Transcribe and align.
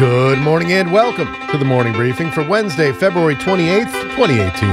Good 0.00 0.38
morning 0.38 0.72
and 0.72 0.90
welcome 0.90 1.28
to 1.50 1.58
the 1.58 1.64
morning 1.66 1.92
briefing 1.92 2.30
for 2.30 2.42
Wednesday, 2.42 2.90
February 2.90 3.34
28th, 3.34 3.92
2018. 4.16 4.66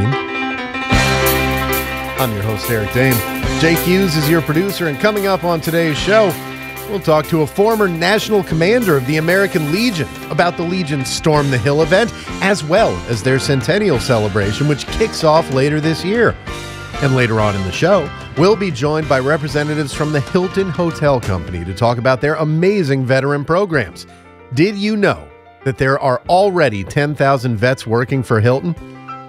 I'm 2.17 2.31
your 2.31 2.43
host, 2.43 2.69
Eric 2.69 2.91
Dehm. 2.91 3.59
Jake 3.59 3.77
Hughes 3.79 4.15
is 4.15 4.29
your 4.29 4.41
producer, 4.41 4.87
and 4.87 4.97
coming 4.97 5.27
up 5.27 5.43
on 5.43 5.59
today's 5.59 5.97
show, 5.97 6.27
we'll 6.89 7.01
talk 7.01 7.27
to 7.27 7.41
a 7.41 7.45
former 7.45 7.89
national 7.89 8.41
commander 8.41 8.95
of 8.95 9.05
the 9.05 9.17
American 9.17 9.73
Legion 9.73 10.07
about 10.31 10.55
the 10.55 10.63
Legion's 10.63 11.09
Storm 11.09 11.51
the 11.51 11.57
Hill 11.57 11.81
event, 11.81 12.09
as 12.41 12.63
well 12.63 12.95
as 13.09 13.21
their 13.21 13.37
centennial 13.37 13.99
celebration, 13.99 14.69
which 14.69 14.87
kicks 14.87 15.25
off 15.25 15.51
later 15.51 15.81
this 15.81 16.05
year. 16.05 16.37
And 17.01 17.17
later 17.17 17.41
on 17.41 17.53
in 17.53 17.63
the 17.63 17.71
show, 17.73 18.09
we'll 18.37 18.55
be 18.55 18.71
joined 18.71 19.09
by 19.09 19.19
representatives 19.19 19.91
from 19.91 20.13
the 20.13 20.21
Hilton 20.21 20.69
Hotel 20.69 21.19
Company 21.19 21.65
to 21.65 21.73
talk 21.73 21.97
about 21.97 22.21
their 22.21 22.35
amazing 22.35 23.05
veteran 23.05 23.43
programs. 23.43 24.07
Did 24.53 24.77
you 24.77 24.95
know 24.95 25.27
that 25.65 25.77
there 25.77 25.99
are 25.99 26.21
already 26.29 26.81
10,000 26.81 27.57
vets 27.57 27.85
working 27.85 28.23
for 28.23 28.39
Hilton? 28.39 28.75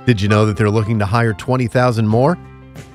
Did 0.07 0.21
you 0.21 0.29
know 0.29 0.47
that 0.47 0.57
they're 0.57 0.71
looking 0.71 0.99
to 1.01 1.07
hire 1.07 1.35
20,000 1.35 2.07
more? 2.07 2.39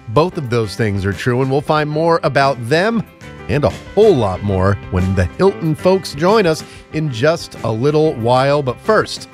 Both 0.09 0.37
of 0.37 0.49
those 0.49 0.77
things 0.77 1.05
are 1.05 1.11
true, 1.11 1.41
and 1.41 1.51
we'll 1.51 1.59
find 1.59 1.89
more 1.89 2.21
about 2.23 2.55
them 2.69 3.05
and 3.49 3.65
a 3.65 3.69
whole 3.69 4.15
lot 4.15 4.41
more 4.41 4.75
when 4.91 5.15
the 5.15 5.25
Hilton 5.25 5.75
folks 5.75 6.15
join 6.15 6.45
us 6.45 6.63
in 6.93 7.11
just 7.11 7.55
a 7.55 7.69
little 7.69 8.13
while. 8.13 8.63
But 8.63 8.79
first, 8.79 9.27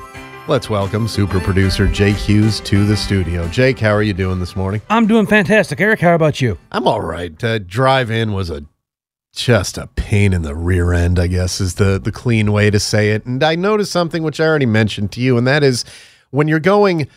let's 0.47 0.67
welcome 0.67 1.07
super 1.07 1.39
producer 1.39 1.87
Jake 1.87 2.15
Hughes 2.15 2.59
to 2.61 2.85
the 2.85 2.97
studio. 2.97 3.47
Jake, 3.49 3.77
how 3.77 3.91
are 3.91 4.01
you 4.01 4.13
doing 4.13 4.39
this 4.39 4.55
morning? 4.55 4.81
I'm 4.89 5.05
doing 5.05 5.27
fantastic. 5.27 5.79
Eric, 5.79 5.99
how 5.99 6.15
about 6.15 6.41
you? 6.41 6.57
I'm 6.71 6.87
all 6.87 7.01
right. 7.01 7.41
Uh, 7.43 7.59
drive 7.59 8.09
in 8.09 8.33
was 8.33 8.49
a 8.49 8.65
just 9.33 9.77
a 9.77 9.87
pain 9.87 10.33
in 10.33 10.41
the 10.41 10.55
rear 10.55 10.93
end, 10.93 11.19
I 11.19 11.27
guess 11.27 11.61
is 11.61 11.75
the 11.75 11.99
the 11.99 12.11
clean 12.11 12.51
way 12.51 12.69
to 12.69 12.79
say 12.79 13.11
it. 13.11 13.25
And 13.25 13.43
I 13.43 13.55
noticed 13.55 13.91
something 13.91 14.23
which 14.23 14.39
I 14.39 14.45
already 14.45 14.65
mentioned 14.65 15.11
to 15.13 15.21
you, 15.21 15.37
and 15.37 15.47
that 15.47 15.63
is 15.63 15.85
when 16.31 16.47
you're 16.47 16.59
going 16.59 17.07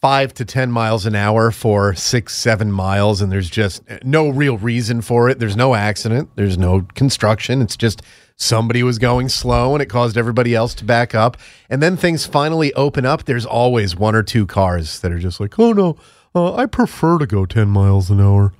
five 0.00 0.32
to 0.34 0.44
ten 0.44 0.70
miles 0.70 1.06
an 1.06 1.14
hour 1.14 1.50
for 1.50 1.94
six, 1.94 2.34
seven 2.34 2.70
miles, 2.70 3.20
and 3.20 3.32
there's 3.32 3.50
just 3.50 3.82
no 4.04 4.28
real 4.28 4.58
reason 4.58 5.00
for 5.00 5.28
it. 5.28 5.38
There's 5.38 5.56
no 5.56 5.74
accident. 5.74 6.30
There's 6.36 6.56
no 6.58 6.82
construction. 6.94 7.62
It's 7.62 7.76
just 7.76 8.02
somebody 8.36 8.82
was 8.82 8.98
going 8.98 9.28
slow 9.28 9.74
and 9.74 9.82
it 9.82 9.86
caused 9.86 10.16
everybody 10.16 10.54
else 10.54 10.74
to 10.74 10.84
back 10.84 11.14
up. 11.14 11.36
And 11.70 11.82
then 11.82 11.96
things 11.96 12.26
finally 12.26 12.72
open 12.74 13.06
up. 13.06 13.24
There's 13.24 13.46
always 13.46 13.96
one 13.96 14.14
or 14.14 14.22
two 14.22 14.46
cars 14.46 15.00
that 15.00 15.10
are 15.10 15.18
just 15.18 15.40
like, 15.40 15.58
oh 15.58 15.72
no, 15.72 15.96
uh, 16.34 16.54
I 16.54 16.66
prefer 16.66 17.18
to 17.18 17.26
go 17.26 17.46
10 17.46 17.68
miles 17.68 18.10
an 18.10 18.20
hour. 18.20 18.52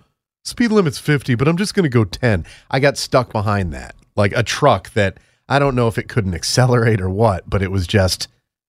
Speed 0.47 0.71
limit's 0.71 1.01
50, 1.01 1.35
but 1.35 1.49
I'm 1.49 1.57
just 1.57 1.75
going 1.75 1.83
to 1.83 1.89
go 1.89 2.05
10. 2.05 2.47
I 2.71 2.79
got 2.79 2.97
stuck 2.97 3.33
behind 3.33 3.73
that, 3.73 3.97
like 4.15 4.33
a 4.37 4.45
truck 4.45 4.93
that 4.93 5.19
I 5.49 5.59
don't 5.59 5.75
know 5.75 5.89
if 5.89 5.99
it 5.99 6.09
couldn't 6.09 6.35
accelerate 6.35 7.01
or 7.01 7.11
what, 7.11 7.51
but 7.51 7.63
it 7.63 7.73
was 7.73 7.85
just, 7.85 8.29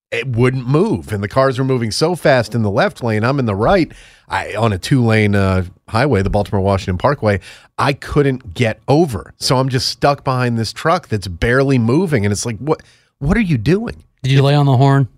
it 0.09 0.28
wouldn't 0.28 0.67
move. 0.67 1.14
And 1.14 1.22
the 1.22 1.28
cars 1.28 1.59
were 1.59 1.66
moving 1.66 1.92
so 1.92 2.16
fast 2.16 2.55
in 2.55 2.64
the 2.64 2.71
left 2.71 3.04
lane. 3.04 3.23
I'm 3.23 3.37
in 3.37 3.45
the 3.45 3.54
right. 3.54 3.92
I 4.27 4.55
on 4.55 4.73
a 4.73 4.80
two 4.80 5.05
lane 5.05 5.36
uh, 5.36 5.66
highway, 5.87 6.23
the 6.23 6.32
Baltimore 6.32 6.61
Washington 6.61 6.98
Parkway. 6.98 7.42
I 7.77 7.93
couldn't 7.93 8.55
get 8.55 8.80
over, 8.87 9.36
so 9.37 9.58
I'm 9.58 9.70
just 9.70 9.87
stuck 9.87 10.23
behind 10.23 10.58
this 10.58 10.73
truck 10.73 11.10
that's 11.10 11.27
barely 11.27 11.77
moving. 11.77 12.26
And 12.26 12.32
it's 12.32 12.45
like, 12.45 12.58
what? 12.58 12.82
What 13.20 13.37
are 13.37 13.42
you 13.42 13.58
doing? 13.60 14.04
Did 14.23 14.32
you 14.32 14.42
lay 14.42 14.55
on 14.55 14.66
the 14.66 14.77
horn? 14.77 15.10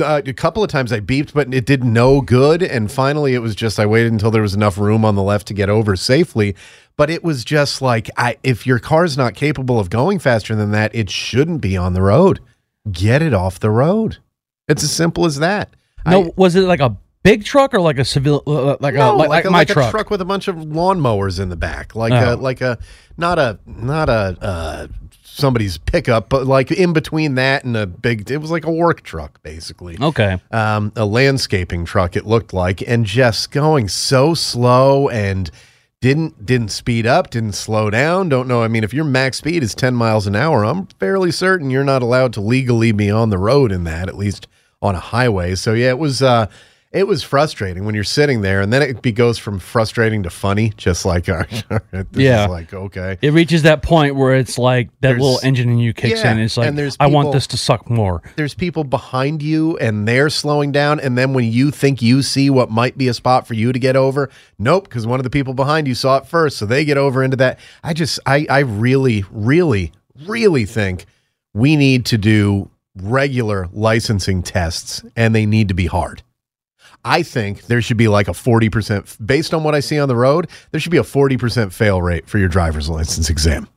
Uh, 0.00 0.22
a 0.24 0.32
couple 0.32 0.62
of 0.62 0.70
times 0.70 0.92
I 0.92 1.00
beeped, 1.00 1.32
but 1.32 1.52
it 1.52 1.66
did 1.66 1.82
no 1.82 2.20
good. 2.20 2.62
And 2.62 2.90
finally, 2.90 3.34
it 3.34 3.40
was 3.40 3.56
just 3.56 3.80
I 3.80 3.86
waited 3.86 4.12
until 4.12 4.30
there 4.30 4.42
was 4.42 4.54
enough 4.54 4.78
room 4.78 5.04
on 5.04 5.16
the 5.16 5.22
left 5.22 5.48
to 5.48 5.54
get 5.54 5.68
over 5.68 5.96
safely. 5.96 6.54
But 6.96 7.10
it 7.10 7.24
was 7.24 7.44
just 7.44 7.80
like, 7.82 8.08
I, 8.16 8.36
if 8.42 8.66
your 8.66 8.78
car's 8.78 9.16
not 9.16 9.34
capable 9.34 9.78
of 9.80 9.90
going 9.90 10.18
faster 10.18 10.54
than 10.54 10.70
that, 10.72 10.94
it 10.94 11.10
shouldn't 11.10 11.60
be 11.60 11.76
on 11.76 11.94
the 11.94 12.02
road. 12.02 12.40
Get 12.90 13.22
it 13.22 13.34
off 13.34 13.58
the 13.60 13.70
road. 13.70 14.18
It's 14.68 14.82
as 14.84 14.92
simple 14.92 15.24
as 15.24 15.38
that. 15.38 15.70
No, 16.06 16.24
I- 16.26 16.30
was 16.36 16.54
it 16.54 16.62
like 16.62 16.80
a 16.80 16.96
big 17.24 17.44
truck 17.44 17.74
or 17.74 17.80
like 17.80 17.98
a 17.98 18.04
civil, 18.04 18.42
uh, 18.46 18.76
like 18.80 18.94
no, 18.94 19.14
a 19.14 19.16
like, 19.16 19.28
like 19.28 19.44
a, 19.46 19.50
my 19.50 19.58
like 19.58 19.68
truck? 19.68 19.90
truck 19.90 20.10
with 20.10 20.20
a 20.20 20.24
bunch 20.24 20.46
of 20.48 20.56
lawnmowers 20.56 21.40
in 21.40 21.48
the 21.48 21.56
back, 21.56 21.94
like 21.94 22.12
a 22.12 22.32
Oh. 22.32 22.36
like 22.36 22.60
a 22.60 22.78
not 23.16 23.38
a 23.38 23.58
not 23.66 24.08
a 24.08 24.36
uh, 24.40 24.86
somebody's 25.38 25.78
pickup, 25.78 26.28
but 26.28 26.46
like 26.46 26.70
in 26.70 26.92
between 26.92 27.36
that 27.36 27.64
and 27.64 27.76
a 27.76 27.86
big. 27.86 28.30
It 28.30 28.38
was 28.38 28.50
like 28.50 28.66
a 28.66 28.70
work 28.72 29.02
truck, 29.02 29.42
basically. 29.42 29.96
Okay. 30.00 30.38
um, 30.50 30.92
a 30.96 31.04
landscaping 31.04 31.84
truck. 31.84 32.16
It 32.16 32.26
looked 32.26 32.52
like, 32.52 32.82
and 32.86 33.06
just 33.06 33.50
going 33.50 33.88
so 33.88 34.34
slow 34.34 35.08
and 35.08 35.50
didn't 36.00 36.44
didn't 36.44 36.68
speed 36.68 37.06
up, 37.06 37.30
didn't 37.30 37.52
slow 37.52 37.90
down. 37.90 38.28
Don't 38.28 38.48
know. 38.48 38.62
I 38.62 38.68
mean, 38.68 38.84
if 38.84 38.92
your 38.92 39.04
max 39.04 39.38
speed 39.38 39.62
is 39.62 39.74
ten 39.74 39.94
miles 39.94 40.26
an 40.26 40.36
hour, 40.36 40.64
I'm 40.64 40.86
fairly 40.98 41.30
certain 41.30 41.70
you're 41.70 41.84
not 41.84 42.02
allowed 42.02 42.32
to 42.34 42.40
legally 42.40 42.92
be 42.92 43.10
on 43.10 43.30
the 43.30 43.38
road 43.38 43.72
in 43.72 43.84
that, 43.84 44.08
at 44.08 44.16
least 44.16 44.46
on 44.82 44.94
a 44.94 45.00
highway. 45.00 45.54
So 45.54 45.72
yeah, 45.72 45.88
it 45.88 45.98
was. 45.98 46.22
Uh, 46.22 46.48
it 46.90 47.06
was 47.06 47.22
frustrating 47.22 47.84
when 47.84 47.94
you're 47.94 48.02
sitting 48.04 48.40
there, 48.40 48.60
and 48.62 48.72
then 48.72 48.80
it 48.82 49.02
be, 49.02 49.12
goes 49.12 49.36
from 49.38 49.58
frustrating 49.58 50.22
to 50.22 50.30
funny, 50.30 50.72
just 50.76 51.04
like, 51.04 51.28
uh, 51.28 51.44
Yeah. 52.12 52.46
like 52.46 52.72
okay, 52.72 53.18
It 53.20 53.32
reaches 53.32 53.62
that 53.64 53.82
point 53.82 54.16
where 54.16 54.34
it's 54.34 54.56
like 54.58 54.88
that 55.00 55.08
There's- 55.08 55.20
little 55.20 55.40
engine 55.42 55.68
in 55.68 55.78
you 55.78 55.92
kicks 55.92 56.20
yeah, 56.22 56.32
in. 56.32 56.38
It's 56.38 56.56
like, 56.56 56.74
there's 56.74 56.96
I 56.98 57.06
want 57.08 57.32
this 57.32 57.46
to 57.48 57.58
suck 57.58 57.90
more. 57.90 58.22
there's 58.36 58.54
people 58.54 58.84
behind 58.84 59.42
you 59.42 59.76
and 59.78 60.08
they're 60.08 60.30
slowing 60.30 60.72
down 60.72 60.98
and 61.00 61.16
then 61.18 61.34
when 61.34 61.44
you 61.52 61.70
think 61.70 62.00
you 62.00 62.22
see 62.22 62.48
what 62.50 62.70
might 62.70 62.96
be 62.96 63.08
a 63.08 63.14
spot 63.14 63.46
for 63.46 63.54
you 63.54 63.72
to 63.72 63.78
get 63.78 63.94
over 63.96 64.30
nope 64.58 64.84
because 64.84 65.06
one 65.06 65.20
of 65.20 65.24
the 65.24 65.30
people 65.30 65.54
behind 65.54 65.86
you 65.86 65.94
saw 65.94 66.16
it 66.16 66.26
first 66.26 66.56
so 66.56 66.64
they 66.66 66.84
get 66.84 66.96
over 66.96 67.22
into 67.22 67.36
that 67.36 67.58
i 67.84 67.92
just 67.92 68.18
i 68.26 68.46
i 68.50 68.58
really 68.60 69.24
really 69.30 69.92
really 70.26 70.64
think 70.64 71.04
we 71.54 71.76
need 71.76 72.04
to 72.06 72.16
do 72.18 72.70
regular 72.96 73.68
licensing 73.72 74.42
tests 74.42 75.02
and 75.16 75.34
they 75.34 75.46
need 75.46 75.68
to 75.68 75.74
be 75.74 75.86
hard 75.86 76.22
I 77.04 77.22
think 77.22 77.62
there 77.66 77.80
should 77.80 77.96
be 77.96 78.08
like 78.08 78.28
a 78.28 78.32
40%, 78.32 79.24
based 79.24 79.54
on 79.54 79.64
what 79.64 79.74
I 79.74 79.80
see 79.80 79.98
on 79.98 80.08
the 80.08 80.16
road, 80.16 80.48
there 80.70 80.80
should 80.80 80.92
be 80.92 80.98
a 80.98 81.02
40% 81.02 81.72
fail 81.72 82.02
rate 82.02 82.28
for 82.28 82.38
your 82.38 82.48
driver's 82.48 82.88
license 82.88 83.30
exam 83.30 83.68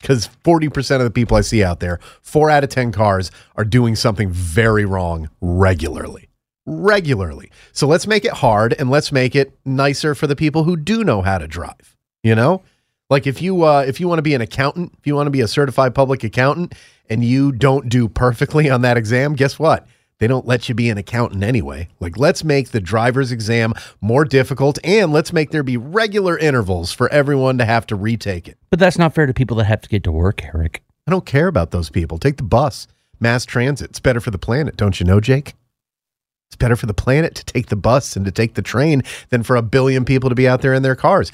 because 0.00 0.28
40% 0.44 0.96
of 0.96 1.04
the 1.04 1.10
people 1.10 1.36
I 1.36 1.40
see 1.40 1.62
out 1.62 1.80
there, 1.80 1.98
four 2.20 2.50
out 2.50 2.64
of 2.64 2.70
10 2.70 2.92
cars, 2.92 3.30
are 3.56 3.64
doing 3.64 3.96
something 3.96 4.30
very 4.30 4.84
wrong 4.84 5.30
regularly. 5.40 6.28
Regularly. 6.66 7.50
So 7.72 7.86
let's 7.86 8.06
make 8.06 8.24
it 8.24 8.32
hard 8.32 8.74
and 8.78 8.90
let's 8.90 9.12
make 9.12 9.34
it 9.34 9.56
nicer 9.64 10.14
for 10.14 10.26
the 10.26 10.36
people 10.36 10.64
who 10.64 10.76
do 10.76 11.02
know 11.04 11.22
how 11.22 11.38
to 11.38 11.48
drive. 11.48 11.96
You 12.22 12.34
know? 12.34 12.62
Like 13.10 13.26
if 13.26 13.42
you 13.42 13.64
uh, 13.64 13.84
if 13.86 14.00
you 14.00 14.08
want 14.08 14.20
to 14.20 14.22
be 14.22 14.34
an 14.34 14.40
accountant, 14.40 14.94
if 14.98 15.06
you 15.06 15.14
want 15.14 15.26
to 15.26 15.30
be 15.30 15.42
a 15.42 15.48
certified 15.48 15.94
public 15.94 16.24
accountant 16.24 16.74
and 17.10 17.22
you 17.22 17.52
don't 17.52 17.88
do 17.88 18.08
perfectly 18.08 18.70
on 18.70 18.82
that 18.82 18.96
exam, 18.96 19.34
guess 19.34 19.58
what? 19.58 19.86
They 20.22 20.28
don't 20.28 20.46
let 20.46 20.68
you 20.68 20.76
be 20.76 20.88
an 20.88 20.98
accountant 20.98 21.42
anyway. 21.42 21.88
Like 21.98 22.16
let's 22.16 22.44
make 22.44 22.68
the 22.68 22.80
driver's 22.80 23.32
exam 23.32 23.74
more 24.00 24.24
difficult 24.24 24.78
and 24.84 25.12
let's 25.12 25.32
make 25.32 25.50
there 25.50 25.64
be 25.64 25.76
regular 25.76 26.38
intervals 26.38 26.92
for 26.92 27.08
everyone 27.08 27.58
to 27.58 27.64
have 27.64 27.88
to 27.88 27.96
retake 27.96 28.46
it. 28.46 28.56
But 28.70 28.78
that's 28.78 28.96
not 28.96 29.16
fair 29.16 29.26
to 29.26 29.34
people 29.34 29.56
that 29.56 29.64
have 29.64 29.80
to 29.80 29.88
get 29.88 30.04
to 30.04 30.12
work, 30.12 30.44
Eric. 30.44 30.84
I 31.08 31.10
don't 31.10 31.26
care 31.26 31.48
about 31.48 31.72
those 31.72 31.90
people. 31.90 32.18
Take 32.18 32.36
the 32.36 32.44
bus, 32.44 32.86
mass 33.18 33.44
transit. 33.44 33.90
It's 33.90 33.98
better 33.98 34.20
for 34.20 34.30
the 34.30 34.38
planet, 34.38 34.76
don't 34.76 35.00
you 35.00 35.06
know, 35.06 35.18
Jake? 35.18 35.54
It's 36.46 36.56
better 36.56 36.76
for 36.76 36.86
the 36.86 36.94
planet 36.94 37.34
to 37.34 37.44
take 37.44 37.66
the 37.66 37.74
bus 37.74 38.14
and 38.14 38.24
to 38.24 38.30
take 38.30 38.54
the 38.54 38.62
train 38.62 39.02
than 39.30 39.42
for 39.42 39.56
a 39.56 39.60
billion 39.60 40.04
people 40.04 40.28
to 40.28 40.36
be 40.36 40.46
out 40.46 40.62
there 40.62 40.72
in 40.72 40.84
their 40.84 40.94
cars. 40.94 41.32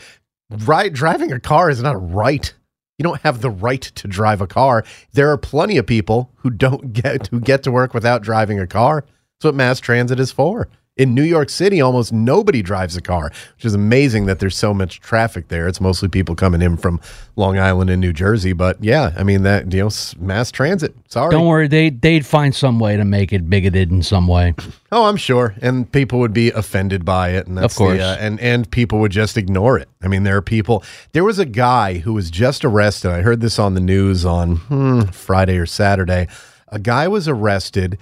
Right, 0.51 0.91
driving 0.91 1.31
a 1.31 1.39
car 1.39 1.69
is 1.69 1.83
not 1.83 1.97
a 1.97 1.99
right. 1.99 2.55
You 2.99 3.05
don't 3.05 3.21
have 3.23 3.41
the 3.41 3.50
right 3.50 3.81
to 3.81 4.09
drive 4.09 4.41
a 4.41 4.47
car. 4.47 4.85
There 5.12 5.31
are 5.31 5.39
plenty 5.39 5.79
of 5.79 5.87
people 5.87 6.33
who 6.37 6.50
don't 6.50 6.93
get 6.93 7.29
who 7.29 7.41
get 7.41 7.62
to 7.62 7.73
work 7.73 7.95
without 7.95 8.23
driving 8.23 8.59
a 8.59 8.67
car. 8.67 9.05
That's 9.37 9.45
what 9.45 9.55
mass 9.55 9.79
transit 9.81 10.19
is 10.19 10.33
for. 10.33 10.69
In 10.99 11.15
New 11.15 11.23
York 11.23 11.49
City, 11.49 11.81
almost 11.81 12.12
nobody 12.12 12.61
drives 12.61 12.97
a 12.97 13.00
car, 13.00 13.31
which 13.55 13.65
is 13.65 13.73
amazing 13.73 14.27
that 14.27 14.41
there's 14.41 14.56
so 14.56 14.75
much 14.75 15.00
traffic 15.00 15.47
there. 15.47 15.69
It's 15.69 15.81
mostly 15.81 16.09
people 16.09 16.35
coming 16.35 16.61
in 16.61 16.77
from 16.77 17.00
Long 17.37 17.56
Island 17.56 17.89
and 17.89 18.00
New 18.00 18.12
Jersey. 18.12 18.53
But 18.53 18.83
yeah, 18.83 19.12
I 19.17 19.23
mean 19.23 19.45
that 19.45 19.73
you 19.73 19.85
know 19.85 19.91
mass 20.19 20.50
transit. 20.50 20.97
Sorry. 21.09 21.31
Don't 21.31 21.47
worry, 21.47 21.69
they 21.69 21.91
they'd 21.91 22.27
find 22.27 22.53
some 22.53 22.81
way 22.81 22.97
to 22.97 23.05
make 23.05 23.33
it 23.33 23.49
bigoted 23.49 23.91
in 23.91 24.03
some 24.03 24.27
way. 24.27 24.55
Oh, 24.91 25.05
I'm 25.05 25.19
sure, 25.19 25.55
and 25.61 25.93
people 25.93 26.19
would 26.21 26.33
be 26.33 26.50
offended 26.50 27.05
by 27.05 27.33
it, 27.33 27.47
and 27.47 27.59
that's 27.59 27.75
Of 27.75 27.77
course. 27.77 27.99
the, 27.99 28.05
uh, 28.05 28.17
and 28.19 28.41
and 28.41 28.71
people 28.71 29.00
would 29.00 29.12
just 29.12 29.37
ignore 29.37 29.79
it. 29.79 29.87
I 30.03 30.09
mean, 30.09 30.23
there 30.23 30.39
are 30.39 30.41
people. 30.41 30.83
There 31.12 31.25
was 31.25 31.39
a 31.39 31.45
guy 31.45 31.99
who 31.99 32.15
was 32.15 32.31
just 32.31 32.65
arrested. 32.65 33.11
I 33.11 33.21
heard 33.21 33.43
this 33.43 33.59
on 33.59 33.75
the 33.75 33.81
news 33.83 34.25
on 34.25 34.56
hmm, 34.56 35.03
Friday 35.12 35.59
or 35.59 35.67
Saturday. 35.67 36.27
A 36.69 36.79
guy 36.79 37.06
was 37.06 37.29
arrested 37.29 37.99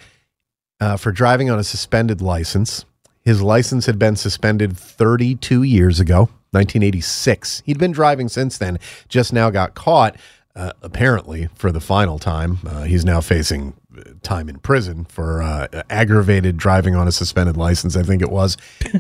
uh, 0.81 0.97
for 0.97 1.13
driving 1.13 1.51
on 1.51 1.59
a 1.59 1.65
suspended 1.65 2.21
license. 2.21 2.85
His 3.25 3.43
license 3.43 3.87
had 3.87 3.99
been 3.99 4.17
suspended 4.17 4.77
32 4.77 5.63
years 5.63 5.99
ago, 5.99 6.21
1986. 6.53 7.63
He'd 7.67 7.79
been 7.79 7.93
driving 7.93 8.29
since 8.29 8.57
then. 8.57 8.79
Just 9.09 9.33
now 9.33 9.51
got 9.51 9.75
caught. 9.75 10.17
Uh, 10.55 10.73
apparently, 10.81 11.49
for 11.55 11.71
the 11.71 11.81
final 11.81 12.19
time, 12.19 12.59
uh, 12.67 12.85
he's 12.85 13.05
now 13.05 13.21
facing 13.21 13.75
uh, 13.99 14.03
time 14.23 14.49
in 14.49 14.59
prison 14.59 15.05
for 15.05 15.43
uh, 15.43 15.67
aggravated 15.91 16.57
driving 16.57 16.95
on 16.95 17.07
a 17.07 17.13
suspended 17.13 17.59
license. 17.59 17.95
I 17.95 18.03
think 18.03 18.23
it 18.23 18.31
was, 18.31 18.57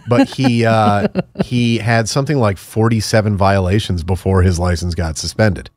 but 0.07 0.29
he 0.29 0.67
uh, 0.67 1.09
he 1.45 1.79
had 1.79 2.11
something 2.11 2.37
like 2.37 2.59
47 2.59 3.39
violations 3.39 4.03
before 4.03 4.43
his 4.43 4.59
license 4.59 4.95
got 4.95 5.17
suspended 5.17 5.71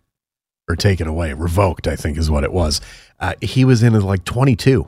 or 0.67 0.75
taken 0.75 1.07
away, 1.07 1.31
revoked. 1.31 1.87
I 1.87 1.95
think 1.95 2.17
is 2.17 2.29
what 2.29 2.43
it 2.43 2.51
was. 2.51 2.81
Uh, 3.17 3.35
he 3.39 3.63
was 3.63 3.81
in 3.81 3.97
like 4.01 4.25
22 4.25 4.85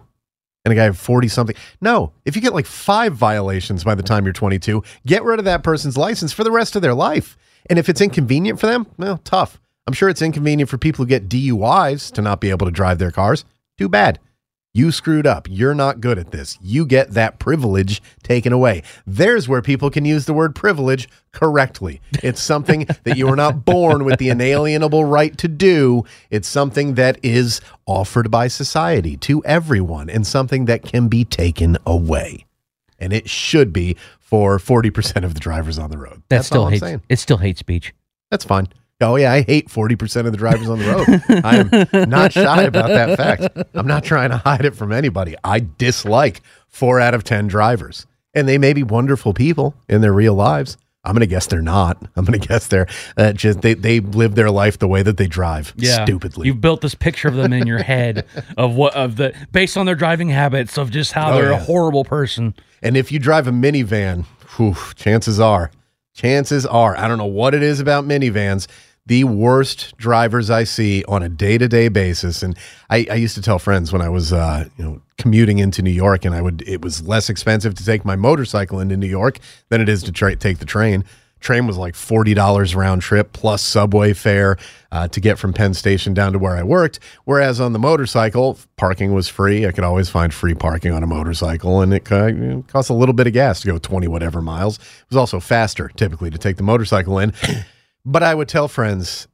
and 0.66 0.72
a 0.72 0.76
guy 0.76 0.92
40 0.92 1.28
something. 1.28 1.56
No, 1.80 2.14
if 2.26 2.36
you 2.36 2.42
get 2.42 2.54
like 2.54 2.66
five 2.66 3.14
violations 3.14 3.84
by 3.84 3.96
the 3.96 4.04
time 4.04 4.26
you're 4.26 4.34
22, 4.34 4.84
get 5.06 5.24
rid 5.24 5.40
of 5.40 5.46
that 5.46 5.64
person's 5.64 5.98
license 5.98 6.32
for 6.34 6.44
the 6.44 6.52
rest 6.52 6.76
of 6.76 6.82
their 6.82 6.94
life. 6.94 7.38
And 7.70 7.80
if 7.80 7.90
it's 7.90 8.02
inconvenient 8.02 8.60
for 8.60 8.68
them, 8.68 8.88
well, 8.98 9.18
tough. 9.20 9.60
I'm 9.88 9.94
sure 9.94 10.10
it's 10.10 10.22
inconvenient 10.22 10.70
for 10.70 10.78
people 10.78 11.04
who 11.04 11.10
get 11.10 11.30
DUIs 11.30 12.12
to 12.14 12.22
not 12.22 12.40
be 12.40 12.50
able 12.50 12.68
to 12.68 12.72
drive 12.72 13.00
their 13.00 13.12
cars. 13.12 13.46
Too 13.78 13.90
bad. 13.90 14.20
You 14.74 14.94
screwed 14.94 15.28
up. 15.28 15.48
You're 15.50 15.76
not 15.76 16.00
good 16.00 16.18
at 16.18 16.32
this. 16.32 16.58
You 16.62 16.86
get 16.86 17.12
that 17.12 17.40
privilege 17.40 18.02
taken 18.24 18.54
away. 18.54 18.84
There's 19.06 19.50
where 19.50 19.62
people 19.62 19.90
can 19.90 20.06
use 20.06 20.26
the 20.26 20.34
word 20.34 20.56
privilege 20.56 21.10
correctly. 21.34 22.00
It's 22.24 22.42
something 22.42 22.88
that 23.04 23.18
you 23.18 23.28
were 23.28 23.36
not 23.36 23.66
born 23.66 24.06
with 24.06 24.18
the 24.18 24.30
inalienable 24.30 25.04
right 25.04 25.38
to 25.40 25.50
do. 25.50 26.06
It's 26.30 26.48
something 26.48 26.94
that 26.96 27.20
is 27.22 27.60
offered 27.86 28.32
by 28.32 28.48
society 28.48 29.18
to 29.18 29.44
everyone 29.44 30.10
and 30.10 30.26
something 30.26 30.66
that 30.66 30.84
can 30.84 31.10
be 31.10 31.26
taken 31.26 31.78
away. 31.86 32.46
And 32.98 33.12
it 33.12 33.30
should 33.30 33.74
be 33.74 33.98
for 34.20 34.58
40% 34.58 35.26
of 35.26 35.34
the 35.34 35.40
drivers 35.42 35.78
on 35.78 35.90
the 35.90 35.98
road. 35.98 36.24
That 36.30 36.38
That's 36.38 36.48
still 36.48 36.62
all 36.62 36.68
I'm 36.68 36.74
hates 36.74 36.84
saying. 36.84 37.02
it 37.10 37.20
still 37.20 37.38
hate 37.38 37.58
speech. 37.58 37.94
That's 38.30 38.46
fine. 38.46 38.70
Oh 39.02 39.16
yeah, 39.16 39.32
I 39.32 39.42
hate 39.42 39.70
forty 39.70 39.96
percent 39.96 40.28
of 40.28 40.34
the 40.34 40.38
drivers 40.38 40.70
on 40.70 40.80
the 40.80 40.86
road. 40.86 41.42
I 41.44 41.94
am 42.04 42.10
not 42.10 42.32
shy 42.34 42.64
about 42.64 42.90
that 42.90 43.18
fact. 43.18 43.58
I'm 43.74 43.88
not 43.88 44.04
trying 44.04 44.30
to 44.30 44.38
hide 44.38 44.66
it 44.66 44.76
from 44.76 44.92
anybody. 44.92 45.36
I 45.44 45.66
dislike 45.78 46.42
four 46.68 47.00
out 47.00 47.14
of 47.14 47.24
ten 47.24 47.48
drivers, 47.48 48.06
and 48.34 48.48
they 48.48 48.58
may 48.58 48.74
be 48.74 48.84
wonderful 48.84 49.34
people 49.34 49.76
in 49.90 50.02
their 50.02 50.14
real 50.14 50.34
lives. 50.36 50.78
I'm 51.04 51.14
gonna 51.16 51.26
guess 51.26 51.48
they're 51.48 51.64
not. 51.64 51.98
I'm 52.16 52.26
gonna 52.26 52.38
guess 52.38 52.68
they're 52.68 52.88
uh, 53.18 53.34
just 53.34 53.62
they 53.62 53.74
they 53.74 54.00
live 54.02 54.36
their 54.36 54.52
life 54.52 54.78
the 54.78 54.88
way 54.88 55.02
that 55.02 55.18
they 55.18 55.26
drive. 55.26 55.74
stupidly. 55.82 56.46
You've 56.46 56.62
built 56.62 56.82
this 56.82 56.94
picture 56.94 57.28
of 57.28 57.34
them 57.36 57.54
in 57.54 57.66
your 57.66 57.82
head 57.82 58.28
of 58.56 58.76
what 58.76 58.94
of 58.94 59.16
the 59.16 59.34
based 59.52 59.78
on 59.78 59.88
their 59.88 59.96
driving 59.96 60.30
habits 60.30 60.78
of 60.78 60.92
just 60.92 61.12
how 61.14 61.32
Oh, 61.32 61.36
they're 61.42 61.50
yeah. 61.52 61.58
a 61.58 61.64
horrible 61.64 62.04
person. 62.04 62.54
And 62.84 62.96
if 62.96 63.12
you 63.12 63.18
drive 63.18 63.48
a 63.48 63.52
minivan, 63.52 64.26
whew, 64.58 64.76
chances 64.96 65.40
are, 65.40 65.72
chances 66.14 66.66
are, 66.68 66.96
I 66.98 67.08
don't 67.08 67.18
know 67.18 67.26
what 67.26 67.56
it 67.56 67.64
is 67.64 67.80
about 67.80 68.06
minivans, 68.06 68.68
the 69.06 69.24
worst 69.24 69.98
drivers 69.98 70.50
I 70.50 70.64
see 70.64 71.04
on 71.08 71.24
a 71.24 71.30
day 71.30 71.58
to 71.58 71.68
day 71.68 71.90
basis. 71.90 72.44
And 72.44 72.58
I, 72.90 73.08
I 73.10 73.16
used 73.16 73.36
to 73.36 73.42
tell 73.42 73.60
friends 73.60 73.92
when 73.92 74.02
I 74.02 74.10
was, 74.10 74.32
uh, 74.32 74.66
you 74.78 74.84
know, 74.84 75.02
commuting 75.18 75.60
into 75.60 75.82
New 75.82 75.92
York, 75.92 76.24
and 76.24 76.36
I 76.36 76.42
would, 76.42 76.64
it 76.68 76.82
was 76.82 77.06
less 77.06 77.30
expensive 77.30 77.74
to 77.76 77.86
take 77.86 78.06
my 78.06 78.16
motorcycle 78.16 78.80
into 78.80 78.96
New 78.98 79.08
York 79.08 79.40
than 79.70 79.82
it 79.82 79.90
is 79.90 80.04
to 80.04 80.12
tra- 80.12 80.36
take 80.36 80.60
the 80.60 80.66
train. 80.66 81.04
Train 81.40 81.66
was 81.66 81.76
like 81.76 81.96
forty 81.96 82.36
dollars 82.36 82.76
round 82.76 83.02
trip 83.02 83.34
plus 83.34 83.64
subway 83.64 84.14
fare 84.14 84.58
uh, 84.92 85.08
to 85.08 85.20
get 85.20 85.40
from 85.40 85.54
Penn 85.54 85.74
Station 85.74 86.14
down 86.14 86.34
to 86.34 86.38
where 86.38 86.56
I 86.56 86.62
worked. 86.62 87.00
Whereas 87.26 87.60
on 87.60 87.74
the 87.74 87.80
motorcycle, 87.80 88.60
parking 88.78 89.16
was 89.16 89.28
free. 89.28 89.66
I 89.66 89.72
could 89.72 89.84
always 89.84 90.08
find 90.08 90.32
free 90.32 90.54
parking 90.54 90.92
on 90.92 91.02
a 91.02 91.08
motorcycle, 91.08 91.82
and 91.82 91.96
it 91.96 92.06
co- 92.06 92.28
you 92.28 92.64
cost 92.68 92.92
a 92.92 92.94
little 92.94 93.14
bit 93.14 93.26
of 93.26 93.34
gas 93.34 93.62
to 93.62 93.68
go 93.68 93.80
twenty 93.80 94.08
whatever 94.08 94.40
miles. 94.40 94.78
It 94.78 95.10
was 95.10 95.18
also 95.18 95.40
faster 95.40 95.90
typically 95.96 96.30
to 96.30 96.38
take 96.38 96.58
the 96.58 96.64
motorcycle 96.64 97.18
in. 97.18 97.34
But 98.06 98.24
I 98.24 98.34
would 98.34 98.48
tell 98.48 98.68
friends 98.68 99.28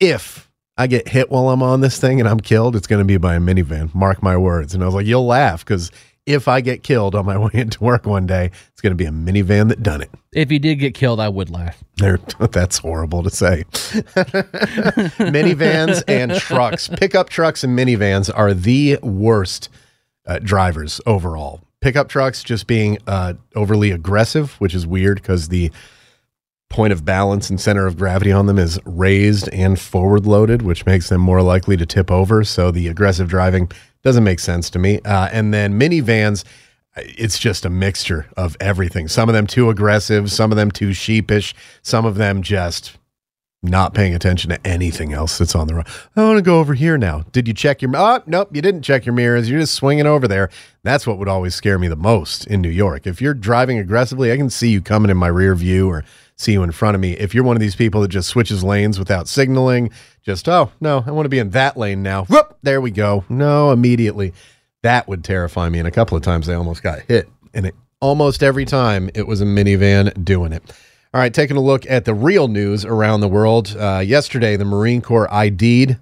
if 0.00 0.48
I 0.76 0.86
get 0.86 1.08
hit 1.08 1.30
while 1.30 1.50
I'm 1.50 1.62
on 1.62 1.80
this 1.80 1.98
thing 1.98 2.20
and 2.20 2.28
I'm 2.28 2.40
killed, 2.40 2.76
it's 2.76 2.86
going 2.86 3.00
to 3.00 3.04
be 3.04 3.16
by 3.16 3.34
a 3.34 3.40
minivan. 3.40 3.94
Mark 3.94 4.22
my 4.22 4.36
words. 4.36 4.74
And 4.74 4.82
I 4.82 4.86
was 4.86 4.94
like, 4.94 5.06
you'll 5.06 5.26
laugh 5.26 5.64
because 5.64 5.90
if 6.24 6.46
I 6.46 6.60
get 6.60 6.82
killed 6.82 7.14
on 7.14 7.26
my 7.26 7.38
way 7.44 7.50
into 7.54 7.82
work 7.82 8.06
one 8.06 8.26
day, 8.26 8.50
it's 8.70 8.80
going 8.80 8.92
to 8.92 8.96
be 8.96 9.06
a 9.06 9.10
minivan 9.10 9.68
that 9.70 9.82
done 9.82 10.02
it. 10.02 10.10
If 10.32 10.50
he 10.50 10.58
did 10.58 10.76
get 10.76 10.94
killed, 10.94 11.20
I 11.20 11.28
would 11.28 11.50
laugh. 11.50 11.82
There, 11.96 12.18
that's 12.52 12.78
horrible 12.78 13.22
to 13.24 13.30
say. 13.30 13.64
minivans 15.18 16.04
and 16.06 16.34
trucks, 16.34 16.88
pickup 16.88 17.28
trucks 17.28 17.64
and 17.64 17.76
minivans 17.76 18.30
are 18.32 18.54
the 18.54 18.98
worst 19.02 19.68
uh, 20.26 20.38
drivers 20.38 21.00
overall. 21.06 21.60
Pickup 21.80 22.08
trucks 22.08 22.42
just 22.42 22.66
being 22.66 22.98
uh, 23.06 23.34
overly 23.54 23.90
aggressive, 23.90 24.52
which 24.60 24.74
is 24.74 24.86
weird 24.86 25.20
because 25.22 25.48
the 25.48 25.70
point 26.70 26.92
of 26.92 27.04
balance 27.04 27.48
and 27.48 27.60
center 27.60 27.86
of 27.86 27.96
gravity 27.96 28.30
on 28.30 28.46
them 28.46 28.58
is 28.58 28.78
raised 28.84 29.48
and 29.50 29.78
forward 29.80 30.26
loaded, 30.26 30.62
which 30.62 30.86
makes 30.86 31.08
them 31.08 31.20
more 31.20 31.42
likely 31.42 31.76
to 31.76 31.86
tip 31.86 32.10
over. 32.10 32.44
So 32.44 32.70
the 32.70 32.88
aggressive 32.88 33.28
driving 33.28 33.70
doesn't 34.02 34.24
make 34.24 34.40
sense 34.40 34.70
to 34.70 34.78
me. 34.78 35.00
Uh, 35.00 35.28
and 35.32 35.52
then 35.52 35.78
minivans, 35.78 36.44
it's 36.96 37.38
just 37.38 37.64
a 37.64 37.70
mixture 37.70 38.26
of 38.36 38.56
everything. 38.60 39.08
Some 39.08 39.28
of 39.28 39.34
them 39.34 39.46
too 39.46 39.70
aggressive, 39.70 40.30
some 40.30 40.52
of 40.52 40.56
them 40.56 40.70
too 40.70 40.92
sheepish, 40.92 41.54
some 41.82 42.04
of 42.04 42.16
them 42.16 42.42
just 42.42 42.96
not 43.62 43.92
paying 43.92 44.14
attention 44.14 44.50
to 44.50 44.66
anything 44.66 45.12
else 45.12 45.38
that's 45.38 45.54
on 45.54 45.66
the 45.66 45.74
road. 45.74 45.86
I 46.14 46.22
want 46.22 46.38
to 46.38 46.42
go 46.42 46.60
over 46.60 46.74
here 46.74 46.96
now. 46.96 47.24
Did 47.32 47.48
you 47.48 47.54
check 47.54 47.82
your? 47.82 47.90
Oh, 47.96 48.22
nope, 48.26 48.54
you 48.54 48.62
didn't 48.62 48.82
check 48.82 49.04
your 49.04 49.14
mirrors. 49.14 49.50
You're 49.50 49.60
just 49.60 49.74
swinging 49.74 50.06
over 50.06 50.28
there. 50.28 50.48
That's 50.84 51.06
what 51.06 51.18
would 51.18 51.28
always 51.28 51.56
scare 51.56 51.78
me 51.78 51.88
the 51.88 51.96
most 51.96 52.46
in 52.46 52.60
New 52.60 52.68
York. 52.68 53.06
If 53.06 53.20
you're 53.20 53.34
driving 53.34 53.78
aggressively, 53.78 54.30
I 54.30 54.36
can 54.36 54.50
see 54.50 54.70
you 54.70 54.80
coming 54.80 55.10
in 55.10 55.16
my 55.16 55.26
rear 55.26 55.56
view 55.56 55.88
or 55.88 56.04
see 56.38 56.52
you 56.52 56.62
in 56.62 56.72
front 56.72 56.94
of 56.94 57.00
me. 57.00 57.12
If 57.12 57.34
you're 57.34 57.44
one 57.44 57.56
of 57.56 57.60
these 57.60 57.76
people 57.76 58.00
that 58.00 58.08
just 58.08 58.28
switches 58.28 58.64
lanes 58.64 58.98
without 58.98 59.28
signaling, 59.28 59.90
just 60.22 60.48
oh 60.48 60.72
no, 60.80 61.04
I 61.06 61.10
want 61.10 61.26
to 61.26 61.30
be 61.30 61.38
in 61.38 61.50
that 61.50 61.76
lane 61.76 62.02
now. 62.02 62.24
Whoop, 62.24 62.56
there 62.62 62.80
we 62.80 62.90
go. 62.90 63.24
No, 63.28 63.72
immediately. 63.72 64.32
That 64.82 65.08
would 65.08 65.24
terrify 65.24 65.68
me. 65.68 65.80
And 65.80 65.88
a 65.88 65.90
couple 65.90 66.16
of 66.16 66.22
times 66.22 66.48
I 66.48 66.54
almost 66.54 66.82
got 66.82 67.00
hit, 67.00 67.28
and 67.52 67.66
it 67.66 67.74
almost 68.00 68.42
every 68.42 68.64
time 68.64 69.10
it 69.14 69.26
was 69.26 69.40
a 69.40 69.44
minivan 69.44 70.24
doing 70.24 70.52
it. 70.52 70.62
All 71.12 71.20
right, 71.20 71.32
taking 71.32 71.56
a 71.56 71.60
look 71.60 71.84
at 71.90 72.04
the 72.04 72.14
real 72.14 72.48
news 72.48 72.84
around 72.84 73.20
the 73.20 73.28
world. 73.28 73.74
Uh, 73.76 74.02
yesterday, 74.04 74.56
the 74.56 74.64
Marine 74.64 75.00
Corps 75.00 75.32
ID'd 75.32 75.98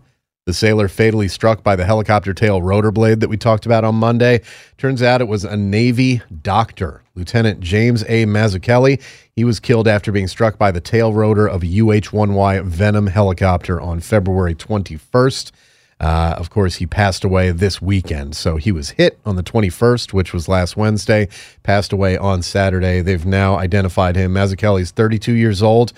the 0.46 0.52
sailor 0.52 0.86
fatally 0.86 1.26
struck 1.26 1.64
by 1.64 1.74
the 1.74 1.84
helicopter 1.84 2.32
tail 2.32 2.62
rotor 2.62 2.92
blade 2.92 3.18
that 3.18 3.28
we 3.28 3.36
talked 3.36 3.66
about 3.66 3.82
on 3.82 3.96
Monday. 3.96 4.40
Turns 4.78 5.02
out 5.02 5.20
it 5.20 5.26
was 5.26 5.42
a 5.42 5.56
Navy 5.56 6.22
doctor, 6.42 7.02
Lieutenant 7.16 7.58
James 7.58 8.04
A. 8.04 8.26
Mazzucchelli. 8.26 9.02
He 9.34 9.42
was 9.42 9.58
killed 9.58 9.88
after 9.88 10.12
being 10.12 10.28
struck 10.28 10.56
by 10.56 10.70
the 10.70 10.80
tail 10.80 11.12
rotor 11.12 11.48
of 11.48 11.64
a 11.64 11.66
UH 11.66 12.12
1Y 12.12 12.64
Venom 12.64 13.08
helicopter 13.08 13.80
on 13.80 13.98
February 13.98 14.54
21st. 14.54 15.50
Uh, 15.98 16.36
of 16.38 16.48
course, 16.50 16.76
he 16.76 16.86
passed 16.86 17.24
away 17.24 17.50
this 17.50 17.82
weekend. 17.82 18.36
So 18.36 18.56
he 18.56 18.70
was 18.70 18.90
hit 18.90 19.18
on 19.26 19.34
the 19.34 19.42
21st, 19.42 20.12
which 20.12 20.32
was 20.32 20.48
last 20.48 20.76
Wednesday, 20.76 21.26
passed 21.64 21.92
away 21.92 22.16
on 22.16 22.42
Saturday. 22.42 23.00
They've 23.00 23.26
now 23.26 23.56
identified 23.56 24.14
him. 24.14 24.34
Mazzucchelli's 24.34 24.92
32 24.92 25.32
years 25.32 25.60
old. 25.60 25.92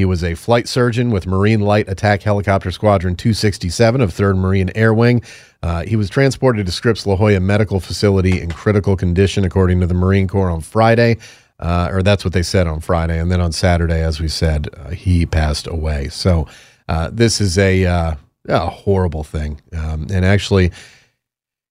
He 0.00 0.06
was 0.06 0.24
a 0.24 0.34
flight 0.34 0.66
surgeon 0.66 1.10
with 1.10 1.26
Marine 1.26 1.60
Light 1.60 1.86
Attack 1.86 2.22
Helicopter 2.22 2.70
Squadron 2.70 3.16
267 3.16 4.00
of 4.00 4.10
3rd 4.10 4.38
Marine 4.38 4.70
Air 4.74 4.94
Wing. 4.94 5.22
Uh, 5.62 5.82
he 5.82 5.94
was 5.94 6.08
transported 6.08 6.64
to 6.64 6.72
Scripps 6.72 7.06
La 7.06 7.16
Jolla 7.16 7.38
Medical 7.38 7.80
Facility 7.80 8.40
in 8.40 8.50
critical 8.50 8.96
condition, 8.96 9.44
according 9.44 9.78
to 9.80 9.86
the 9.86 9.92
Marine 9.92 10.26
Corps 10.26 10.48
on 10.48 10.62
Friday. 10.62 11.18
Uh, 11.58 11.90
or 11.92 12.02
that's 12.02 12.24
what 12.24 12.32
they 12.32 12.42
said 12.42 12.66
on 12.66 12.80
Friday. 12.80 13.18
And 13.18 13.30
then 13.30 13.42
on 13.42 13.52
Saturday, 13.52 14.00
as 14.00 14.20
we 14.20 14.28
said, 14.28 14.68
uh, 14.74 14.88
he 14.88 15.26
passed 15.26 15.66
away. 15.66 16.08
So 16.08 16.48
uh, 16.88 17.10
this 17.12 17.38
is 17.38 17.58
a, 17.58 17.84
uh, 17.84 18.14
a 18.48 18.70
horrible 18.70 19.22
thing. 19.22 19.60
Um, 19.74 20.06
and 20.10 20.24
actually, 20.24 20.72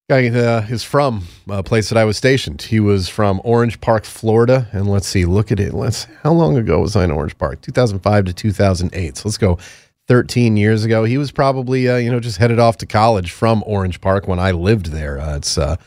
guy 0.09 0.27
uh, 0.27 0.65
is 0.67 0.83
from 0.83 1.23
a 1.47 1.61
place 1.61 1.89
that 1.89 1.97
I 1.97 2.03
was 2.03 2.17
stationed. 2.17 2.63
He 2.63 2.79
was 2.79 3.07
from 3.07 3.39
Orange 3.43 3.79
Park, 3.79 4.05
Florida. 4.05 4.67
And 4.71 4.89
let's 4.89 5.07
see, 5.07 5.25
look 5.25 5.51
at 5.51 5.59
it. 5.59 5.73
Let's 5.73 6.05
how 6.23 6.33
long 6.33 6.57
ago 6.57 6.79
was 6.81 6.95
I 6.95 7.03
in 7.03 7.11
Orange 7.11 7.37
Park? 7.37 7.61
2005 7.61 8.25
to 8.25 8.33
2008. 8.33 9.17
So 9.17 9.29
let's 9.29 9.37
go 9.37 9.59
13 10.07 10.57
years 10.57 10.83
ago. 10.83 11.03
He 11.03 11.19
was 11.19 11.31
probably 11.31 11.87
uh, 11.87 11.97
you 11.97 12.11
know 12.11 12.19
just 12.19 12.39
headed 12.39 12.59
off 12.59 12.77
to 12.77 12.87
college 12.87 13.31
from 13.31 13.63
Orange 13.67 14.01
Park 14.01 14.27
when 14.27 14.39
I 14.39 14.51
lived 14.51 14.87
there. 14.87 15.19
Uh, 15.19 15.37
it's 15.37 15.57
uh, 15.57 15.77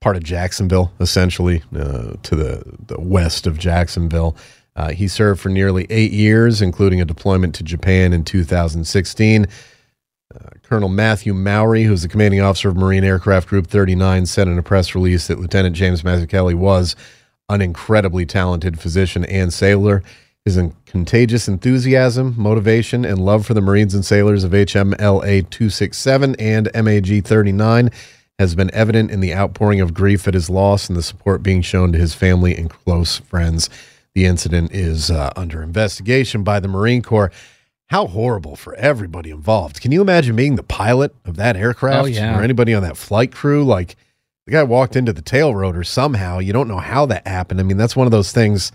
part 0.00 0.16
of 0.16 0.22
Jacksonville, 0.22 0.92
essentially, 1.00 1.62
uh, 1.74 2.12
to 2.22 2.36
the, 2.36 2.62
the 2.86 3.00
west 3.00 3.46
of 3.46 3.58
Jacksonville. 3.58 4.36
Uh, 4.76 4.90
he 4.90 5.08
served 5.08 5.40
for 5.40 5.48
nearly 5.48 5.86
eight 5.90 6.12
years, 6.12 6.62
including 6.62 7.00
a 7.00 7.04
deployment 7.04 7.54
to 7.56 7.62
Japan 7.64 8.12
in 8.12 8.24
2016. 8.24 9.46
Colonel 10.62 10.88
Matthew 10.88 11.34
Mowry, 11.34 11.82
who's 11.82 12.02
the 12.02 12.08
commanding 12.08 12.40
officer 12.40 12.68
of 12.68 12.76
Marine 12.76 13.02
Aircraft 13.02 13.48
Group 13.48 13.66
39, 13.66 14.26
said 14.26 14.46
in 14.46 14.56
a 14.56 14.62
press 14.62 14.94
release 14.94 15.26
that 15.26 15.40
Lieutenant 15.40 15.74
James 15.74 16.02
Mazzucchelli 16.02 16.54
was 16.54 16.94
an 17.48 17.60
incredibly 17.60 18.24
talented 18.24 18.78
physician 18.78 19.24
and 19.24 19.52
sailor. 19.52 20.04
His 20.44 20.60
contagious 20.86 21.48
enthusiasm, 21.48 22.34
motivation, 22.38 23.04
and 23.04 23.18
love 23.18 23.44
for 23.44 23.54
the 23.54 23.60
Marines 23.60 23.94
and 23.94 24.04
sailors 24.04 24.44
of 24.44 24.52
HMLA 24.52 25.50
267 25.50 26.36
and 26.38 26.70
MAG 26.72 27.24
39 27.24 27.90
has 28.38 28.54
been 28.54 28.72
evident 28.72 29.10
in 29.10 29.18
the 29.18 29.34
outpouring 29.34 29.80
of 29.80 29.92
grief 29.92 30.28
at 30.28 30.34
his 30.34 30.48
loss 30.48 30.88
and 30.88 30.96
the 30.96 31.02
support 31.02 31.42
being 31.42 31.60
shown 31.60 31.90
to 31.92 31.98
his 31.98 32.14
family 32.14 32.56
and 32.56 32.70
close 32.70 33.18
friends. 33.18 33.68
The 34.14 34.26
incident 34.26 34.72
is 34.72 35.10
uh, 35.10 35.32
under 35.34 35.60
investigation 35.62 36.44
by 36.44 36.60
the 36.60 36.68
Marine 36.68 37.02
Corps. 37.02 37.32
How 37.90 38.06
horrible 38.06 38.54
for 38.54 38.74
everybody 38.76 39.30
involved. 39.30 39.80
Can 39.80 39.90
you 39.90 40.00
imagine 40.00 40.36
being 40.36 40.54
the 40.54 40.62
pilot 40.62 41.12
of 41.24 41.34
that 41.36 41.56
aircraft 41.56 42.02
Oh, 42.02 42.04
yeah. 42.06 42.38
or 42.38 42.42
anybody 42.42 42.72
on 42.72 42.84
that 42.84 42.96
flight 42.96 43.32
crew? 43.32 43.64
Like 43.64 43.96
the 44.46 44.52
guy 44.52 44.62
walked 44.62 44.94
into 44.94 45.12
the 45.12 45.22
tail 45.22 45.54
rotor 45.56 45.82
somehow. 45.82 46.38
You 46.38 46.52
don't 46.52 46.68
know 46.68 46.78
how 46.78 47.04
that 47.06 47.26
happened. 47.26 47.58
I 47.58 47.64
mean, 47.64 47.78
that's 47.78 47.96
one 47.96 48.06
of 48.06 48.12
those 48.12 48.30
things 48.30 48.70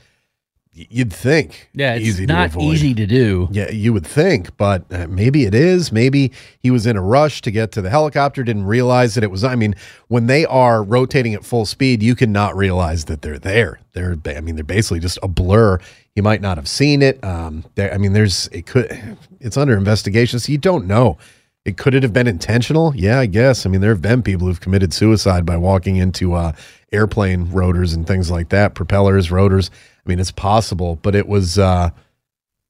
you'd 0.76 1.14
think. 1.14 1.70
Yeah, 1.74 1.96
it's 1.96 2.06
easy 2.06 2.28
to 2.28 2.34
not 2.34 2.50
avoid. 2.50 2.64
easy 2.64 2.94
to 2.94 3.08
do. 3.08 3.48
Yeah, 3.52 3.72
you 3.72 3.94
would 3.94 4.06
think, 4.06 4.56
but 4.58 4.84
uh, 4.92 5.08
maybe 5.08 5.46
it 5.46 5.56
is. 5.56 5.92
Maybe 5.92 6.32
he 6.60 6.70
was 6.70 6.86
in 6.86 6.98
a 6.98 7.02
rush 7.02 7.42
to 7.42 7.52
get 7.52 7.72
to 7.74 7.82
the 7.82 7.90
helicopter, 7.90 8.44
didn't 8.44 8.66
realize 8.66 9.16
that 9.16 9.24
it 9.24 9.32
was. 9.32 9.44
I 9.44 9.56
mean, 9.56 9.76
when 10.10 10.28
they 10.28 10.46
are 10.46 10.84
rotating 10.84 11.34
at 11.34 11.46
full 11.46 11.66
speed, 11.66 12.04
you 12.04 12.16
cannot 12.16 12.56
realize 12.56 13.06
that 13.06 13.22
they're 13.22 13.40
there. 13.40 13.80
They're, 13.94 14.18
I 14.26 14.42
mean, 14.42 14.56
they're 14.56 14.64
basically 14.64 15.00
just 15.00 15.18
a 15.24 15.28
blur. 15.28 15.80
He 16.14 16.22
might 16.22 16.42
not 16.42 16.58
have 16.58 16.68
seen 16.68 17.02
it. 17.02 17.24
Um, 17.24 17.66
there, 17.76 17.94
I 17.94 17.98
mean, 17.98 18.14
there's 18.14 18.48
it 18.48 18.66
could. 18.66 19.18
It's 19.40 19.58
under 19.58 19.78
investigation, 19.78 20.40
so 20.40 20.52
you 20.52 20.58
don't 20.58 20.88
know. 20.88 21.18
It 21.64 21.78
could 21.78 21.96
it 21.96 22.04
have 22.04 22.14
been 22.14 22.28
intentional? 22.28 22.96
Yeah, 22.96 23.20
I 23.20 23.26
guess. 23.26 23.66
I 23.66 23.70
mean, 23.70 23.82
there 23.82 23.90
have 23.90 24.02
been 24.02 24.22
people 24.22 24.48
who've 24.48 24.62
committed 24.62 24.94
suicide 24.94 25.48
by 25.48 25.58
walking 25.58 25.96
into 25.96 26.36
uh, 26.36 26.52
airplane 26.92 27.50
rotors 27.52 27.94
and 27.94 28.06
things 28.06 28.30
like 28.30 28.50
that, 28.50 28.76
propellers, 28.76 29.32
rotors. 29.32 29.72
I 30.06 30.10
mean, 30.10 30.20
it's 30.20 30.32
possible, 30.32 30.98
but 31.02 31.16
it 31.16 31.28
was. 31.28 31.58
Uh, 31.58 31.90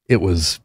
it 0.08 0.20
was 0.20 0.60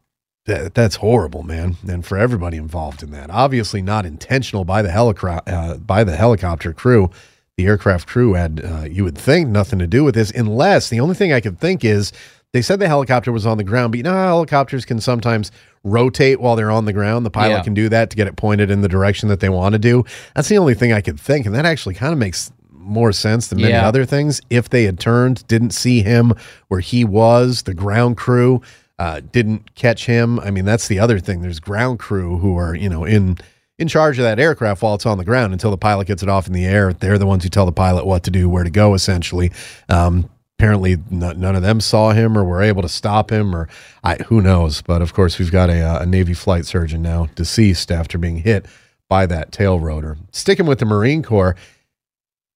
that, 0.46 0.74
that's 0.74 0.96
horrible, 0.96 1.42
man, 1.42 1.76
and 1.88 2.04
for 2.06 2.16
everybody 2.16 2.56
involved 2.56 3.02
in 3.02 3.10
that. 3.10 3.30
Obviously, 3.30 3.82
not 3.82 4.06
intentional 4.06 4.64
by 4.64 4.82
the 4.82 4.90
helicopter 4.90 5.52
uh, 5.52 5.76
by 5.76 6.04
the 6.04 6.16
helicopter 6.16 6.72
crew. 6.72 7.10
The 7.58 7.66
aircraft 7.66 8.08
crew 8.08 8.32
had, 8.32 8.62
uh, 8.64 8.84
you 8.90 9.04
would 9.04 9.18
think, 9.18 9.48
nothing 9.50 9.78
to 9.78 9.86
do 9.86 10.04
with 10.04 10.14
this, 10.14 10.30
unless 10.30 10.88
the 10.88 11.00
only 11.00 11.14
thing 11.14 11.34
I 11.34 11.40
could 11.40 11.60
think 11.60 11.84
is 11.84 12.10
they 12.54 12.62
said 12.62 12.78
the 12.80 12.88
helicopter 12.88 13.30
was 13.30 13.44
on 13.46 13.58
the 13.58 13.64
ground, 13.64 13.92
but 13.92 13.98
you 13.98 14.02
know 14.04 14.12
how 14.12 14.26
helicopters 14.28 14.86
can 14.86 15.00
sometimes 15.00 15.52
rotate 15.84 16.40
while 16.40 16.56
they're 16.56 16.70
on 16.70 16.86
the 16.86 16.92
ground. 16.94 17.26
The 17.26 17.30
pilot 17.30 17.56
Yeah. 17.56 17.62
can 17.62 17.74
do 17.74 17.88
that 17.90 18.08
to 18.10 18.16
get 18.16 18.26
it 18.26 18.36
pointed 18.36 18.70
in 18.70 18.80
the 18.80 18.88
direction 18.88 19.28
that 19.28 19.40
they 19.40 19.48
want 19.50 19.74
to 19.74 19.78
do. 19.78 20.04
That's 20.34 20.48
the 20.48 20.56
only 20.58 20.72
thing 20.74 20.92
I 20.94 21.02
could 21.02 21.20
think, 21.20 21.44
and 21.44 21.54
that 21.54 21.66
actually 21.66 21.94
kind 21.94 22.12
of 22.12 22.18
makes 22.18 22.50
more 22.82 23.12
sense 23.12 23.48
than 23.48 23.60
many 23.60 23.72
Yeah. 23.72 23.86
other 23.86 24.04
things. 24.04 24.40
If 24.50 24.68
they 24.68 24.84
had 24.84 24.98
turned, 24.98 25.46
didn't 25.48 25.70
see 25.70 26.02
him 26.02 26.32
where 26.68 26.80
he 26.80 27.04
was, 27.04 27.62
the 27.62 27.74
ground 27.74 28.16
crew 28.16 28.60
uh, 28.98 29.20
didn't 29.32 29.74
catch 29.74 30.06
him. 30.06 30.38
I 30.40 30.50
mean, 30.50 30.64
that's 30.64 30.88
the 30.88 30.98
other 31.00 31.18
thing. 31.18 31.40
There's 31.42 31.58
ground 31.60 31.98
crew 31.98 32.38
who 32.38 32.56
are, 32.56 32.74
you 32.74 32.88
know, 32.88 33.04
in 33.04 33.38
in 33.78 33.88
charge 33.88 34.18
of 34.18 34.22
that 34.24 34.38
aircraft 34.38 34.82
while 34.82 34.94
it's 34.94 35.06
on 35.06 35.18
the 35.18 35.24
ground 35.24 35.52
until 35.52 35.70
the 35.72 35.76
pilot 35.78 36.06
gets 36.06 36.22
it 36.22 36.28
off 36.28 36.46
in 36.46 36.52
the 36.52 36.64
air. 36.66 36.92
They're 36.92 37.18
the 37.18 37.26
ones 37.26 37.42
who 37.42 37.48
tell 37.48 37.66
the 37.66 37.72
pilot 37.72 38.06
what 38.06 38.22
to 38.24 38.30
do, 38.30 38.48
where 38.48 38.62
to 38.62 38.70
go, 38.70 38.94
essentially. 38.94 39.50
Um, 39.88 40.28
apparently, 40.58 40.92
n- 40.92 41.18
none 41.40 41.56
of 41.56 41.62
them 41.62 41.80
saw 41.80 42.12
him 42.12 42.38
or 42.38 42.44
were 42.44 42.62
able 42.62 42.82
to 42.82 42.88
stop 42.88 43.32
him, 43.32 43.56
or 43.56 43.68
I, 44.04 44.16
who 44.26 44.40
knows. 44.40 44.82
But 44.82 45.02
of 45.02 45.14
course, 45.14 45.38
we've 45.38 45.50
got 45.50 45.68
a, 45.70 45.80
uh, 45.80 46.02
a 46.02 46.06
Navy 46.06 46.34
flight 46.34 46.64
surgeon 46.66 47.02
now 47.02 47.28
deceased 47.34 47.90
after 47.90 48.18
being 48.18 48.36
hit 48.36 48.66
by 49.08 49.26
that 49.26 49.50
tail 49.50 49.80
rotor. 49.80 50.16
Sticking 50.30 50.66
with 50.66 50.78
the 50.78 50.84
Marine 50.86 51.22
Corps, 51.24 51.56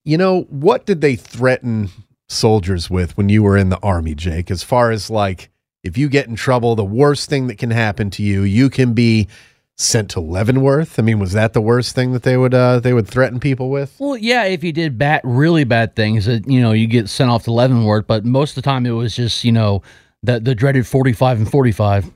you 0.06 0.16
know, 0.16 0.42
what 0.42 0.86
did 0.86 1.00
they 1.00 1.16
threaten 1.16 1.90
soldiers 2.28 2.88
with 2.88 3.16
when 3.16 3.28
you 3.28 3.42
were 3.42 3.56
in 3.56 3.70
the 3.70 3.78
Army, 3.80 4.14
Jake? 4.14 4.50
As 4.52 4.62
far 4.62 4.92
as 4.92 5.10
like, 5.10 5.50
if 5.82 5.98
you 5.98 6.08
get 6.08 6.28
in 6.28 6.36
trouble, 6.36 6.76
the 6.76 6.84
worst 6.84 7.28
thing 7.28 7.48
that 7.48 7.58
can 7.58 7.72
happen 7.72 8.08
to 8.10 8.22
you, 8.22 8.42
you 8.42 8.70
can 8.70 8.94
be 8.94 9.26
sent 9.74 10.08
to 10.10 10.20
Leavenworth. 10.20 10.98
I 11.00 11.02
mean, 11.02 11.18
was 11.18 11.32
that 11.32 11.54
the 11.54 11.60
worst 11.60 11.94
thing 11.94 12.12
that 12.12 12.22
they 12.22 12.36
would 12.36 12.54
uh, 12.54 12.78
they 12.78 12.92
would 12.92 13.08
threaten 13.08 13.40
people 13.40 13.68
with? 13.68 13.96
Well, 13.98 14.16
yeah, 14.16 14.44
if 14.44 14.62
you 14.62 14.72
did 14.72 14.96
bad, 14.96 15.22
really 15.24 15.64
bad 15.64 15.96
things, 15.96 16.26
that 16.26 16.48
you 16.48 16.60
know, 16.60 16.70
you 16.72 16.86
get 16.86 17.08
sent 17.08 17.30
off 17.30 17.42
to 17.44 17.52
Leavenworth. 17.52 18.06
But 18.06 18.24
most 18.24 18.50
of 18.50 18.62
the 18.62 18.62
time, 18.62 18.86
it 18.86 18.90
was 18.90 19.14
just 19.14 19.44
you 19.44 19.52
know 19.52 19.82
the 20.22 20.38
the 20.38 20.54
dreaded 20.54 20.86
forty-five 20.86 21.38
and 21.38 21.50
forty-five. 21.50 22.10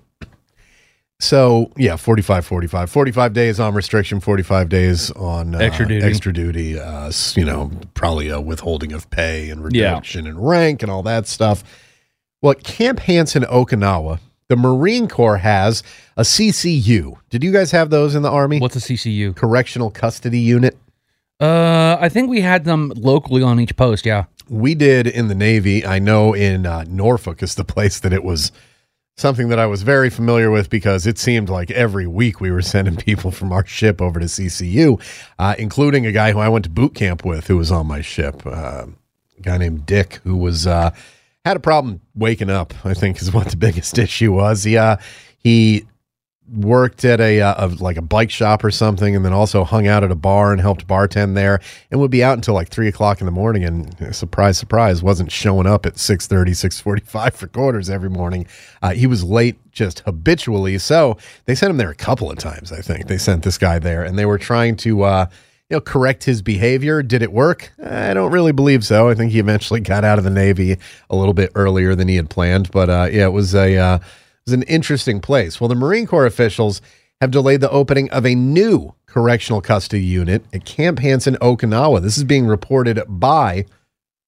So 1.22 1.70
yeah, 1.76 1.96
45, 1.96 2.46
45, 2.46 2.90
45 2.90 3.32
days 3.34 3.60
on 3.60 3.74
restriction, 3.74 4.20
45 4.20 4.68
days 4.70 5.10
on 5.12 5.54
uh, 5.54 5.58
Extra 5.58 5.86
duty. 5.86 6.04
extra 6.06 6.32
duty, 6.32 6.80
uh, 6.80 7.12
you 7.36 7.44
know, 7.44 7.70
probably 7.92 8.28
a 8.28 8.40
withholding 8.40 8.92
of 8.92 9.08
pay 9.10 9.50
and 9.50 9.62
reduction 9.62 10.26
in 10.26 10.40
rank 10.40 10.82
and 10.82 10.90
all 10.90 11.02
that 11.02 11.26
stuff. 11.28 11.62
Well, 12.40 12.52
at 12.52 12.64
Camp 12.64 13.00
Hansen, 13.00 13.42
Okinawa, 13.42 14.18
the 14.48 14.56
Marine 14.56 15.08
Corps 15.08 15.36
has 15.36 15.82
a 16.16 16.22
CCU. 16.22 17.16
Did 17.28 17.44
you 17.44 17.52
guys 17.52 17.70
have 17.72 17.90
those 17.90 18.14
in 18.14 18.22
the 18.22 18.30
Army? 18.30 18.58
What's 18.58 18.76
a 18.76 18.80
CCU? 18.80 19.36
Correctional 19.36 19.90
Custody 19.90 20.40
Unit. 20.40 20.76
Uh, 21.38 21.98
I 22.00 22.08
think 22.08 22.30
we 22.30 22.40
had 22.40 22.64
them 22.64 22.92
locally 22.96 23.42
on 23.42 23.60
each 23.60 23.76
post. 23.76 24.06
Yeah. 24.06 24.24
We 24.48 24.74
did 24.74 25.06
in 25.06 25.28
the 25.28 25.34
Navy. 25.34 25.84
I 25.84 25.98
know 25.98 26.32
in 26.34 26.64
uh, 26.66 26.84
Norfolk 26.88 27.42
is 27.42 27.54
the 27.56 27.64
place 27.74 28.00
that 28.00 28.12
it 28.14 28.24
was 28.24 28.52
something 29.20 29.48
that 29.48 29.58
I 29.58 29.66
was 29.66 29.82
very 29.82 30.10
familiar 30.10 30.50
with 30.50 30.70
because 30.70 31.06
it 31.06 31.18
seemed 31.18 31.48
like 31.48 31.70
every 31.70 32.06
week 32.06 32.40
we 32.40 32.50
were 32.50 32.62
sending 32.74 32.96
people 32.96 33.30
from 33.30 33.52
our 33.52 33.64
ship 33.66 34.00
over 34.00 34.18
to 34.18 34.26
CCU, 34.26 35.00
uh, 35.38 35.54
including 35.58 36.06
a 36.06 36.12
guy 36.12 36.32
who 36.32 36.38
I 36.38 36.48
went 36.48 36.64
to 36.64 36.70
boot 36.70 36.94
camp 36.94 37.24
with 37.24 37.46
who 37.46 37.56
was 37.56 37.70
on 37.70 37.86
my 37.86 38.00
ship, 38.00 38.44
uh, 38.46 38.86
a 39.38 39.42
guy 39.42 39.58
named 39.58 39.86
Dick 39.86 40.20
who 40.24 40.36
was 40.36 40.66
uh, 40.66 40.90
had 41.44 41.56
a 41.56 41.60
problem 41.60 42.00
waking 42.14 42.50
up. 42.50 42.74
I 42.84 42.94
think 42.94 43.20
is 43.20 43.32
what 43.32 43.48
the 43.48 43.56
biggest 43.68 43.98
issue 43.98 44.32
was. 44.32 44.64
He 44.64 44.76
uh, 44.76 44.96
he 45.38 45.86
worked 46.52 47.04
at 47.04 47.20
a, 47.20 47.40
uh, 47.40 47.66
a 47.66 47.68
like 47.68 47.96
a 47.96 48.02
bike 48.02 48.30
shop 48.30 48.64
or 48.64 48.70
something, 48.70 49.14
and 49.14 49.24
then 49.24 49.32
also 49.32 49.64
hung 49.64 49.86
out 49.86 50.02
at 50.02 50.10
a 50.10 50.16
bar 50.16 50.52
and 50.52 50.60
helped 50.60 50.86
bartend 50.86 51.34
there, 51.34 51.60
and 51.90 52.00
would 52.00 52.10
be 52.10 52.24
out 52.24 52.34
until 52.34 52.54
like 52.54 52.68
three 52.68 52.88
o'clock 52.88 53.20
in 53.20 53.26
the 53.26 53.32
morning. 53.32 53.64
And 53.64 54.02
uh, 54.02 54.12
surprise, 54.12 54.58
surprise, 54.58 55.02
wasn't 55.02 55.30
showing 55.30 55.66
up 55.66 55.86
at 55.86 55.94
6.30, 55.94 56.48
6.45 56.50 57.34
for 57.34 57.46
quarters 57.46 57.88
every 57.88 58.10
morning. 58.10 58.46
Uh, 58.82 58.92
he 58.92 59.06
was 59.06 59.22
late 59.22 59.58
just 59.72 60.00
habitually, 60.00 60.78
so 60.78 61.16
they 61.44 61.54
sent 61.54 61.70
him 61.70 61.76
there 61.76 61.90
a 61.90 61.94
couple 61.94 62.30
of 62.30 62.38
times. 62.38 62.72
I 62.72 62.80
think 62.80 63.06
they 63.06 63.18
sent 63.18 63.44
this 63.44 63.58
guy 63.58 63.78
there, 63.78 64.02
and 64.02 64.18
they 64.18 64.26
were 64.26 64.38
trying 64.38 64.76
to. 64.76 65.02
Uh, 65.02 65.26
you 65.68 65.76
know, 65.76 65.80
correct 65.80 66.24
his 66.24 66.42
behavior. 66.42 67.00
Did 67.00 67.22
it 67.22 67.32
work? 67.32 67.72
I 67.80 68.12
don't 68.12 68.32
really 68.32 68.50
believe 68.50 68.84
so. 68.84 69.08
I 69.08 69.14
think 69.14 69.30
he 69.30 69.38
eventually 69.38 69.78
got 69.78 70.02
out 70.02 70.18
of 70.18 70.24
the 70.24 70.30
Navy 70.30 70.76
a 71.08 71.14
little 71.14 71.32
bit 71.32 71.52
earlier 71.54 71.94
than 71.94 72.08
he 72.08 72.16
had 72.16 72.28
planned. 72.28 72.72
But 72.72 72.90
uh, 72.90 73.08
yeah, 73.12 73.26
it 73.26 73.32
was 73.32 73.54
a 73.54 73.76
uh, 73.76 73.98
was 74.46 74.52
an 74.52 74.62
interesting 74.64 75.20
place. 75.20 75.60
Well, 75.60 75.68
the 75.68 75.74
Marine 75.74 76.06
Corps 76.06 76.26
officials 76.26 76.80
have 77.20 77.30
delayed 77.30 77.60
the 77.60 77.70
opening 77.70 78.10
of 78.10 78.24
a 78.24 78.34
new 78.34 78.94
correctional 79.06 79.60
custody 79.60 80.02
unit 80.02 80.44
at 80.54 80.64
Camp 80.64 80.98
Hansen, 81.00 81.36
Okinawa. 81.36 82.00
This 82.02 82.16
is 82.16 82.24
being 82.24 82.46
reported 82.46 83.02
by 83.08 83.66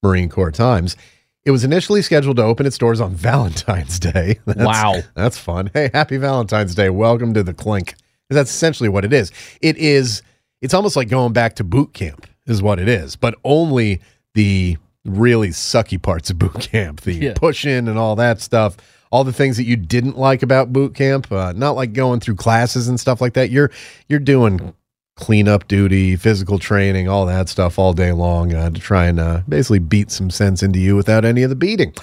Marine 0.03 0.29
Corps 0.29 0.51
Times. 0.51 0.97
It 1.45 1.51
was 1.51 1.65
initially 1.65 2.03
scheduled 2.03 2.37
to 2.37 2.43
open 2.43 2.67
its 2.67 2.79
doors 2.79 3.01
on 3.01 3.15
Valentine's 3.15 3.99
Day. 3.99 4.39
That's- 4.47 4.67
Wow. 4.67 5.01
That's 5.15 5.39
fun. 5.39 5.71
Hey, 5.73 5.91
happy 5.93 6.17
Valentine's 6.19 6.75
Day. 6.75 6.91
Welcome 6.91 7.35
to 7.35 7.43
the 7.43 7.55
clink. 7.55 7.95
That's 8.31 8.51
essentially 8.51 8.89
what 8.89 9.05
it 9.05 9.13
is. 9.13 9.31
It 9.61 9.77
is 9.77 10.23
it's 10.63 10.75
almost 10.75 10.95
like 10.97 11.09
going 11.09 11.33
back 11.33 11.57
to 11.57 11.65
boot 11.65 11.93
camp 11.93 12.27
is 12.47 12.63
what 12.63 12.79
it 12.79 12.89
is, 12.89 13.17
but 13.17 13.35
only 13.45 14.01
the 14.35 14.77
really 15.05 15.49
sucky 15.49 16.01
parts 16.01 16.31
of 16.31 16.39
boot 16.39 16.61
camp, 16.71 17.01
the 17.01 17.13
Yeah. 17.15 17.33
pushing 17.35 17.89
and 17.89 17.99
all 17.99 18.15
that 18.17 18.41
stuff, 18.41 18.77
all 19.13 19.25
the 19.25 19.33
things 19.33 19.59
that 19.59 19.65
you 19.65 19.77
didn't 19.77 20.17
like 20.17 20.43
about 20.43 20.73
boot 20.73 20.95
camp, 20.95 21.31
uh, 21.31 21.53
not 21.55 21.77
like 21.77 21.93
going 21.93 22.19
through 22.19 22.35
classes 22.35 22.89
and 22.89 22.99
stuff 22.99 23.21
like 23.21 23.35
that. 23.35 23.51
You're 23.51 23.71
you're 24.09 24.19
doing 24.19 24.75
cleanup 25.17 25.69
duty, 25.69 26.17
physical 26.17 26.59
training, 26.59 27.09
all 27.09 27.27
that 27.27 27.51
stuff 27.51 27.79
all 27.79 27.93
day 27.93 28.11
long 28.11 28.55
uh, 28.55 28.71
to 28.71 28.81
try 28.81 29.05
and 29.05 29.21
uh, 29.21 29.43
basically 29.47 29.79
beat 29.79 30.11
some 30.11 30.31
sense 30.31 30.63
into 30.63 30.79
you 30.79 30.97
without 30.97 31.27
any 31.27 31.43
of 31.43 31.51
the 31.51 31.55
beating. 31.57 31.95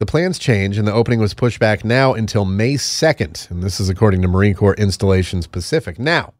The 0.00 0.06
plans 0.06 0.38
change, 0.38 0.76
and 0.76 0.88
the 0.88 0.92
opening 0.92 1.20
was 1.20 1.34
pushed 1.34 1.60
back 1.60 1.84
now 1.84 2.14
until 2.14 2.44
May 2.44 2.74
2nd. 2.74 3.50
And 3.50 3.62
this 3.62 3.78
is 3.78 3.88
according 3.88 4.22
to 4.22 4.28
Marine 4.28 4.54
Corps 4.54 4.74
Installations 4.74 5.46
Pacific. 5.46 5.98
Now, 5.98 6.32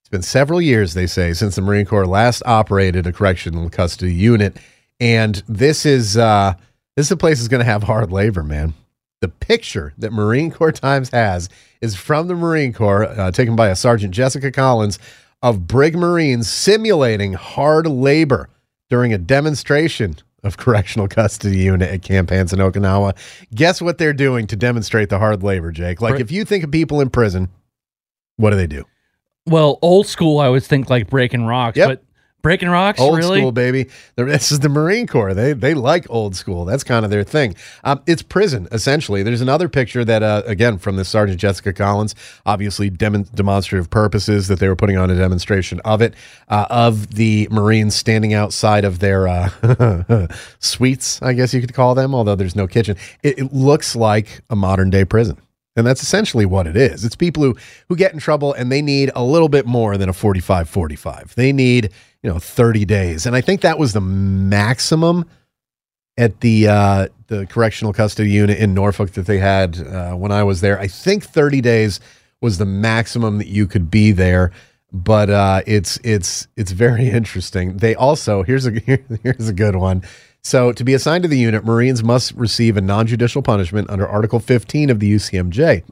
it's 0.00 0.08
been 0.08 0.22
several 0.22 0.62
years, 0.62 0.94
they 0.94 1.08
say, 1.08 1.34
since 1.34 1.56
the 1.56 1.62
Marine 1.62 1.86
Corps 1.86 2.06
last 2.06 2.42
operated 2.46 3.06
a 3.06 3.12
correctional 3.12 3.68
custody 3.68 4.14
unit. 4.14 4.56
And 5.00 5.42
this 5.48 5.84
is 5.84 6.16
uh, 6.16 6.54
this 6.96 7.06
is 7.06 7.12
a 7.12 7.16
place 7.16 7.38
that's 7.38 7.48
going 7.48 7.60
to 7.64 7.64
have 7.70 7.82
hard 7.82 8.12
labor, 8.12 8.42
man. 8.42 8.74
The 9.20 9.28
picture 9.28 9.94
that 9.98 10.12
Marine 10.12 10.50
Corps 10.50 10.72
Times 10.72 11.10
has 11.10 11.48
is 11.80 11.96
from 11.96 12.28
the 12.28 12.34
Marine 12.34 12.72
Corps, 12.72 13.04
uh, 13.04 13.30
taken 13.30 13.56
by 13.56 13.68
a 13.68 13.76
Sergeant 13.76 14.12
Jessica 14.12 14.52
Collins, 14.52 14.98
of 15.42 15.66
Brig 15.66 15.96
Marines 15.96 16.48
simulating 16.48 17.32
hard 17.34 17.86
labor 17.86 18.48
during 18.90 19.12
a 19.12 19.18
demonstration 19.18 20.16
of 20.42 20.56
correctional 20.58 21.08
custody 21.08 21.58
unit 21.58 21.90
at 21.90 22.02
Camp 22.02 22.30
Hansen, 22.30 22.58
Okinawa. 22.58 23.16
Guess 23.54 23.80
what 23.80 23.96
they're 23.98 24.12
doing 24.12 24.46
to 24.48 24.56
demonstrate 24.56 25.08
the 25.08 25.18
hard 25.18 25.42
labor, 25.42 25.72
Jake? 25.72 26.02
Like, 26.02 26.20
if 26.20 26.30
you 26.30 26.44
think 26.44 26.64
of 26.64 26.70
people 26.70 27.00
in 27.00 27.08
prison, 27.08 27.48
what 28.36 28.50
do 28.50 28.56
they 28.56 28.66
do? 28.66 28.84
Well, 29.46 29.78
old 29.82 30.06
school, 30.06 30.38
I 30.40 30.46
always 30.46 30.66
think 30.66 30.90
like 30.90 31.08
breaking 31.08 31.46
rocks, 31.46 31.76
Yep. 31.76 31.88
but 31.88 32.03
breaking 32.44 32.68
rocks, 32.68 33.00
Old 33.00 33.16
really? 33.16 33.40
school, 33.40 33.50
baby. 33.50 33.88
This 34.14 34.52
is 34.52 34.60
the 34.60 34.68
Marine 34.68 35.08
Corps. 35.08 35.34
They 35.34 35.52
they 35.54 35.74
like 35.74 36.06
old 36.08 36.36
school. 36.36 36.64
That's 36.64 36.84
kind 36.84 37.04
of 37.04 37.10
their 37.10 37.24
thing. 37.24 37.56
Um, 37.82 38.00
it's 38.06 38.22
prison 38.22 38.68
essentially. 38.70 39.24
There's 39.24 39.40
another 39.40 39.68
picture 39.68 40.04
that 40.04 40.22
uh, 40.22 40.42
again 40.46 40.78
from 40.78 40.94
the 40.94 41.04
Sergeant 41.04 41.40
Jessica 41.40 41.72
Collins, 41.72 42.14
obviously 42.46 42.88
demon- 42.90 43.26
demonstrative 43.34 43.90
purposes 43.90 44.46
that 44.46 44.60
they 44.60 44.68
were 44.68 44.76
putting 44.76 44.96
on 44.96 45.10
a 45.10 45.16
demonstration 45.16 45.80
of 45.80 46.00
it 46.00 46.14
uh, 46.48 46.66
of 46.70 47.14
the 47.16 47.48
Marines 47.50 47.96
standing 47.96 48.32
outside 48.34 48.84
of 48.84 49.00
their 49.00 49.26
uh, 49.26 50.28
suites, 50.60 51.20
I 51.22 51.32
guess 51.32 51.52
you 51.52 51.60
could 51.60 51.74
call 51.74 51.96
them. 51.96 52.14
Although 52.14 52.36
there's 52.36 52.54
no 52.54 52.68
kitchen, 52.68 52.96
it, 53.24 53.38
it 53.38 53.52
looks 53.52 53.96
like 53.96 54.42
a 54.50 54.54
modern 54.54 54.90
day 54.90 55.04
prison. 55.04 55.38
And 55.76 55.84
that's 55.84 56.04
essentially 56.04 56.46
what 56.46 56.68
it 56.68 56.76
is. 56.76 57.04
It's 57.04 57.16
people 57.16 57.42
who 57.42 57.56
who 57.88 57.96
get 57.96 58.12
in 58.12 58.20
trouble 58.20 58.52
and 58.52 58.70
they 58.70 58.80
need 58.80 59.10
a 59.16 59.24
little 59.24 59.48
bit 59.48 59.66
more 59.66 59.96
than 59.96 60.08
a 60.08 60.12
45 60.12 60.68
45. 60.68 61.34
They 61.34 61.52
need, 61.52 61.90
you 62.24 62.30
know, 62.30 62.38
30 62.38 62.86
days. 62.86 63.26
And 63.26 63.36
I 63.36 63.42
think 63.42 63.60
that 63.60 63.78
was 63.78 63.92
the 63.92 64.00
maximum 64.00 65.26
at 66.16 66.40
the 66.40 66.68
uh 66.68 67.08
the 67.26 67.46
correctional 67.46 67.92
custody 67.92 68.30
unit 68.30 68.58
in 68.58 68.72
Norfolk 68.72 69.12
that 69.12 69.26
they 69.26 69.38
had 69.38 69.78
uh, 69.78 70.12
when 70.12 70.32
I 70.32 70.42
was 70.42 70.60
there. 70.60 70.78
I 70.78 70.86
think 70.86 71.24
30 71.24 71.60
days 71.60 72.00
was 72.40 72.58
the 72.58 72.66
maximum 72.66 73.38
that 73.38 73.48
you 73.48 73.66
could 73.66 73.90
be 73.90 74.12
there. 74.12 74.52
But 74.92 75.28
uh, 75.28 75.62
it's 75.66 75.98
it's 76.04 76.46
it's 76.56 76.70
very 76.70 77.10
interesting. 77.20 77.76
They 77.76 77.94
also 77.94 78.42
here's 78.42 78.66
a 78.66 78.72
here, 78.72 79.04
here's 79.22 79.48
a 79.48 79.52
good 79.52 79.76
one. 79.76 80.02
So 80.42 80.72
to 80.72 80.84
be 80.84 80.94
assigned 80.94 81.22
to 81.24 81.28
the 81.28 81.38
unit, 81.38 81.64
Marines 81.64 82.04
must 82.04 82.32
receive 82.32 82.76
a 82.76 82.80
non-judicial 82.80 83.42
punishment 83.42 83.88
under 83.88 84.06
Article 84.06 84.40
15 84.40 84.90
of 84.90 85.00
the 85.00 85.14
UCMJ. 85.14 85.84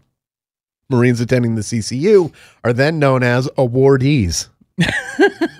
Marines 0.90 1.20
attending 1.20 1.54
the 1.54 1.62
CCU 1.62 2.32
are 2.62 2.74
then 2.74 2.98
known 2.98 3.22
as 3.22 3.48
awardees. 3.58 4.48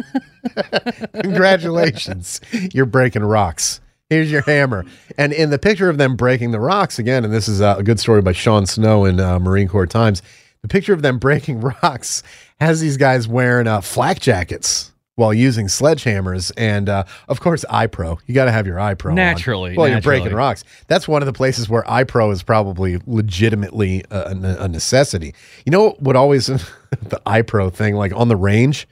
Congratulations. 1.21 2.41
You're 2.73 2.87
breaking 2.87 3.23
rocks. 3.23 3.81
Here's 4.11 4.31
your 4.31 4.43
hammer. 4.43 4.85
And 5.17 5.33
in 5.33 5.51
the 5.51 5.59
picture 5.59 5.89
of 5.89 5.97
them 5.99 6.17
breaking 6.17 6.51
the 6.51 6.61
rocks, 6.61 6.99
again, 6.99 7.25
and 7.25 7.33
this 7.33 7.49
is 7.49 7.61
a 7.61 7.81
good 7.83 7.99
story 7.99 8.21
by 8.21 8.33
Shawn 8.33 8.67
Snow 8.67 9.05
in 9.07 9.19
uh, 9.21 9.39
Marine 9.39 9.69
Corps 9.69 9.87
Times, 9.87 10.21
the 10.61 10.69
picture 10.69 10.93
of 10.93 11.03
them 11.03 11.19
breaking 11.19 11.61
rocks 11.83 12.23
has 12.61 12.81
these 12.81 12.97
guys 12.97 13.27
wearing 13.27 13.67
uh, 13.67 13.81
flak 13.81 14.21
jackets 14.21 14.93
while 15.15 15.33
using 15.35 15.67
sledgehammers. 15.67 16.53
And 16.57 16.89
uh, 16.89 17.05
of 17.29 17.41
course, 17.41 17.65
eye 17.71 17.87
pro. 17.87 18.19
You 18.27 18.35
got 18.35 18.45
to 18.47 18.53
have 18.53 18.67
your 18.67 18.79
eye 18.79 18.95
pro. 18.95 19.11
on 19.11 19.17
Naturally, 19.17 19.77
While 19.77 19.89
you're 19.89 20.01
breaking 20.03 20.35
rocks. 20.35 20.63
That's 20.89 21.09
one 21.09 21.23
of 21.23 21.27
the 21.27 21.33
places 21.33 21.69
where 21.69 21.89
eye 21.91 22.05
pro 22.05 22.31
is 22.31 22.43
probably 22.43 22.99
legitimately 23.07 24.05
a, 24.11 24.19
a- 24.21 24.65
a 24.65 24.69
necessity. 24.69 25.35
You 25.65 25.73
know 25.73 25.91
what 26.01 26.17
always, 26.17 26.47
the 27.03 27.21
eye 27.27 27.43
pro 27.43 27.71
thing, 27.71 27.95
like 27.95 28.13
on 28.15 28.29
the 28.29 28.37
range? 28.37 28.87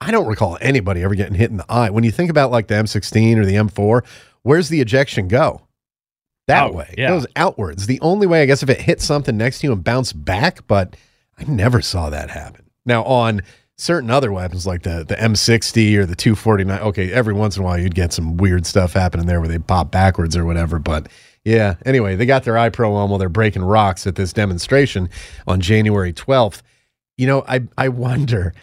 I 0.00 0.10
don't 0.10 0.26
recall 0.26 0.56
anybody 0.60 1.02
ever 1.02 1.14
getting 1.14 1.34
hit 1.34 1.50
in 1.50 1.58
the 1.58 1.66
eye. 1.70 1.90
When 1.90 2.04
you 2.04 2.10
think 2.10 2.30
about 2.30 2.50
like 2.50 2.68
the 2.68 2.74
M16 2.74 3.36
or 3.36 3.44
the 3.44 3.54
M4, 3.54 4.04
where's 4.42 4.68
the 4.68 4.80
ejection 4.80 5.28
go? 5.28 5.62
That 6.46 6.64
Out, 6.64 6.74
way. 6.74 6.94
yeah. 6.96 7.06
It 7.06 7.08
goes 7.10 7.26
outwards. 7.36 7.86
The 7.86 8.00
only 8.00 8.26
way, 8.26 8.42
I 8.42 8.46
guess, 8.46 8.62
if 8.62 8.70
it 8.70 8.80
hits 8.80 9.04
something 9.04 9.36
next 9.36 9.60
to 9.60 9.66
you 9.66 9.72
and 9.72 9.84
bounced 9.84 10.24
back, 10.24 10.66
but 10.66 10.96
I 11.38 11.44
never 11.44 11.80
saw 11.82 12.10
that 12.10 12.30
happen. 12.30 12.64
Now, 12.86 13.04
on 13.04 13.42
certain 13.76 14.10
other 14.10 14.32
weapons 14.32 14.66
like 14.66 14.82
the, 14.82 15.04
the 15.06 15.14
M60 15.16 15.96
or 15.96 16.06
the 16.06 16.16
249, 16.16 16.80
okay, 16.80 17.12
every 17.12 17.34
once 17.34 17.56
in 17.56 17.62
a 17.62 17.66
while 17.66 17.78
you'd 17.78 17.94
get 17.94 18.12
some 18.12 18.36
weird 18.36 18.66
stuff 18.66 18.94
happening 18.94 19.26
there 19.26 19.38
where 19.40 19.48
they 19.48 19.58
pop 19.58 19.90
backwards 19.90 20.36
or 20.36 20.44
whatever. 20.44 20.78
But 20.78 21.08
yeah, 21.44 21.76
anyway, 21.86 22.16
they 22.16 22.26
got 22.26 22.44
their 22.44 22.58
eye 22.58 22.68
pro 22.70 22.94
on 22.94 23.10
while 23.10 23.18
they're 23.18 23.28
breaking 23.28 23.62
rocks 23.62 24.06
at 24.06 24.16
this 24.16 24.32
demonstration 24.32 25.08
on 25.46 25.60
January 25.60 26.12
12th. 26.12 26.62
You 27.16 27.26
know, 27.26 27.44
I, 27.46 27.60
I 27.78 27.88
wonder 27.88 28.54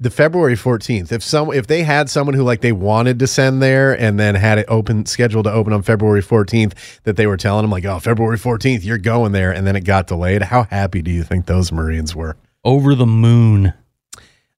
the 0.00 0.10
February 0.10 0.56
14th, 0.56 1.12
if 1.12 1.22
some 1.22 1.52
if 1.52 1.66
they 1.66 1.82
had 1.82 2.08
someone 2.08 2.34
who 2.34 2.42
like 2.42 2.62
they 2.62 2.72
wanted 2.72 3.18
to 3.18 3.26
send 3.26 3.62
there 3.62 3.92
and 3.92 4.18
then 4.18 4.34
had 4.34 4.58
it 4.58 4.64
open 4.68 5.04
scheduled 5.04 5.44
to 5.44 5.52
open 5.52 5.74
on 5.74 5.82
February 5.82 6.22
14th 6.22 6.72
that 7.04 7.16
they 7.16 7.26
were 7.26 7.36
telling 7.36 7.62
them 7.62 7.70
like, 7.70 7.84
"Oh, 7.84 7.98
February 7.98 8.38
14th, 8.38 8.82
you're 8.82 8.98
going 8.98 9.32
there." 9.32 9.52
And 9.52 9.66
then 9.66 9.76
it 9.76 9.84
got 9.84 10.06
delayed. 10.06 10.42
How 10.42 10.64
happy 10.64 11.02
do 11.02 11.10
you 11.10 11.22
think 11.22 11.44
those 11.44 11.70
Marines 11.70 12.16
were? 12.16 12.36
Over 12.64 12.94
the 12.94 13.06
moon. 13.06 13.74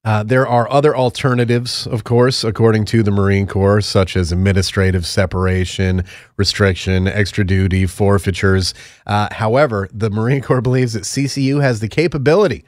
Uh, 0.05 0.21
there 0.21 0.45
are 0.45 0.69
other 0.69 0.95
alternatives, 0.95 1.87
of 1.87 2.03
course, 2.03 2.43
according 2.43 2.83
to 2.83 3.03
the 3.03 3.11
Marine 3.11 3.47
Corps, 3.47 3.79
such 3.79 4.17
as 4.17 4.33
administrative 4.33 5.05
separation, 5.05 6.03
restriction, 6.35 7.07
extra 7.07 7.45
duty, 7.45 7.85
forfeitures. 7.85 8.73
Uh, 9.07 9.29
however, 9.31 9.87
the 9.93 10.09
Marine 10.09 10.41
Corps 10.41 10.61
believes 10.61 10.91
that 10.91 11.03
CCU 11.03 11.61
has 11.61 11.79
the 11.79 11.87
capability 11.87 12.65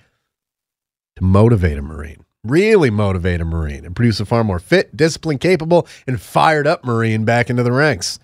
to 1.18 1.24
motivate 1.26 1.78
a 1.78 1.82
Marine, 1.82 2.25
really 2.46 2.90
motivate 2.90 3.42
a 3.42 3.46
Marine, 3.46 3.86
and 3.86 3.96
produce 3.96 4.20
a 4.20 4.26
far 4.26 4.44
more 4.44 4.60
fit, 4.60 4.96
disciplined, 4.96 5.42
capable, 5.42 5.88
and 6.08 6.22
fired 6.22 6.68
up 6.68 6.84
Marine 6.84 7.26
back 7.26 7.50
into 7.50 7.64
the 7.64 7.72
ranks. 7.72 8.20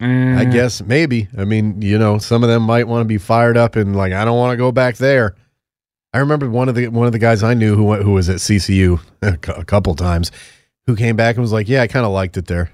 I 0.00 0.04
mm. 0.04 0.52
guess 0.52 0.82
maybe. 0.82 1.28
I 1.38 1.44
mean, 1.44 1.80
you 1.80 1.96
know, 1.96 2.18
some 2.18 2.42
of 2.42 2.48
them 2.48 2.62
might 2.62 2.88
want 2.88 3.02
to 3.02 3.08
be 3.08 3.18
fired 3.18 3.56
up 3.56 3.76
and 3.76 3.94
like, 3.94 4.12
I 4.12 4.24
don't 4.24 4.36
want 4.36 4.52
to 4.52 4.56
go 4.56 4.72
back 4.72 4.96
there. 4.96 5.36
I 6.12 6.18
remember 6.18 6.50
one 6.50 6.68
of 6.68 6.74
the 6.74 6.88
one 6.88 7.06
of 7.06 7.12
the 7.12 7.18
guys 7.18 7.42
I 7.42 7.54
knew 7.54 7.76
who 7.76 7.84
went, 7.84 8.02
who 8.02 8.12
was 8.12 8.28
at 8.28 8.36
CCU 8.36 9.00
a 9.22 9.38
a 9.60 9.64
couple 9.64 9.94
times, 9.94 10.30
who 10.86 10.96
came 10.96 11.16
back 11.16 11.36
and 11.36 11.42
was 11.42 11.52
like, 11.52 11.68
"Yeah, 11.68 11.82
I 11.82 11.86
kind 11.86 12.04
of 12.04 12.12
liked 12.12 12.36
it 12.36 12.46
there. 12.46 12.70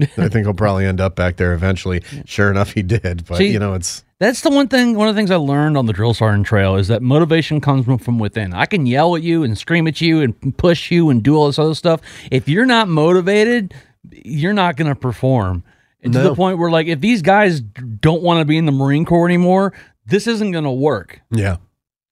I 0.00 0.28
think 0.28 0.46
he'll 0.46 0.54
probably 0.54 0.84
end 0.86 1.00
up 1.00 1.16
back 1.16 1.36
there 1.36 1.52
eventually." 1.54 2.02
Sure 2.24 2.50
enough, 2.50 2.72
he 2.72 2.82
did. 2.82 3.24
But 3.26 3.38
See- 3.38 3.52
you 3.52 3.58
know, 3.58 3.74
it's 3.74 4.04
That's 4.18 4.40
the 4.40 4.50
one 4.50 4.68
thing. 4.68 4.96
One 4.96 5.08
of 5.08 5.14
the 5.14 5.18
things 5.18 5.30
I 5.30 5.36
learned 5.36 5.76
on 5.76 5.84
the 5.86 5.92
drill 5.92 6.14
sergeant 6.14 6.46
trail 6.46 6.76
is 6.76 6.88
that 6.88 7.02
motivation 7.02 7.60
comes 7.60 7.84
from- 7.84 7.98
from 7.98 8.18
within. 8.18 8.54
I 8.54 8.64
can 8.66 8.86
yell 8.86 9.14
at 9.16 9.22
you 9.22 9.42
and 9.42 9.56
scream 9.58 9.86
at 9.86 10.00
you 10.00 10.20
and 10.22 10.56
push 10.56 10.90
you 10.90 11.10
and 11.10 11.22
do 11.22 11.36
all 11.36 11.46
this 11.48 11.58
other 11.58 11.74
stuff. 11.74 12.00
If 12.30 12.48
you're 12.48 12.64
not 12.66 12.88
motivated, 12.88 13.74
you're 14.10 14.54
not 14.54 14.76
going 14.76 14.88
to 14.88 14.94
perform. 14.94 15.64
And 16.02 16.12
to 16.12 16.20
the 16.20 16.34
point 16.34 16.58
where, 16.58 16.70
like, 16.70 16.86
if 16.86 17.00
these 17.00 17.20
guys 17.20 17.60
don't 17.60 18.22
want 18.22 18.38
to 18.40 18.44
be 18.44 18.56
in 18.56 18.64
the 18.64 18.72
Marine 18.72 19.04
Corps 19.04 19.26
anymore, 19.26 19.72
this 20.06 20.26
isn't 20.26 20.50
going 20.52 20.64
to 20.64 20.70
work. 20.70 21.20
yeah. 21.30 21.56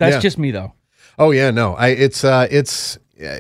That's 0.01 0.17
Yeah. 0.17 0.21
just 0.21 0.39
me, 0.39 0.51
though. 0.51 0.73
Oh 1.19 1.31
yeah, 1.31 1.53
no. 1.53 1.75
I 1.75 1.89
it's 1.91 2.25
uh 2.25 2.49
it's 2.51 2.99
uh, 3.25 3.39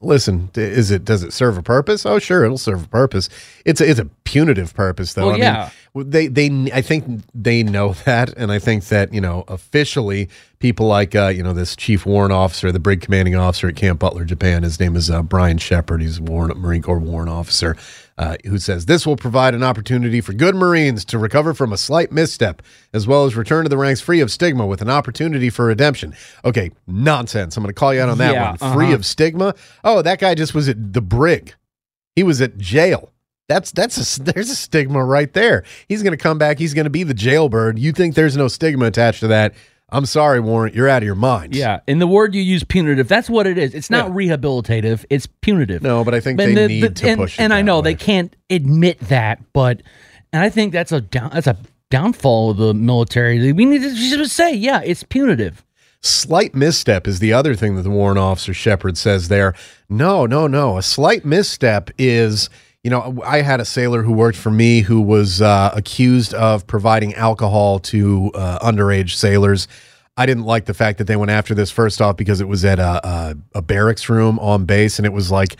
listen, 0.00 0.50
is 0.54 0.90
it 0.90 1.04
does 1.04 1.22
it 1.22 1.32
serve 1.32 1.58
a 1.58 1.62
purpose? 1.62 2.06
Oh 2.06 2.18
sure, 2.18 2.44
it'll 2.44 2.58
serve 2.58 2.84
a 2.84 2.88
purpose. 2.88 3.28
It's 3.64 3.80
a, 3.80 3.90
it's 3.90 4.00
a 4.00 4.06
punitive 4.24 4.74
purpose 4.74 5.14
though. 5.14 5.26
Well, 5.26 5.36
I 5.36 5.38
yeah. 5.38 5.62
mean, 5.62 5.70
they 5.94 6.26
they 6.26 6.70
I 6.72 6.82
think 6.82 7.22
they 7.34 7.62
know 7.62 7.92
that 8.04 8.34
and 8.36 8.52
I 8.52 8.58
think 8.58 8.84
that, 8.86 9.12
you 9.12 9.20
know, 9.20 9.44
officially 9.48 10.28
people 10.58 10.86
like 10.86 11.14
uh, 11.14 11.28
you 11.28 11.42
know, 11.42 11.52
this 11.52 11.76
chief 11.76 12.06
warrant 12.06 12.32
officer, 12.32 12.70
the 12.72 12.78
brig 12.78 13.00
commanding 13.00 13.34
officer 13.34 13.68
at 13.68 13.76
Camp 13.76 14.00
Butler, 14.00 14.24
Japan, 14.24 14.62
his 14.62 14.78
name 14.80 14.96
is 14.96 15.10
uh, 15.10 15.22
Brian 15.22 15.58
Shepard. 15.58 16.00
He's 16.02 16.18
a 16.18 16.22
warrant 16.22 16.58
Marine 16.58 16.82
Corps 16.82 16.98
warrant 16.98 17.30
officer. 17.30 17.76
Uh, 18.16 18.36
who 18.46 18.58
says 18.58 18.86
this 18.86 19.06
will 19.06 19.16
provide 19.16 19.54
an 19.54 19.62
opportunity 19.62 20.20
for 20.20 20.32
good 20.32 20.56
Marines 20.56 21.04
to 21.04 21.16
recover 21.16 21.54
from 21.54 21.72
a 21.72 21.76
slight 21.76 22.10
misstep, 22.10 22.62
as 22.92 23.06
well 23.06 23.24
as 23.26 23.36
return 23.36 23.64
to 23.64 23.68
the 23.68 23.76
ranks 23.76 24.00
free 24.00 24.18
of 24.18 24.28
stigma 24.28 24.66
with 24.66 24.82
an 24.82 24.90
opportunity 24.90 25.50
for 25.50 25.66
redemption. 25.66 26.12
Okay, 26.44 26.72
nonsense. 26.88 27.56
I'm 27.56 27.62
going 27.62 27.72
to 27.72 27.78
call 27.78 27.94
you 27.94 28.00
out 28.00 28.08
on 28.08 28.18
that 28.18 28.32
Yeah, 28.32 28.56
one. 28.60 28.74
Free 28.74 28.86
uh-huh. 28.86 28.94
of 28.96 29.06
stigma. 29.06 29.54
Oh, 29.84 30.02
that 30.02 30.18
guy 30.18 30.34
just 30.34 30.52
was 30.52 30.68
at 30.68 30.92
the 30.92 31.00
brig. 31.00 31.54
He 32.16 32.24
was 32.24 32.40
at 32.40 32.58
jail. 32.58 33.12
That's 33.48 33.72
that's 33.72 34.18
a, 34.18 34.22
there's 34.32 34.50
a 34.50 34.56
stigma 34.56 35.04
right 35.04 35.32
there. 35.32 35.64
He's 35.88 36.02
going 36.02 36.12
to 36.12 36.22
come 36.22 36.38
back. 36.38 36.58
He's 36.58 36.74
going 36.74 36.84
to 36.84 36.90
be 36.90 37.02
the 37.02 37.14
jailbird. 37.14 37.78
You 37.78 37.92
think 37.92 38.14
there's 38.14 38.36
no 38.36 38.48
stigma 38.48 38.86
attached 38.86 39.20
to 39.20 39.28
that? 39.28 39.54
I'm 39.90 40.04
sorry, 40.04 40.38
Warrant. 40.38 40.74
You're 40.74 40.88
out 40.88 41.02
of 41.02 41.06
your 41.06 41.14
mind. 41.14 41.54
Yeah. 41.56 41.80
And 41.88 41.98
the 41.98 42.06
word 42.06 42.34
you 42.34 42.42
use, 42.42 42.62
punitive, 42.62 43.08
that's 43.08 43.30
what 43.30 43.46
it 43.46 43.56
is. 43.56 43.72
It's 43.74 43.88
not 43.88 44.08
Yeah. 44.08 44.14
rehabilitative, 44.36 45.06
it's 45.08 45.26
punitive. 45.26 45.82
No, 45.82 46.04
but 46.04 46.14
I 46.14 46.20
think 46.20 46.38
And 46.40 46.54
they 46.54 46.62
the- 46.62 46.68
need 46.68 46.82
the- 46.82 46.90
to 46.90 47.08
and, 47.08 47.18
push 47.18 47.38
it. 47.38 47.42
and 47.42 47.54
I 47.54 47.62
know 47.62 47.78
way. 47.78 47.84
they 47.84 47.94
can't 47.94 48.36
admit 48.50 49.00
that, 49.08 49.40
but 49.54 49.82
and 50.30 50.42
I 50.42 50.50
think 50.50 50.74
that's 50.74 50.92
a 50.92 51.00
down 51.00 51.30
that's 51.32 51.46
a 51.46 51.56
downfall 51.90 52.50
of 52.50 52.58
the 52.58 52.74
military. 52.74 53.50
We 53.52 53.64
need 53.64 53.80
to 53.80 53.94
just 53.94 54.34
say, 54.36 54.52
yeah, 54.54 54.82
it's 54.84 55.04
punitive. 55.04 55.64
Slight 56.02 56.54
misstep 56.54 57.06
is 57.08 57.18
the 57.18 57.32
other 57.32 57.54
thing 57.54 57.76
that 57.76 57.82
the 57.82 57.88
warrant 57.90 58.18
officer 58.18 58.52
Shepard 58.52 58.98
says 58.98 59.28
there. 59.28 59.54
No, 59.88 60.26
no, 60.26 60.46
no. 60.46 60.76
A 60.76 60.82
slight 60.82 61.24
misstep 61.24 61.88
is, 61.96 62.50
you 62.84 62.90
know, 62.90 63.20
I 63.24 63.42
had 63.42 63.60
a 63.60 63.64
sailor 63.64 64.02
who 64.02 64.12
worked 64.12 64.38
for 64.38 64.50
me 64.50 64.80
who 64.80 65.00
was 65.00 65.42
uh, 65.42 65.70
accused 65.74 66.32
of 66.34 66.66
providing 66.66 67.14
alcohol 67.14 67.80
to 67.80 68.30
uh, 68.34 68.58
underage 68.60 69.14
sailors. 69.14 69.68
I 70.16 70.26
didn't 70.26 70.44
like 70.44 70.64
the 70.64 70.74
fact 70.74 70.98
that 70.98 71.04
they 71.04 71.16
went 71.16 71.30
after 71.30 71.54
this 71.54 71.70
first 71.70 72.00
off 72.00 72.16
because 72.16 72.40
it 72.40 72.48
was 72.48 72.64
at 72.64 72.78
a, 72.78 73.06
a, 73.06 73.36
a 73.56 73.62
barracks 73.62 74.08
room 74.08 74.38
on 74.38 74.64
base 74.64 74.98
and 74.98 75.06
it 75.06 75.12
was 75.12 75.30
like 75.30 75.56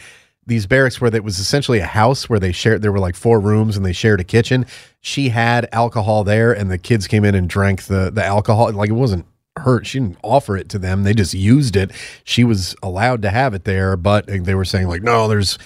these 0.46 0.66
barracks 0.66 1.00
where 1.00 1.14
it 1.14 1.22
was 1.24 1.38
essentially 1.38 1.78
a 1.78 1.86
house 1.86 2.28
where 2.28 2.40
they 2.40 2.52
shared 2.52 2.82
there 2.82 2.90
were 2.90 2.98
like 2.98 3.14
four 3.14 3.38
rooms 3.38 3.76
and 3.76 3.84
they 3.84 3.92
shared 3.92 4.18
a 4.18 4.24
kitchen 4.24 4.66
she 5.00 5.28
had 5.28 5.68
alcohol 5.72 6.24
there 6.24 6.52
and 6.52 6.70
the 6.70 6.78
kids 6.78 7.06
came 7.06 7.24
in 7.24 7.34
and 7.34 7.48
drank 7.48 7.84
the 7.84 8.10
the 8.10 8.24
alcohol 8.24 8.72
like 8.72 8.90
it 8.90 8.94
wasn't 8.94 9.26
her. 9.58 9.84
She 9.84 9.98
didn't 10.00 10.18
offer 10.22 10.56
it 10.56 10.68
to 10.70 10.78
them. 10.78 11.02
They 11.02 11.14
just 11.14 11.34
used 11.34 11.76
it. 11.76 11.90
She 12.24 12.44
was 12.44 12.74
allowed 12.82 13.22
to 13.22 13.30
have 13.30 13.54
it 13.54 13.64
there, 13.64 13.96
but 13.96 14.26
they 14.26 14.54
were 14.54 14.64
saying 14.64 14.88
like, 14.88 15.02
no, 15.02 15.28
there's 15.28 15.58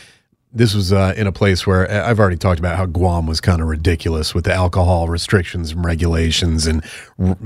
this 0.54 0.74
was 0.74 0.92
uh, 0.92 1.14
in 1.16 1.26
a 1.26 1.32
place 1.32 1.66
where 1.66 1.90
uh, 1.90 2.08
I've 2.08 2.20
already 2.20 2.36
talked 2.36 2.58
about 2.58 2.76
how 2.76 2.84
Guam 2.84 3.26
was 3.26 3.40
kind 3.40 3.62
of 3.62 3.68
ridiculous 3.68 4.34
with 4.34 4.44
the 4.44 4.52
alcohol 4.52 5.08
restrictions 5.08 5.72
and 5.72 5.82
regulations 5.82 6.66
and 6.66 6.84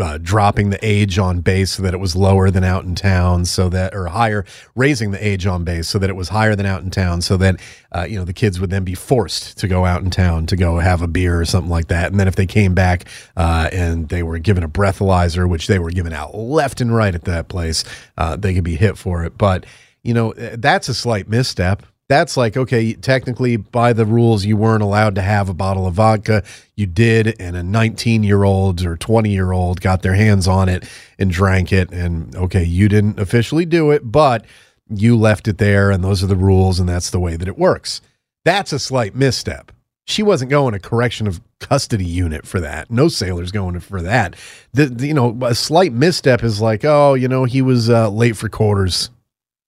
uh, 0.01 0.19
dropping 0.19 0.71
the 0.71 0.79
age 0.85 1.17
on 1.17 1.41
base 1.41 1.73
so 1.73 1.83
that 1.85 1.95
it 1.95 1.99
was 1.99 2.17
lower 2.17 2.51
than 2.51 2.65
out 2.65 2.85
in 2.85 2.97
town, 2.97 3.45
so 3.45 3.69
that 3.69 3.95
or 3.95 4.07
higher, 4.07 4.45
raising 4.75 5.13
the 5.13 5.25
age 5.25 5.47
on 5.47 5.63
base 5.63 5.87
so 5.87 6.01
that 6.01 6.11
it 6.11 6.17
was 6.17 6.31
higher 6.31 6.57
than 6.57 6.67
out 6.67 6.83
in 6.83 6.91
town, 6.91 7.23
so 7.23 7.37
that 7.37 7.61
uh, 7.95 8.05
you 8.09 8.19
know 8.19 8.25
the 8.25 8.33
kids 8.33 8.59
would 8.59 8.71
then 8.71 8.83
be 8.83 8.95
forced 8.95 9.57
to 9.59 9.69
go 9.69 9.85
out 9.85 10.03
in 10.03 10.11
town 10.11 10.45
to 10.47 10.57
go 10.57 10.79
have 10.79 11.01
a 11.01 11.09
beer 11.09 11.41
or 11.41 11.45
something 11.45 11.71
like 11.71 11.87
that, 11.87 12.11
and 12.11 12.19
then 12.19 12.27
if 12.27 12.35
they 12.35 12.47
came 12.47 12.75
back 12.75 13.05
uh, 13.37 13.69
and 13.73 14.09
they 14.09 14.25
were 14.25 14.39
given 14.39 14.65
a 14.65 14.69
breathalyzer, 14.69 15.49
which 15.49 15.69
they 15.69 15.79
were 15.79 15.91
given 15.91 16.13
out 16.13 16.35
left 16.35 16.81
and 16.81 16.95
right 16.95 17.15
at 17.15 17.25
that 17.25 17.47
place, 17.47 17.85
uh, 18.19 18.35
they 18.35 18.53
could 18.53 18.65
be 18.65 18.77
hit 18.77 18.99
for 18.99 19.25
it, 19.25 19.39
but. 19.39 19.65
You 20.03 20.15
know, 20.15 20.35
that's 20.35 20.89
a 20.89 20.95
slight 20.95 21.29
misstep 21.29 21.83
that's 22.09 22.37
like 22.37 22.57
okay 22.57 22.95
technically 22.95 23.57
by 23.57 23.93
the 23.93 24.07
rules 24.07 24.45
you 24.45 24.57
weren't 24.57 24.83
allowed 24.83 25.15
to 25.17 25.23
have 25.23 25.49
a 25.49 25.55
bottle 25.55 25.87
of 25.87 25.95
vodka. 25.95 26.45
You 26.77 26.87
did 26.87 27.41
and 27.41 27.57
a 27.57 27.63
19 27.63 28.23
year 28.23 28.45
old 28.45 28.85
or 28.85 28.97
20 28.97 29.31
year 29.31 29.53
old 29.53 29.81
got 29.81 30.03
their 30.03 30.15
hands 30.15 30.47
on 30.47 30.69
it 30.69 30.89
and 31.19 31.31
drank 31.31 31.73
it 31.73 31.91
and 31.93 32.35
okay 32.37 32.65
you 32.65 32.89
didn't 32.89 33.19
officially 33.19 33.65
do 33.65 33.91
it 33.91 34.11
but 34.11 34.45
you 34.89 35.17
left 35.17 35.49
it 35.49 35.59
there 35.59 35.91
and 35.91 36.05
those 36.05 36.23
are 36.23 36.29
the 36.29 36.37
rules 36.37 36.79
and 36.79 36.89
that's 36.89 37.11
the 37.11 37.21
way 37.21 37.37
that 37.37 37.49
it 37.49 37.59
works. 37.59 38.01
That's 38.45 38.73
a 38.73 38.79
slight 38.79 39.17
misstep. 39.17 39.73
She 40.05 40.23
wasn't 40.23 40.53
going 40.53 40.73
to 40.73 40.77
a 40.77 40.81
correction 40.81 41.27
of 41.27 41.41
custody 41.59 42.05
unit 42.05 42.47
for 42.47 42.61
that. 42.61 42.89
No 42.93 43.09
sailor's 43.09 43.51
going 43.51 43.81
for 43.81 44.01
that. 44.03 44.37
The, 44.73 44.87
the, 44.87 45.09
you 45.09 45.15
know 45.15 45.37
a 45.43 45.57
slight 45.57 45.93
misstep 45.93 46.45
is 46.45 46.61
like 46.61 46.85
oh 46.85 47.15
you 47.15 47.27
know 47.27 47.45
he 47.45 47.63
was 47.63 47.91
uh, 47.91 48.09
late 48.11 48.37
for 48.37 48.49
quarters 48.49 49.11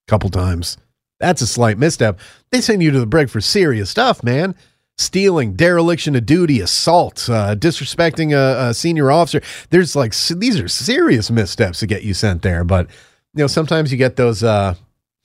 a 0.07 0.11
couple 0.11 0.31
times 0.31 0.77
that's 1.19 1.43
a 1.43 1.47
slight 1.47 1.79
misstep. 1.79 2.19
They 2.51 2.61
send 2.61 2.83
you 2.83 2.91
to 2.91 3.01
the 3.01 3.07
brig 3.07 3.29
for 3.29 3.41
serious 3.41 3.91
stuff, 3.91 4.23
man. 4.23 4.55
Stealing, 4.97 5.55
dereliction 5.55 6.17
of 6.17 6.27
duty, 6.27 6.61
assault, 6.61 7.29
uh, 7.29 7.55
disrespecting 7.55 8.33
a, 8.33 8.71
a, 8.71 8.75
senior 8.75 9.13
officer. 9.13 9.41
There's 9.71 9.95
like 9.95 10.13
these 10.13 10.59
are 10.59 10.67
serious 10.67 11.31
missteps 11.31 11.79
to 11.81 11.87
get 11.87 12.03
you 12.03 12.15
sent 12.15 12.43
there. 12.43 12.65
But 12.65 12.89
you 13.35 13.45
know, 13.45 13.47
sometimes 13.47 13.93
you 13.93 13.99
get 13.99 14.17
those, 14.17 14.43
uh, 14.43 14.75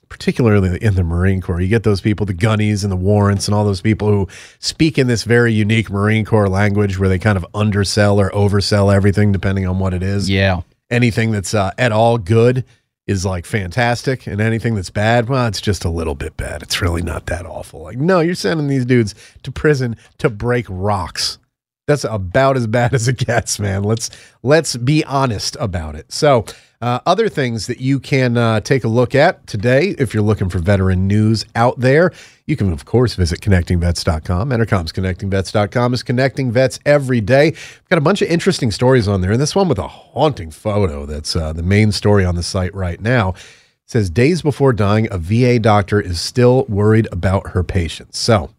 particularly 0.08 0.78
in 0.80 0.94
the 0.94 1.02
Marine 1.02 1.40
Corps, 1.40 1.60
you 1.60 1.66
get 1.66 1.82
those 1.82 2.00
people, 2.00 2.24
the 2.24 2.34
gunnies 2.34 2.84
and 2.84 2.92
the 2.92 2.96
warrants, 2.96 3.48
and 3.48 3.54
all 3.54 3.64
those 3.64 3.80
people 3.80 4.06
who 4.06 4.28
speak 4.60 4.96
in 4.96 5.08
this 5.08 5.24
very 5.24 5.52
unique 5.52 5.90
Marine 5.90 6.24
Corps 6.24 6.48
language 6.48 6.96
where 6.96 7.08
they 7.08 7.18
kind 7.18 7.36
of 7.36 7.44
undersell 7.52 8.20
or 8.20 8.30
oversell 8.30 8.94
everything 8.94 9.32
depending 9.32 9.66
on 9.66 9.80
what 9.80 9.92
it 9.92 10.04
is. 10.04 10.30
Yeah, 10.30 10.60
anything 10.88 11.32
that's 11.32 11.52
uh, 11.52 11.72
at 11.78 11.90
all 11.90 12.18
good 12.18 12.64
is 13.06 13.24
like 13.24 13.44
fantastic 13.44 14.26
and 14.26 14.40
anything 14.40 14.74
that's 14.74 14.90
bad, 14.90 15.28
well, 15.28 15.46
it's 15.46 15.60
just 15.60 15.84
a 15.84 15.90
little 15.90 16.14
bit 16.14 16.36
bad. 16.36 16.62
It's 16.62 16.80
really 16.80 17.02
not 17.02 17.26
that 17.26 17.46
awful. 17.46 17.82
Like, 17.82 17.98
no, 17.98 18.20
you're 18.20 18.34
sending 18.34 18.66
these 18.66 18.86
dudes 18.86 19.14
to 19.42 19.52
prison 19.52 19.96
to 20.18 20.30
break 20.30 20.66
rocks. 20.68 21.38
That's 21.86 22.04
about 22.04 22.56
as 22.56 22.66
bad 22.66 22.94
as 22.94 23.08
it 23.08 23.18
gets, 23.18 23.58
man. 23.58 23.82
Let's 23.82 24.10
let's 24.42 24.76
be 24.76 25.04
honest 25.04 25.56
about 25.60 25.94
it. 25.94 26.10
So, 26.12 26.46
uh, 26.80 27.00
other 27.06 27.28
things 27.28 27.66
that 27.66 27.80
you 27.80 28.00
can 28.00 28.36
uh, 28.36 28.60
take 28.60 28.84
a 28.84 28.88
look 28.88 29.14
at 29.14 29.46
today, 29.46 29.94
if 29.98 30.12
you're 30.12 30.22
looking 30.22 30.48
for 30.48 30.58
veteran 30.58 31.06
news 31.06 31.44
out 31.54 31.78
there, 31.80 32.12
you 32.46 32.56
can, 32.56 32.72
of 32.72 32.84
course, 32.84 33.14
visit 33.14 33.40
connectingvets.com. 33.40 34.50
Entercom's 34.50 34.92
connectingvets.com 34.92 35.94
is 35.94 36.02
connecting 36.02 36.50
vets 36.52 36.78
every 36.84 37.20
day. 37.20 37.50
We've 37.50 37.88
got 37.88 37.98
a 37.98 38.02
bunch 38.02 38.22
of 38.22 38.28
interesting 38.28 38.70
stories 38.70 39.08
on 39.08 39.20
there, 39.20 39.32
and 39.32 39.40
this 39.40 39.54
one 39.54 39.68
with 39.68 39.78
a 39.78 39.88
haunting 39.88 40.50
photo 40.50 41.06
that's 41.06 41.36
uh, 41.36 41.52
the 41.52 41.62
main 41.62 41.92
story 41.92 42.24
on 42.24 42.34
the 42.34 42.42
site 42.42 42.74
right 42.74 43.00
now. 43.00 43.30
It 43.30 43.90
says 43.90 44.08
days 44.08 44.40
before 44.40 44.72
dying, 44.72 45.08
a 45.10 45.18
VA 45.18 45.58
doctor 45.58 46.00
is 46.00 46.20
still 46.20 46.64
worried 46.66 47.08
about 47.12 47.48
her 47.50 47.62
patients. 47.62 48.18
So, 48.18 48.50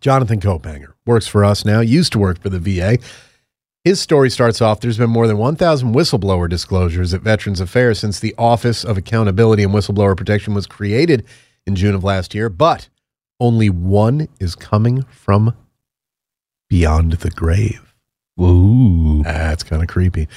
Jonathan 0.00 0.40
Kaupanger 0.40 0.92
works 1.06 1.26
for 1.26 1.44
us 1.44 1.64
now, 1.64 1.80
used 1.80 2.12
to 2.12 2.18
work 2.18 2.40
for 2.40 2.48
the 2.48 2.58
VA. 2.58 2.98
His 3.84 4.00
story 4.00 4.30
starts 4.30 4.60
off 4.60 4.80
there's 4.80 4.98
been 4.98 5.10
more 5.10 5.26
than 5.26 5.38
1,000 5.38 5.94
whistleblower 5.94 6.48
disclosures 6.48 7.14
at 7.14 7.22
Veterans 7.22 7.60
Affairs 7.60 7.98
since 7.98 8.20
the 8.20 8.34
Office 8.36 8.84
of 8.84 8.98
Accountability 8.98 9.62
and 9.62 9.72
Whistleblower 9.72 10.16
Protection 10.16 10.52
was 10.54 10.66
created 10.66 11.24
in 11.66 11.74
June 11.74 11.94
of 11.94 12.04
last 12.04 12.34
year, 12.34 12.48
but 12.48 12.88
only 13.40 13.70
one 13.70 14.28
is 14.40 14.54
coming 14.54 15.02
from 15.04 15.54
beyond 16.68 17.12
the 17.12 17.30
grave. 17.30 17.94
Ooh. 18.40 19.22
That's 19.22 19.62
kind 19.62 19.82
of 19.82 19.88
creepy. 19.88 20.28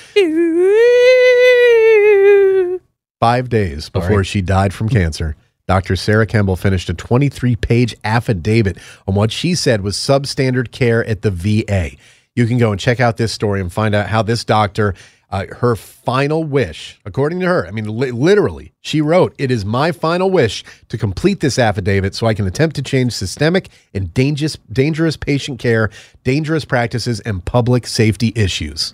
Five 3.19 3.49
days 3.49 3.89
before 3.89 4.09
Sorry. 4.09 4.23
she 4.23 4.41
died 4.41 4.73
from 4.73 4.89
cancer, 4.89 5.35
Dr. 5.71 5.95
Sarah 5.95 6.25
Kemble 6.25 6.57
finished 6.57 6.89
a 6.89 6.93
23 6.93 7.55
page 7.55 7.95
affidavit 8.03 8.77
on 9.07 9.15
what 9.15 9.31
she 9.31 9.55
said 9.55 9.81
was 9.81 9.95
substandard 9.95 10.71
care 10.71 11.05
at 11.05 11.21
the 11.21 11.31
VA 11.31 11.91
you 12.35 12.45
can 12.47 12.57
go 12.57 12.71
and 12.71 12.79
check 12.79 12.99
out 12.99 13.17
this 13.17 13.31
story 13.31 13.59
and 13.59 13.71
find 13.71 13.93
out 13.93 14.07
how 14.07 14.21
this 14.21 14.43
doctor, 14.43 14.93
uh, 15.29 15.45
her 15.57 15.75
final 15.75 16.43
wish, 16.43 16.99
according 17.05 17.39
to 17.41 17.45
her, 17.45 17.67
I 17.67 17.71
mean, 17.71 17.85
li- 17.97 18.11
literally, 18.11 18.73
she 18.81 19.01
wrote, 19.01 19.35
It 19.37 19.51
is 19.51 19.65
my 19.65 19.91
final 19.91 20.31
wish 20.31 20.63
to 20.89 20.97
complete 20.97 21.41
this 21.41 21.59
affidavit 21.59 22.15
so 22.15 22.27
I 22.27 22.33
can 22.33 22.47
attempt 22.47 22.75
to 22.77 22.81
change 22.81 23.13
systemic 23.13 23.69
and 23.93 24.13
dangerous, 24.13 24.57
dangerous 24.71 25.17
patient 25.17 25.59
care, 25.59 25.89
dangerous 26.23 26.65
practices, 26.65 27.19
and 27.21 27.43
public 27.43 27.85
safety 27.85 28.31
issues. 28.35 28.93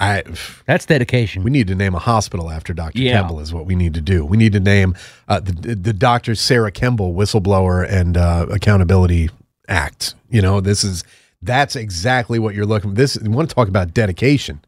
I, 0.00 0.24
That's 0.66 0.86
dedication. 0.86 1.44
We 1.44 1.50
need 1.50 1.68
to 1.68 1.74
name 1.74 1.94
a 1.94 2.00
hospital 2.00 2.50
after 2.50 2.74
Dr. 2.74 2.98
Yeah. 2.98 3.20
Kemble 3.20 3.40
is 3.40 3.54
what 3.54 3.64
we 3.64 3.76
need 3.76 3.94
to 3.94 4.00
do. 4.00 4.24
We 4.24 4.36
need 4.36 4.52
to 4.52 4.60
name 4.60 4.96
uh, 5.28 5.40
the 5.40 5.74
the 5.74 5.92
Dr. 5.92 6.34
Sarah 6.34 6.72
Kemble 6.72 7.14
Whistleblower 7.14 7.88
and 7.88 8.16
uh, 8.16 8.46
Accountability 8.50 9.30
Act. 9.68 10.14
You 10.30 10.42
know, 10.42 10.60
this 10.60 10.82
is 10.82 11.04
that's 11.42 11.76
exactly 11.76 12.38
what 12.38 12.54
you're 12.54 12.66
looking 12.66 12.90
for. 12.90 12.96
This 12.96 13.16
you 13.22 13.30
want 13.30 13.48
to 13.48 13.54
talk 13.54 13.68
about 13.68 13.94
dedication. 13.94 14.60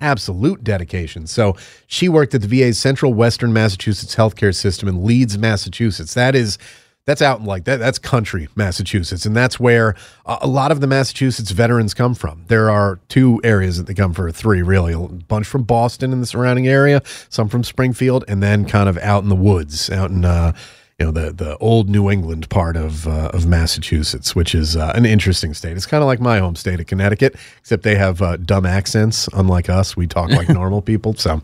Absolute 0.00 0.64
dedication. 0.64 1.26
So 1.26 1.56
she 1.86 2.08
worked 2.08 2.34
at 2.34 2.42
the 2.42 2.48
VA's 2.48 2.78
Central 2.78 3.14
Western 3.14 3.52
Massachusetts 3.52 4.16
healthcare 4.16 4.54
system 4.54 4.88
in 4.88 5.04
Leeds, 5.04 5.38
Massachusetts. 5.38 6.14
That 6.14 6.34
is 6.34 6.58
that's 7.06 7.22
out 7.22 7.40
in 7.40 7.46
like 7.46 7.64
that 7.64 7.78
that's 7.78 7.98
country 7.98 8.48
massachusetts 8.56 9.26
and 9.26 9.36
that's 9.36 9.60
where 9.60 9.94
a 10.26 10.46
lot 10.46 10.72
of 10.72 10.80
the 10.80 10.86
massachusetts 10.86 11.50
veterans 11.50 11.94
come 11.94 12.14
from 12.14 12.44
there 12.48 12.70
are 12.70 12.98
two 13.08 13.40
areas 13.44 13.76
that 13.76 13.86
they 13.86 13.94
come 13.94 14.12
for 14.12 14.30
three 14.30 14.62
really 14.62 14.92
a 14.92 14.98
bunch 14.98 15.46
from 15.46 15.62
boston 15.62 16.12
and 16.12 16.22
the 16.22 16.26
surrounding 16.26 16.66
area 16.66 17.02
some 17.28 17.48
from 17.48 17.62
springfield 17.62 18.24
and 18.28 18.42
then 18.42 18.64
kind 18.64 18.88
of 18.88 18.96
out 18.98 19.22
in 19.22 19.28
the 19.28 19.36
woods 19.36 19.90
out 19.90 20.10
in 20.10 20.24
uh, 20.24 20.52
you 20.98 21.06
know 21.06 21.12
the 21.12 21.32
the 21.32 21.56
old 21.58 21.88
New 21.88 22.10
England 22.10 22.48
part 22.50 22.76
of 22.76 23.08
uh, 23.08 23.30
of 23.34 23.46
Massachusetts, 23.46 24.34
which 24.36 24.54
is 24.54 24.76
uh, 24.76 24.92
an 24.94 25.04
interesting 25.04 25.52
state. 25.52 25.76
It's 25.76 25.86
kind 25.86 26.02
of 26.02 26.06
like 26.06 26.20
my 26.20 26.38
home 26.38 26.54
state 26.54 26.78
of 26.78 26.86
Connecticut, 26.86 27.36
except 27.58 27.82
they 27.82 27.96
have 27.96 28.22
uh, 28.22 28.36
dumb 28.36 28.64
accents. 28.64 29.28
Unlike 29.32 29.68
us, 29.68 29.96
we 29.96 30.06
talk 30.06 30.30
like 30.30 30.48
normal 30.50 30.82
people. 30.82 31.14
So, 31.14 31.42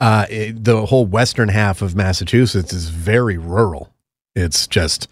uh, 0.00 0.26
it, 0.30 0.64
the 0.64 0.86
whole 0.86 1.04
western 1.04 1.48
half 1.50 1.82
of 1.82 1.94
Massachusetts 1.94 2.72
is 2.72 2.88
very 2.88 3.36
rural. 3.36 3.92
It's 4.36 4.66
just 4.66 5.08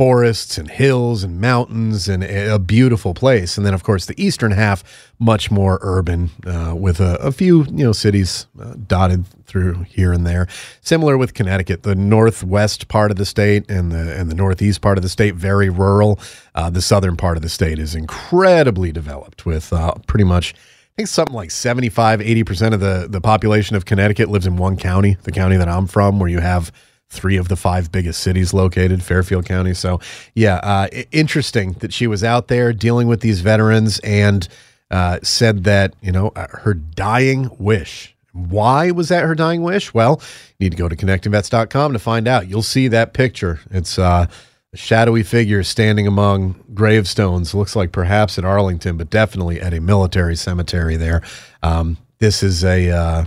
forests 0.00 0.56
and 0.56 0.70
hills 0.70 1.22
and 1.22 1.38
mountains 1.38 2.08
and 2.08 2.24
a 2.24 2.58
beautiful 2.58 3.12
place. 3.12 3.58
And 3.58 3.66
then, 3.66 3.74
of 3.74 3.82
course, 3.82 4.06
the 4.06 4.14
eastern 4.16 4.50
half, 4.52 5.12
much 5.18 5.50
more 5.50 5.78
urban, 5.82 6.30
uh, 6.46 6.74
with 6.74 7.00
a, 7.00 7.16
a, 7.16 7.30
few 7.32 7.64
you 7.64 7.84
know 7.84 7.92
cities 7.92 8.46
uh, 8.58 8.76
dotted 8.86 9.26
through 9.44 9.82
here 9.90 10.10
and 10.14 10.26
there. 10.26 10.48
Similar 10.80 11.18
with 11.18 11.34
Connecticut, 11.34 11.82
the 11.82 11.94
northwest 11.94 12.88
part 12.88 13.10
of 13.10 13.18
the 13.18 13.26
state 13.26 13.70
and 13.70 13.92
the 13.92 14.18
and 14.18 14.30
the 14.30 14.34
northeast 14.34 14.80
part 14.80 14.96
of 14.96 15.02
the 15.02 15.10
state 15.10 15.34
very 15.34 15.68
rural. 15.68 16.18
Uh, 16.54 16.70
the 16.70 16.80
southern 16.80 17.18
part 17.18 17.36
of 17.36 17.42
the 17.42 17.50
state 17.50 17.78
is 17.78 17.94
incredibly 17.94 18.92
developed, 18.92 19.44
with 19.44 19.70
uh, 19.70 19.92
pretty 20.06 20.24
much. 20.24 20.54
I 20.54 21.02
think 21.02 21.08
something 21.08 21.36
like 21.36 21.50
75, 21.50 22.20
80% 22.20 22.74
of 22.74 22.80
the, 22.80 23.06
the 23.08 23.22
population 23.22 23.74
of 23.74 23.86
Connecticut 23.86 24.28
lives 24.28 24.46
in 24.46 24.56
one 24.56 24.76
county, 24.76 25.16
the 25.22 25.32
county 25.32 25.56
that 25.56 25.68
I'm 25.68 25.86
from, 25.86 26.18
where 26.18 26.28
you 26.28 26.40
have 26.40 26.72
three 27.10 27.36
of 27.36 27.48
the 27.48 27.56
five 27.56 27.92
biggest 27.92 28.20
cities 28.20 28.54
located, 28.54 29.02
Fairfield 29.02 29.44
County. 29.44 29.74
So, 29.74 30.00
yeah, 30.34 30.56
uh, 30.56 30.88
interesting 31.10 31.72
that 31.80 31.92
she 31.92 32.06
was 32.06 32.24
out 32.24 32.48
there 32.48 32.72
dealing 32.72 33.08
with 33.08 33.20
these 33.20 33.40
veterans 33.40 33.98
and 34.00 34.48
uh, 34.90 35.18
said 35.22 35.64
that, 35.64 35.94
you 36.00 36.12
know, 36.12 36.28
uh, 36.36 36.46
her 36.50 36.74
dying 36.74 37.50
wish. 37.58 38.16
Why 38.32 38.92
was 38.92 39.08
that 39.08 39.24
her 39.24 39.34
dying 39.34 39.62
wish? 39.62 39.92
Well, 39.92 40.22
you 40.58 40.64
need 40.64 40.70
to 40.70 40.76
go 40.76 40.88
to 40.88 40.94
connectingvets.com 40.94 41.92
to 41.92 41.98
find 41.98 42.28
out. 42.28 42.48
You'll 42.48 42.62
see 42.62 42.86
that 42.88 43.12
picture. 43.12 43.58
It's 43.72 43.98
uh, 43.98 44.26
a 44.72 44.76
shadowy 44.76 45.24
figure 45.24 45.64
standing 45.64 46.06
among 46.06 46.62
gravestones. 46.72 47.54
Looks 47.54 47.74
like 47.74 47.90
perhaps 47.90 48.38
at 48.38 48.44
Arlington, 48.44 48.96
but 48.96 49.10
definitely 49.10 49.60
at 49.60 49.74
a 49.74 49.80
military 49.80 50.36
cemetery 50.36 50.96
there. 50.96 51.22
Um, 51.64 51.98
this 52.18 52.44
is 52.44 52.62
a 52.62 53.26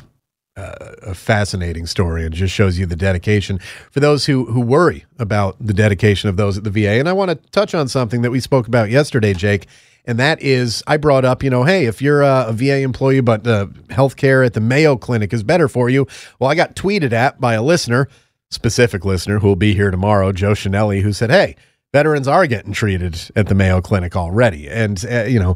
uh, 0.56 0.94
a 1.02 1.16
fascinating 1.16 1.86
story 1.88 2.26
and 2.26 2.34
just 2.34 2.54
shows 2.54 2.78
you 2.78 2.86
the 2.86 2.96
dedication 2.96 3.60
for 3.92 4.00
those 4.00 4.26
who 4.28 4.46
who 4.46 4.62
worry 4.62 5.06
about 5.18 5.56
the 5.60 5.74
dedication 5.74 6.30
of 6.30 6.38
those 6.38 6.58
at 6.58 6.64
the 6.64 6.70
VA. 6.70 7.00
And 7.00 7.10
I 7.10 7.14
want 7.14 7.32
to 7.32 7.36
touch 7.52 7.74
on 7.74 7.88
something 7.88 8.22
that 8.22 8.32
we 8.32 8.40
spoke 8.40 8.68
about 8.68 8.90
yesterday, 8.92 9.34
Jake, 9.34 9.68
And 10.06 10.20
that 10.20 10.42
is, 10.42 10.84
I 10.86 10.98
brought 10.98 11.24
up, 11.26 11.44
you 11.44 11.50
know, 11.50 11.64
hey, 11.64 11.86
if 11.86 12.02
you're 12.02 12.22
a, 12.22 12.48
a 12.50 12.54
VA 12.54 12.82
employee, 12.82 13.22
but 13.22 13.48
uh, 13.48 13.68
healthcare 13.88 14.46
at 14.46 14.54
the 14.54 14.60
Mayo 14.60 14.98
Clinic 14.98 15.34
is 15.34 15.44
better 15.44 15.68
for 15.68 15.90
you. 15.90 16.08
Well, 16.40 16.50
I 16.50 16.56
got 16.56 16.76
tweeted 16.76 17.14
at 17.14 17.40
by 17.40 17.54
a 17.54 17.64
listener, 17.64 18.10
specific 18.50 19.06
listener 19.06 19.40
who 19.40 19.48
will 19.48 19.56
be 19.56 19.74
here 19.74 19.92
tomorrow, 19.92 20.32
Joe 20.32 20.52
Chenelly, 20.52 21.02
who 21.02 21.14
said, 21.14 21.30
hey, 21.30 21.56
veterans 21.94 22.28
are 22.28 22.48
getting 22.48 22.74
treated 22.74 23.32
at 23.36 23.48
the 23.48 23.56
Mayo 23.56 23.80
Clinic 23.82 24.16
already. 24.16 24.70
And, 24.70 25.04
uh, 25.10 25.24
you 25.24 25.40
know, 25.40 25.56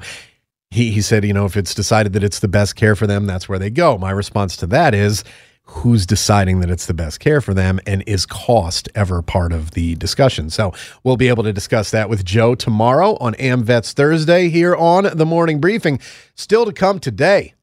he, 0.72 0.92
he 0.92 1.02
said, 1.02 1.26
you 1.26 1.34
know, 1.34 1.46
if 1.46 1.58
it's 1.58 1.74
decided 1.74 2.14
that 2.14 2.24
it's 2.24 2.40
the 2.40 2.48
best 2.48 2.76
care 2.76 2.96
for 2.96 3.08
them, 3.08 3.26
that's 3.26 3.48
where 3.48 3.60
they 3.60 3.70
go. 3.70 3.98
My 3.98 4.12
response 4.12 4.56
to 4.58 4.68
that 4.68 4.94
is, 4.94 5.24
who's 5.68 6.06
deciding 6.06 6.62
that 6.62 6.70
it's 6.70 6.86
the 6.86 6.94
best 6.94 7.20
care 7.20 7.42
for 7.42 7.54
them 7.54 7.80
and 7.86 8.04
is 8.08 8.26
cost 8.26 8.88
ever 8.96 9.22
part 9.22 9.52
of 9.52 9.72
the 9.72 9.96
discussion 9.96 10.50
so 10.50 10.74
we'll 11.04 11.18
be 11.18 11.28
able 11.28 11.44
to 11.44 11.52
discuss 11.52 11.92
that 11.92 12.10
with 12.10 12.24
joe 12.24 12.56
tomorrow 12.56 13.18
on 13.20 13.34
amvets 13.34 13.92
thursday 13.92 14.48
here 14.48 14.74
on 14.76 15.10
the 15.14 15.26
morning 15.26 15.60
briefing 15.60 16.00
still 16.36 16.64
to 16.64 16.72
come 16.72 17.00
today 17.00 17.54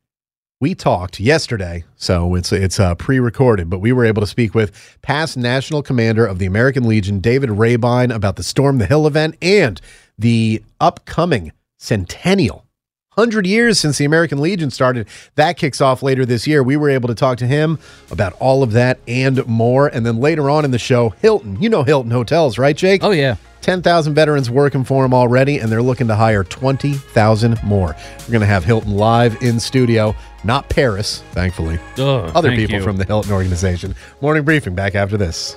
we 0.60 0.74
talked 0.74 1.18
yesterday 1.18 1.82
so 1.96 2.34
it's 2.34 2.52
it's 2.52 2.78
uh, 2.78 2.94
pre-recorded 2.96 3.70
but 3.70 3.78
we 3.78 3.90
were 3.90 4.04
able 4.04 4.20
to 4.20 4.26
speak 4.26 4.54
with 4.54 4.98
past 5.00 5.38
national 5.38 5.82
commander 5.82 6.26
of 6.26 6.38
the 6.38 6.46
american 6.46 6.86
legion 6.86 7.20
david 7.20 7.48
rehbein 7.48 8.14
about 8.14 8.36
the 8.36 8.42
storm 8.42 8.76
the 8.76 8.86
hill 8.86 9.06
event 9.06 9.34
and 9.40 9.80
the 10.18 10.62
upcoming 10.78 11.52
centennial 11.78 12.66
100 13.14 13.46
years 13.46 13.78
since 13.78 13.98
the 13.98 14.04
American 14.04 14.40
Legion 14.40 14.70
started. 14.70 15.06
That 15.36 15.56
kicks 15.56 15.80
off 15.80 16.02
later 16.02 16.26
this 16.26 16.46
year. 16.46 16.62
We 16.62 16.76
were 16.76 16.90
able 16.90 17.08
to 17.08 17.14
talk 17.14 17.38
to 17.38 17.46
him 17.46 17.78
about 18.10 18.32
all 18.34 18.62
of 18.62 18.72
that 18.72 18.98
and 19.06 19.46
more. 19.46 19.88
And 19.88 20.04
then 20.04 20.18
later 20.18 20.50
on 20.50 20.64
in 20.64 20.70
the 20.70 20.78
show, 20.78 21.10
Hilton. 21.20 21.60
You 21.60 21.68
know 21.68 21.84
Hilton 21.84 22.10
Hotels, 22.10 22.58
right, 22.58 22.76
Jake? 22.76 23.04
Oh, 23.04 23.10
yeah. 23.10 23.36
10,000 23.60 24.14
veterans 24.14 24.50
working 24.50 24.84
for 24.84 25.02
them 25.02 25.14
already, 25.14 25.58
and 25.58 25.72
they're 25.72 25.80
looking 25.80 26.06
to 26.08 26.14
hire 26.14 26.44
20,000 26.44 27.62
more. 27.62 27.96
We're 28.18 28.32
going 28.32 28.40
to 28.40 28.46
have 28.46 28.62
Hilton 28.62 28.94
live 28.94 29.42
in 29.42 29.58
studio, 29.58 30.14
not 30.44 30.68
Paris, 30.68 31.22
thankfully. 31.32 31.78
Other 31.96 32.48
thank 32.50 32.60
people 32.60 32.76
you. 32.76 32.82
from 32.82 32.98
the 32.98 33.06
Hilton 33.06 33.32
organization. 33.32 33.94
Morning 34.20 34.42
briefing 34.42 34.74
back 34.74 34.94
after 34.94 35.16
this. 35.16 35.56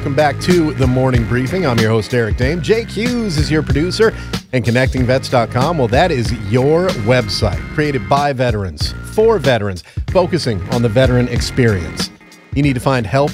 Welcome 0.00 0.16
back 0.16 0.40
to 0.40 0.72
the 0.72 0.86
morning 0.86 1.26
briefing. 1.28 1.66
I'm 1.66 1.78
your 1.78 1.90
host, 1.90 2.14
Eric 2.14 2.38
Dehm. 2.38 2.62
Jake 2.62 2.88
Hughes 2.88 3.36
is 3.36 3.50
your 3.50 3.62
producer, 3.62 4.14
and 4.54 4.64
ConnectingVets.com, 4.64 5.76
well, 5.76 5.88
that 5.88 6.10
is 6.10 6.32
your 6.50 6.88
website 7.04 7.60
created 7.74 8.08
by 8.08 8.32
veterans, 8.32 8.94
for 9.14 9.38
veterans, 9.38 9.82
focusing 10.10 10.66
on 10.70 10.80
the 10.80 10.88
veteran 10.88 11.28
experience. 11.28 12.10
You 12.54 12.62
need 12.62 12.72
to 12.72 12.80
find 12.80 13.06
help. 13.06 13.30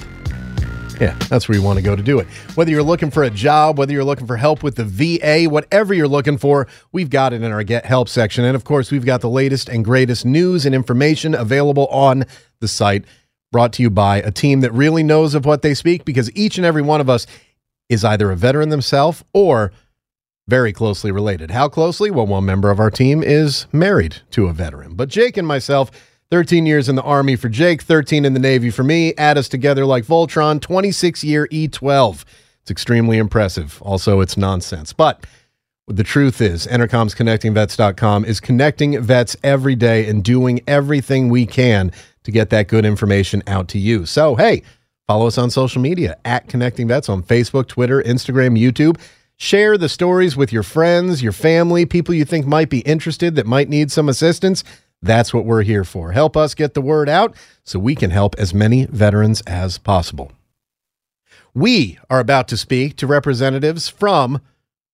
Yeah, 1.00 1.16
that's 1.28 1.48
where 1.48 1.56
you 1.56 1.62
want 1.62 1.76
to 1.76 1.84
go 1.84 1.94
to 1.94 2.02
do 2.02 2.18
it. 2.18 2.26
Whether 2.56 2.72
you're 2.72 2.82
looking 2.82 3.12
for 3.12 3.22
a 3.22 3.30
job, 3.30 3.78
whether 3.78 3.92
you're 3.92 4.02
looking 4.02 4.26
for 4.26 4.36
help 4.36 4.64
with 4.64 4.74
the 4.74 4.84
VA, 4.84 5.48
whatever 5.48 5.94
you're 5.94 6.08
looking 6.08 6.36
for, 6.36 6.66
we've 6.90 7.10
got 7.10 7.32
it 7.32 7.44
in 7.44 7.52
our 7.52 7.62
Get 7.62 7.86
Help 7.86 8.08
section. 8.08 8.44
And 8.44 8.56
of 8.56 8.64
course, 8.64 8.90
we've 8.90 9.06
got 9.06 9.20
the 9.20 9.30
latest 9.30 9.68
and 9.68 9.84
greatest 9.84 10.26
news 10.26 10.66
and 10.66 10.74
information 10.74 11.32
available 11.32 11.86
on 11.86 12.24
the 12.58 12.66
site 12.66 13.04
brought 13.56 13.72
to 13.72 13.82
you 13.82 13.88
by 13.88 14.18
a 14.18 14.30
team 14.30 14.60
that 14.60 14.70
really 14.74 15.02
knows 15.02 15.34
of 15.34 15.46
what 15.46 15.62
they 15.62 15.72
speak 15.72 16.04
because 16.04 16.30
each 16.36 16.58
and 16.58 16.66
every 16.66 16.82
one 16.82 17.00
of 17.00 17.08
us 17.08 17.26
is 17.88 18.04
either 18.04 18.30
a 18.30 18.36
veteran 18.36 18.68
themselves 18.68 19.24
or 19.32 19.72
very 20.46 20.74
closely 20.74 21.10
related. 21.10 21.50
How 21.50 21.66
closely? 21.66 22.10
Well, 22.10 22.26
one 22.26 22.44
member 22.44 22.70
of 22.70 22.78
our 22.78 22.90
team 22.90 23.22
is 23.22 23.66
married 23.72 24.16
to 24.32 24.48
a 24.48 24.52
veteran. 24.52 24.94
But 24.94 25.08
Jake 25.08 25.38
and 25.38 25.48
myself, 25.48 25.90
13 26.30 26.66
years 26.66 26.90
in 26.90 26.96
the 26.96 27.02
Army 27.02 27.34
for 27.34 27.48
Jake, 27.48 27.80
13 27.80 28.26
in 28.26 28.34
the 28.34 28.38
Navy 28.38 28.68
for 28.68 28.84
me, 28.84 29.14
add 29.14 29.38
us 29.38 29.48
together 29.48 29.86
like 29.86 30.04
Voltron, 30.04 30.60
26 30.60 31.24
year 31.24 31.48
E12. 31.50 32.24
It's 32.60 32.70
extremely 32.70 33.16
impressive. 33.16 33.80
Also, 33.80 34.20
it's 34.20 34.36
nonsense. 34.36 34.92
But 34.92 35.24
the 35.88 36.04
truth 36.04 36.42
is, 36.42 36.66
Entercom's 36.66 37.14
ConnectingVets.com 37.14 38.26
is 38.26 38.38
connecting 38.38 39.00
vets 39.00 39.34
every 39.42 39.76
day 39.76 40.06
and 40.06 40.22
doing 40.22 40.60
everything 40.66 41.30
we 41.30 41.46
can 41.46 41.90
to 42.26 42.32
get 42.32 42.50
that 42.50 42.66
good 42.66 42.84
information 42.84 43.40
out 43.46 43.68
to 43.68 43.78
you. 43.78 44.04
So, 44.04 44.34
hey, 44.34 44.62
follow 45.06 45.28
us 45.28 45.38
on 45.38 45.48
social 45.48 45.80
media 45.80 46.16
at 46.24 46.48
Connecting 46.48 46.88
Vets 46.88 47.08
on 47.08 47.22
Facebook, 47.22 47.68
Twitter, 47.68 48.02
Instagram, 48.02 48.60
YouTube. 48.60 49.00
Share 49.36 49.78
the 49.78 49.88
stories 49.88 50.36
with 50.36 50.52
your 50.52 50.64
friends, 50.64 51.22
your 51.22 51.30
family, 51.30 51.86
people 51.86 52.14
you 52.14 52.24
think 52.24 52.44
might 52.44 52.68
be 52.68 52.80
interested 52.80 53.36
that 53.36 53.46
might 53.46 53.68
need 53.68 53.92
some 53.92 54.08
assistance. 54.08 54.64
That's 55.00 55.32
what 55.32 55.44
we're 55.44 55.62
here 55.62 55.84
for. 55.84 56.10
Help 56.10 56.36
us 56.36 56.54
get 56.54 56.74
the 56.74 56.80
word 56.80 57.08
out 57.08 57.36
so 57.62 57.78
we 57.78 57.94
can 57.94 58.10
help 58.10 58.34
as 58.38 58.52
many 58.52 58.86
veterans 58.86 59.40
as 59.42 59.78
possible. 59.78 60.32
We 61.54 61.96
are 62.10 62.18
about 62.18 62.48
to 62.48 62.56
speak 62.56 62.96
to 62.96 63.06
representatives 63.06 63.88
from 63.88 64.40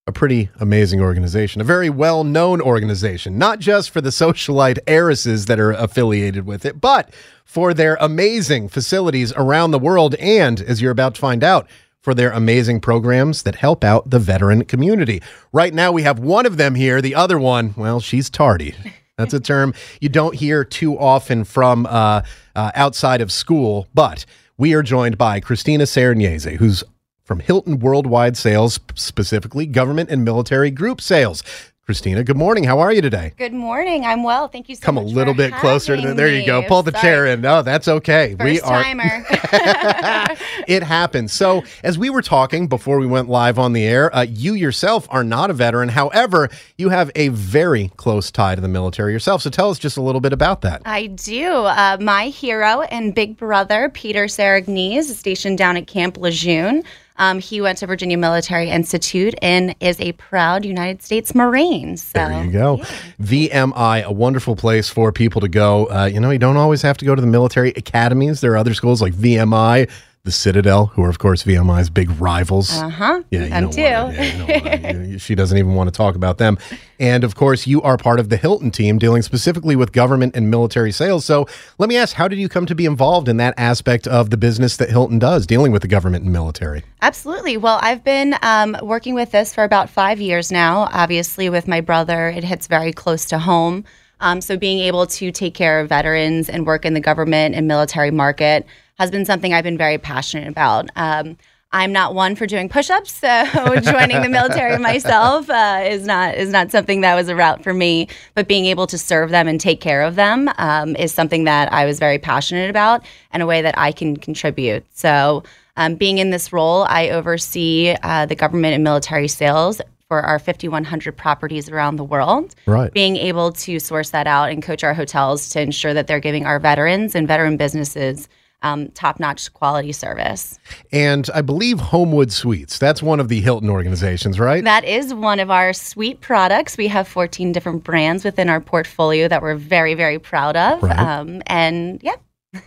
a 0.06 0.12
pretty 0.12 0.50
amazing 0.58 1.00
organization, 1.00 1.60
a 1.60 1.64
very 1.64 1.88
well 1.88 2.24
known 2.24 2.60
organization, 2.60 3.38
not 3.38 3.60
just 3.60 3.90
for 3.90 4.00
the 4.00 4.10
socialite 4.10 4.78
heiresses 4.86 5.46
that 5.46 5.60
are 5.60 5.70
affiliated 5.72 6.44
with 6.44 6.64
it, 6.64 6.80
but 6.80 7.12
for 7.44 7.72
their 7.72 7.96
amazing 8.00 8.68
facilities 8.68 9.32
around 9.36 9.70
the 9.70 9.78
world. 9.78 10.16
And 10.16 10.60
as 10.60 10.82
you're 10.82 10.90
about 10.90 11.14
to 11.14 11.20
find 11.20 11.44
out, 11.44 11.68
for 12.00 12.14
their 12.14 12.32
amazing 12.32 12.80
programs 12.80 13.44
that 13.44 13.54
help 13.54 13.84
out 13.84 14.10
the 14.10 14.18
veteran 14.18 14.64
community. 14.64 15.22
Right 15.52 15.72
now, 15.72 15.92
we 15.92 16.02
have 16.02 16.18
one 16.18 16.46
of 16.46 16.56
them 16.56 16.74
here. 16.74 17.00
The 17.00 17.14
other 17.14 17.38
one, 17.38 17.74
well, 17.76 18.00
she's 18.00 18.28
tardy. 18.28 18.74
That's 19.16 19.34
a 19.34 19.38
term 19.38 19.72
you 20.00 20.08
don't 20.08 20.34
hear 20.34 20.64
too 20.64 20.98
often 20.98 21.44
from 21.44 21.86
uh, 21.86 22.22
uh, 22.56 22.72
outside 22.74 23.20
of 23.20 23.30
school, 23.30 23.86
but 23.94 24.26
we 24.58 24.74
are 24.74 24.82
joined 24.82 25.16
by 25.16 25.38
Christina 25.38 25.84
Saragnese, 25.84 26.56
who's 26.56 26.82
from 27.24 27.40
Hilton 27.40 27.78
Worldwide 27.78 28.36
Sales, 28.36 28.80
specifically 28.94 29.66
government 29.66 30.10
and 30.10 30.24
military 30.24 30.70
group 30.70 31.00
sales. 31.00 31.42
Christina, 31.84 32.22
good 32.22 32.36
morning. 32.36 32.62
How 32.62 32.78
are 32.78 32.92
you 32.92 33.02
today? 33.02 33.32
Good 33.36 33.52
morning. 33.52 34.04
I'm 34.04 34.22
well. 34.22 34.46
Thank 34.46 34.68
you 34.68 34.76
so 34.76 34.78
much. 34.78 34.84
Come 34.84 34.96
a 34.98 35.02
little 35.02 35.34
bit 35.34 35.52
closer 35.54 35.96
to 35.96 36.00
the, 36.00 36.14
there 36.14 36.28
you 36.28 36.46
go. 36.46 36.62
Pull 36.62 36.84
the 36.84 36.92
Sorry. 36.92 37.02
chair 37.02 37.26
in. 37.26 37.40
No, 37.40 37.62
that's 37.62 37.88
okay. 37.88 38.36
First 38.38 38.44
we 38.44 38.60
are 38.60 38.82
timer. 38.84 39.24
it 40.68 40.84
happens. 40.84 41.32
So, 41.32 41.64
as 41.82 41.98
we 41.98 42.08
were 42.08 42.22
talking 42.22 42.68
before 42.68 43.00
we 43.00 43.06
went 43.08 43.28
live 43.28 43.58
on 43.58 43.72
the 43.72 43.82
air, 43.82 44.14
uh, 44.14 44.22
you 44.22 44.54
yourself 44.54 45.08
are 45.10 45.24
not 45.24 45.50
a 45.50 45.54
veteran. 45.54 45.88
However, 45.88 46.50
you 46.78 46.90
have 46.90 47.10
a 47.16 47.28
very 47.28 47.90
close 47.96 48.30
tie 48.30 48.54
to 48.54 48.60
the 48.60 48.68
military 48.68 49.12
yourself. 49.12 49.42
So, 49.42 49.50
tell 49.50 49.68
us 49.68 49.80
just 49.80 49.96
a 49.96 50.02
little 50.02 50.20
bit 50.20 50.32
about 50.32 50.60
that. 50.60 50.82
I 50.84 51.08
do. 51.08 51.50
Uh, 51.50 51.96
my 52.00 52.28
hero 52.28 52.82
and 52.82 53.12
big 53.12 53.36
brother, 53.36 53.88
Peter 53.88 54.26
Saragnese, 54.26 54.98
is 54.98 55.18
stationed 55.18 55.58
down 55.58 55.76
at 55.76 55.88
Camp 55.88 56.16
Lejeune. 56.16 56.84
Um, 57.22 57.38
he 57.38 57.60
went 57.60 57.78
to 57.78 57.86
Virginia 57.86 58.18
Military 58.18 58.68
Institute 58.68 59.36
and 59.40 59.76
is 59.78 60.00
a 60.00 60.10
proud 60.14 60.64
United 60.64 61.02
States 61.02 61.36
Marine. 61.36 61.96
So 61.96 62.18
There 62.18 62.44
you 62.44 62.50
go. 62.50 62.78
VMI, 63.22 64.02
a 64.02 64.10
wonderful 64.10 64.56
place 64.56 64.88
for 64.88 65.12
people 65.12 65.40
to 65.40 65.46
go. 65.46 65.86
Uh, 65.86 66.06
you 66.06 66.18
know, 66.18 66.30
you 66.30 66.40
don't 66.40 66.56
always 66.56 66.82
have 66.82 66.98
to 66.98 67.04
go 67.04 67.14
to 67.14 67.20
the 67.20 67.28
military 67.28 67.70
academies. 67.76 68.40
There 68.40 68.50
are 68.54 68.56
other 68.56 68.74
schools 68.74 69.00
like 69.00 69.12
VMI, 69.12 69.88
the 70.24 70.30
Citadel, 70.30 70.86
who 70.86 71.02
are, 71.02 71.08
of 71.08 71.18
course, 71.18 71.42
VMI's 71.42 71.90
big 71.90 72.08
rivals. 72.20 72.72
Uh 72.78 72.88
huh. 72.88 73.22
Yeah, 73.32 73.58
you 73.60 73.72
too. 73.72 73.82
wanna- 73.82 74.12
yeah, 74.14 74.92
you- 75.02 75.18
she 75.18 75.34
doesn't 75.34 75.58
even 75.58 75.74
want 75.74 75.88
to 75.88 75.90
talk 75.92 76.14
about 76.14 76.38
them. 76.38 76.58
And 77.00 77.24
of 77.24 77.34
course, 77.34 77.66
you 77.66 77.82
are 77.82 77.96
part 77.96 78.20
of 78.20 78.28
the 78.28 78.36
Hilton 78.36 78.70
team 78.70 78.98
dealing 78.98 79.22
specifically 79.22 79.74
with 79.74 79.90
government 79.90 80.36
and 80.36 80.48
military 80.48 80.92
sales. 80.92 81.24
So 81.24 81.48
let 81.78 81.88
me 81.88 81.96
ask, 81.96 82.14
how 82.14 82.28
did 82.28 82.38
you 82.38 82.48
come 82.48 82.66
to 82.66 82.74
be 82.76 82.86
involved 82.86 83.28
in 83.28 83.36
that 83.38 83.54
aspect 83.56 84.06
of 84.06 84.30
the 84.30 84.36
business 84.36 84.76
that 84.76 84.90
Hilton 84.90 85.18
does, 85.18 85.44
dealing 85.44 85.72
with 85.72 85.82
the 85.82 85.88
government 85.88 86.22
and 86.22 86.32
military? 86.32 86.84
Absolutely. 87.02 87.56
Well, 87.56 87.80
I've 87.82 88.04
been 88.04 88.36
um, 88.42 88.76
working 88.80 89.14
with 89.14 89.32
this 89.32 89.52
for 89.52 89.64
about 89.64 89.90
five 89.90 90.20
years 90.20 90.52
now. 90.52 90.88
Obviously, 90.92 91.50
with 91.50 91.66
my 91.66 91.80
brother, 91.80 92.28
it 92.28 92.44
hits 92.44 92.68
very 92.68 92.92
close 92.92 93.24
to 93.24 93.40
home. 93.40 93.84
Um, 94.20 94.40
so, 94.40 94.56
being 94.56 94.78
able 94.78 95.04
to 95.08 95.32
take 95.32 95.54
care 95.54 95.80
of 95.80 95.88
veterans 95.88 96.48
and 96.48 96.64
work 96.64 96.84
in 96.84 96.94
the 96.94 97.00
government 97.00 97.56
and 97.56 97.66
military 97.66 98.12
market 98.12 98.64
has 99.02 99.10
been 99.10 99.24
something 99.24 99.52
I've 99.52 99.64
been 99.64 99.76
very 99.76 99.98
passionate 99.98 100.46
about. 100.46 100.88
Um, 100.94 101.36
I'm 101.72 101.90
not 101.90 102.14
one 102.14 102.36
for 102.36 102.46
doing 102.46 102.68
push-ups, 102.68 103.10
so 103.12 103.26
joining 103.80 104.22
the 104.22 104.28
military 104.28 104.78
myself 104.78 105.50
uh, 105.50 105.82
is 105.84 106.06
not 106.06 106.36
is 106.36 106.50
not 106.50 106.70
something 106.70 107.00
that 107.00 107.16
was 107.16 107.28
a 107.28 107.34
route 107.34 107.64
for 107.64 107.74
me. 107.74 108.06
But 108.34 108.46
being 108.46 108.66
able 108.66 108.86
to 108.86 108.96
serve 108.98 109.30
them 109.30 109.48
and 109.48 109.60
take 109.60 109.80
care 109.80 110.02
of 110.02 110.14
them 110.14 110.50
um, 110.58 110.94
is 110.96 111.12
something 111.12 111.44
that 111.44 111.72
I 111.72 111.84
was 111.84 111.98
very 111.98 112.18
passionate 112.18 112.70
about 112.70 113.04
and 113.32 113.42
a 113.42 113.46
way 113.46 113.60
that 113.62 113.76
I 113.76 113.90
can 113.90 114.16
contribute. 114.16 114.84
So, 114.94 115.42
um, 115.76 115.96
being 115.96 116.18
in 116.18 116.30
this 116.30 116.52
role, 116.52 116.84
I 116.84 117.08
oversee 117.08 117.96
uh, 118.04 118.26
the 118.26 118.36
government 118.36 118.74
and 118.74 118.84
military 118.84 119.26
sales 119.26 119.80
for 120.06 120.20
our 120.20 120.38
5,100 120.38 121.16
properties 121.16 121.70
around 121.70 121.96
the 121.96 122.04
world. 122.04 122.54
Right. 122.66 122.92
Being 122.92 123.16
able 123.16 123.50
to 123.52 123.80
source 123.80 124.10
that 124.10 124.28
out 124.28 124.50
and 124.50 124.62
coach 124.62 124.84
our 124.84 124.94
hotels 124.94 125.48
to 125.50 125.60
ensure 125.60 125.94
that 125.94 126.06
they're 126.06 126.20
giving 126.20 126.46
our 126.46 126.60
veterans 126.60 127.16
and 127.16 127.26
veteran 127.26 127.56
businesses 127.56 128.28
um, 128.62 128.88
top 128.90 129.20
notch 129.20 129.52
quality 129.54 129.92
service. 129.92 130.58
And 130.92 131.28
I 131.34 131.42
believe 131.42 131.80
Homewood 131.80 132.32
Suites, 132.32 132.78
that's 132.78 133.02
one 133.02 133.20
of 133.20 133.28
the 133.28 133.40
Hilton 133.40 133.68
organizations, 133.68 134.38
right? 134.38 134.64
That 134.64 134.84
is 134.84 135.12
one 135.14 135.40
of 135.40 135.50
our 135.50 135.72
suite 135.72 136.20
products. 136.20 136.76
We 136.76 136.88
have 136.88 137.06
14 137.08 137.52
different 137.52 137.84
brands 137.84 138.24
within 138.24 138.48
our 138.48 138.60
portfolio 138.60 139.28
that 139.28 139.42
we're 139.42 139.56
very, 139.56 139.94
very 139.94 140.18
proud 140.18 140.56
of. 140.56 140.82
Right. 140.82 140.98
Um, 140.98 141.42
and 141.46 142.00
yeah, 142.02 142.16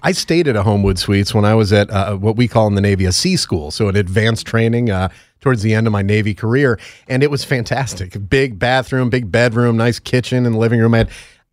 I 0.01 0.13
stayed 0.13 0.47
at 0.47 0.55
a 0.55 0.63
Homewood 0.63 0.97
Suites 0.97 1.33
when 1.33 1.45
I 1.45 1.53
was 1.53 1.71
at 1.71 1.89
uh, 1.91 2.15
what 2.15 2.35
we 2.35 2.47
call 2.47 2.67
in 2.67 2.75
the 2.75 2.81
Navy 2.81 3.05
a 3.05 3.11
sea 3.11 3.37
school, 3.37 3.69
so 3.69 3.87
an 3.87 3.95
advanced 3.95 4.47
training 4.47 4.89
uh, 4.89 5.09
towards 5.41 5.61
the 5.61 5.75
end 5.75 5.85
of 5.85 5.93
my 5.93 6.01
Navy 6.01 6.33
career, 6.33 6.79
and 7.07 7.21
it 7.21 7.29
was 7.29 7.43
fantastic. 7.43 8.17
Big 8.27 8.57
bathroom, 8.57 9.11
big 9.11 9.31
bedroom, 9.31 9.77
nice 9.77 9.99
kitchen 9.99 10.45
and 10.45 10.57
living 10.57 10.79
room. 10.79 10.95
And 10.95 11.07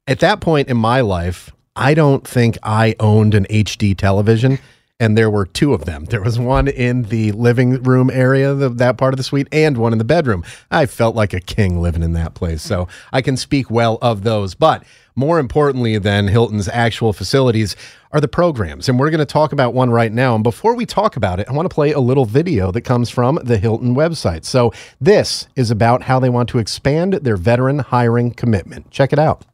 at 0.06 0.20
that 0.20 0.40
point 0.40 0.68
in 0.68 0.78
my 0.78 1.02
life, 1.02 1.52
I 1.76 1.94
don't 1.94 2.26
think 2.26 2.58
I 2.62 2.94
owned 3.00 3.34
an 3.34 3.46
HD 3.46 3.96
television. 3.96 4.58
And 5.00 5.18
there 5.18 5.30
were 5.30 5.46
two 5.46 5.74
of 5.74 5.84
them. 5.84 6.04
There 6.04 6.22
was 6.22 6.38
one 6.38 6.68
in 6.68 7.02
the 7.04 7.32
living 7.32 7.82
room 7.82 8.08
area, 8.08 8.54
the, 8.54 8.68
that 8.68 8.98
part 8.98 9.12
of 9.12 9.16
the 9.16 9.24
suite, 9.24 9.48
and 9.50 9.76
one 9.76 9.90
in 9.90 9.98
the 9.98 10.04
bedroom. 10.04 10.44
I 10.70 10.86
felt 10.86 11.16
like 11.16 11.32
a 11.32 11.40
king 11.40 11.82
living 11.82 12.04
in 12.04 12.12
that 12.12 12.34
place. 12.34 12.62
So 12.62 12.86
I 13.12 13.20
can 13.20 13.36
speak 13.36 13.68
well 13.68 13.98
of 14.00 14.22
those. 14.22 14.54
But 14.54 14.84
more 15.16 15.40
importantly 15.40 15.98
than 15.98 16.28
Hilton's 16.28 16.68
actual 16.68 17.12
facilities 17.12 17.74
are 18.12 18.20
the 18.20 18.28
programs. 18.28 18.88
And 18.88 18.96
we're 18.96 19.10
going 19.10 19.18
to 19.18 19.26
talk 19.26 19.52
about 19.52 19.74
one 19.74 19.90
right 19.90 20.12
now. 20.12 20.36
And 20.36 20.44
before 20.44 20.76
we 20.76 20.86
talk 20.86 21.16
about 21.16 21.40
it, 21.40 21.48
I 21.48 21.52
want 21.52 21.68
to 21.68 21.74
play 21.74 21.90
a 21.90 21.98
little 21.98 22.24
video 22.24 22.70
that 22.70 22.82
comes 22.82 23.10
from 23.10 23.40
the 23.42 23.58
Hilton 23.58 23.96
website. 23.96 24.44
So 24.44 24.72
this 25.00 25.48
is 25.56 25.72
about 25.72 26.02
how 26.02 26.20
they 26.20 26.30
want 26.30 26.48
to 26.50 26.58
expand 26.58 27.14
their 27.14 27.36
veteran 27.36 27.80
hiring 27.80 28.30
commitment. 28.30 28.92
Check 28.92 29.12
it 29.12 29.18
out. 29.18 29.44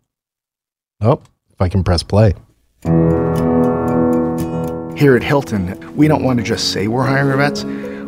Oh, 1.01 1.23
if 1.59 1.63
I 1.63 1.69
can 1.69 1.83
press 1.83 2.05
play. 2.05 2.35
Here 4.97 5.17
at 5.17 5.25
Hilton, 5.25 5.97
we 5.97 6.07
don't 6.07 6.23
want 6.23 6.39
to 6.39 6.45
just 6.45 6.73
say 6.73 6.87
we're 6.87 7.05
hiring 7.05 7.37
vets, 7.37 7.65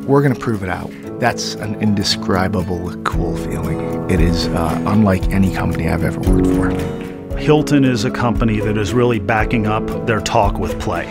we're 0.07 0.23
going 0.23 0.35
to 0.35 0.39
prove 0.39 0.63
it 0.63 0.69
out. 0.69 0.89
That's 1.19 1.55
an 1.55 1.75
indescribable 1.83 2.95
cool 3.03 3.37
feeling. 3.37 4.09
It 4.09 4.21
is 4.21 4.47
uh, 4.47 4.85
unlike 4.87 5.25
any 5.31 5.53
company 5.53 5.89
I've 5.89 6.05
ever 6.05 6.21
worked 6.21 6.47
for. 6.47 7.37
Hilton 7.39 7.85
is 7.85 8.05
a 8.05 8.11
company 8.11 8.61
that 8.61 8.79
is 8.79 8.95
really 8.95 9.19
backing 9.19 9.67
up 9.67 10.07
their 10.07 10.21
talk 10.21 10.57
with 10.59 10.79
play. 10.81 11.07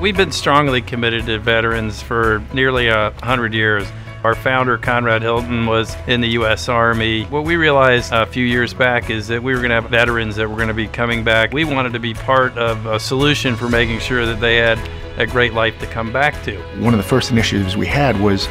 We've 0.00 0.16
been 0.16 0.32
strongly 0.32 0.80
committed 0.80 1.26
to 1.26 1.40
veterans 1.40 2.02
for 2.02 2.40
nearly 2.52 2.86
a 2.86 3.10
hundred 3.22 3.52
years. 3.52 3.88
Our 4.24 4.36
founder, 4.36 4.78
Conrad 4.78 5.22
Hilton, 5.22 5.66
was 5.66 5.96
in 6.06 6.20
the 6.20 6.28
U.S. 6.28 6.68
Army. 6.68 7.24
What 7.24 7.42
we 7.44 7.56
realized 7.56 8.12
a 8.12 8.24
few 8.24 8.44
years 8.44 8.72
back 8.72 9.10
is 9.10 9.26
that 9.26 9.42
we 9.42 9.52
were 9.52 9.58
going 9.58 9.70
to 9.70 9.80
have 9.80 9.90
veterans 9.90 10.36
that 10.36 10.48
were 10.48 10.54
going 10.54 10.68
to 10.68 10.74
be 10.74 10.86
coming 10.86 11.24
back. 11.24 11.52
We 11.52 11.64
wanted 11.64 11.92
to 11.94 11.98
be 11.98 12.14
part 12.14 12.56
of 12.56 12.86
a 12.86 13.00
solution 13.00 13.56
for 13.56 13.68
making 13.68 13.98
sure 13.98 14.24
that 14.24 14.40
they 14.40 14.58
had 14.58 14.78
a 15.18 15.26
great 15.26 15.54
life 15.54 15.76
to 15.80 15.86
come 15.86 16.12
back 16.12 16.40
to. 16.44 16.56
One 16.78 16.94
of 16.94 16.98
the 16.98 17.04
first 17.04 17.32
initiatives 17.32 17.76
we 17.76 17.86
had 17.86 18.18
was 18.20 18.48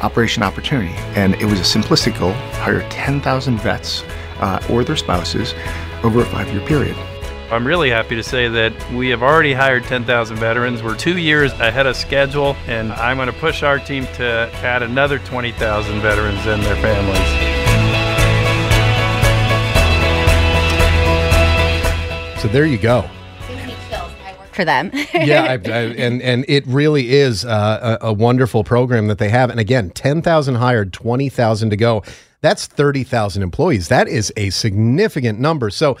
Operation 0.00 0.42
Opportunity, 0.42 0.94
and 1.14 1.34
it 1.34 1.44
was 1.44 1.60
a 1.60 1.78
simplistic 1.78 2.18
goal 2.18 2.32
hire 2.32 2.88
10,000 2.88 3.58
vets 3.58 4.02
uh, 4.38 4.64
or 4.70 4.84
their 4.84 4.96
spouses 4.96 5.52
over 6.02 6.22
a 6.22 6.24
five 6.24 6.48
year 6.48 6.66
period. 6.66 6.96
I'm 7.50 7.66
really 7.66 7.90
happy 7.90 8.14
to 8.14 8.22
say 8.22 8.46
that 8.46 8.92
we 8.92 9.08
have 9.08 9.24
already 9.24 9.52
hired 9.52 9.82
10,000 9.82 10.36
veterans. 10.36 10.84
We're 10.84 10.96
two 10.96 11.18
years 11.18 11.52
ahead 11.54 11.84
of 11.84 11.96
schedule, 11.96 12.54
and 12.68 12.92
I'm 12.92 13.16
going 13.16 13.26
to 13.26 13.32
push 13.40 13.64
our 13.64 13.80
team 13.80 14.06
to 14.14 14.48
add 14.62 14.84
another 14.84 15.18
20,000 15.18 16.00
veterans 16.00 16.46
and 16.46 16.62
their 16.62 16.76
families. 16.76 17.18
So 22.40 22.46
there 22.48 22.66
you 22.66 22.78
go. 22.78 23.10
for 24.52 24.64
them. 24.64 24.90
yeah, 25.12 25.42
I, 25.44 25.52
I, 25.54 25.56
and 25.56 26.22
and 26.22 26.44
it 26.48 26.64
really 26.66 27.10
is 27.10 27.44
uh, 27.44 27.98
a, 28.00 28.06
a 28.08 28.12
wonderful 28.12 28.62
program 28.62 29.08
that 29.08 29.18
they 29.18 29.28
have. 29.28 29.50
And 29.50 29.58
again, 29.58 29.90
ten 29.90 30.22
thousand 30.22 30.54
hired, 30.54 30.92
twenty 30.92 31.28
thousand 31.28 31.70
to 31.70 31.76
go. 31.76 32.04
That's 32.42 32.66
thirty 32.66 33.02
thousand 33.04 33.42
employees. 33.42 33.88
That 33.88 34.06
is 34.06 34.32
a 34.36 34.50
significant 34.50 35.40
number. 35.40 35.70
So. 35.70 35.98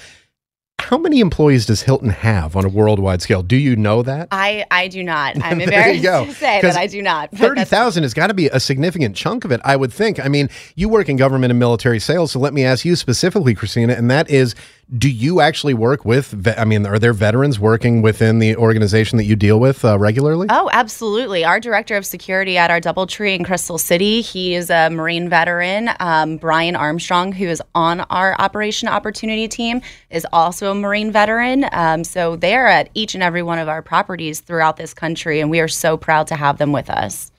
How 0.90 0.98
many 0.98 1.20
employees 1.20 1.66
does 1.66 1.82
Hilton 1.82 2.08
have 2.08 2.56
on 2.56 2.64
a 2.64 2.68
worldwide 2.68 3.22
scale? 3.22 3.44
Do 3.44 3.54
you 3.54 3.76
know 3.76 4.02
that? 4.02 4.26
I, 4.32 4.66
I 4.72 4.88
do 4.88 5.04
not. 5.04 5.40
I'm 5.40 5.60
embarrassed 5.60 6.02
to 6.02 6.34
say 6.34 6.60
that 6.62 6.74
I 6.74 6.88
do 6.88 7.00
not. 7.00 7.30
Thirty 7.30 7.62
thousand 7.62 8.02
has 8.02 8.12
got 8.12 8.26
to 8.26 8.34
be 8.34 8.48
a 8.48 8.58
significant 8.58 9.14
chunk 9.14 9.44
of 9.44 9.52
it, 9.52 9.60
I 9.64 9.76
would 9.76 9.92
think. 9.92 10.18
I 10.18 10.26
mean, 10.26 10.50
you 10.74 10.88
work 10.88 11.08
in 11.08 11.16
government 11.16 11.52
and 11.52 11.60
military 11.60 12.00
sales, 12.00 12.32
so 12.32 12.40
let 12.40 12.52
me 12.52 12.64
ask 12.64 12.84
you 12.84 12.96
specifically, 12.96 13.54
Christina, 13.54 13.92
and 13.92 14.10
that 14.10 14.28
is: 14.28 14.56
Do 14.96 15.08
you 15.08 15.40
actually 15.40 15.74
work 15.74 16.04
with? 16.04 16.52
I 16.58 16.64
mean, 16.64 16.84
are 16.84 16.98
there 16.98 17.12
veterans 17.12 17.60
working 17.60 18.02
within 18.02 18.40
the 18.40 18.56
organization 18.56 19.18
that 19.18 19.24
you 19.24 19.36
deal 19.36 19.60
with 19.60 19.84
uh, 19.84 19.96
regularly? 19.96 20.48
Oh, 20.50 20.68
absolutely. 20.72 21.44
Our 21.44 21.60
director 21.60 21.96
of 21.96 22.04
security 22.04 22.58
at 22.58 22.72
our 22.72 22.80
Doubletree 22.80 23.36
in 23.36 23.44
Crystal 23.44 23.78
City, 23.78 24.20
he 24.20 24.56
is 24.56 24.68
a 24.68 24.90
Marine 24.90 25.28
veteran. 25.28 25.90
Um, 26.00 26.38
Brian 26.38 26.74
Armstrong, 26.74 27.30
who 27.30 27.46
is 27.46 27.62
on 27.72 28.00
our 28.00 28.34
Operation 28.40 28.88
Opportunity 28.88 29.46
team, 29.46 29.80
is 30.10 30.26
also 30.32 30.72
a 30.72 30.74
Marine 30.74 31.12
veteran. 31.12 31.66
Um, 31.70 32.02
so 32.02 32.34
they're 32.34 32.66
at 32.66 32.90
each 32.94 33.14
and 33.14 33.22
every 33.22 33.44
one 33.44 33.60
of 33.60 33.68
our 33.68 33.82
properties 33.82 34.40
throughout 34.40 34.76
this 34.76 34.92
country, 34.92 35.38
and 35.38 35.50
we 35.50 35.60
are 35.60 35.68
so 35.68 35.96
proud 35.96 36.26
to 36.26 36.34
have 36.34 36.58
them 36.58 36.72
with 36.72 36.90
us. 36.90 37.30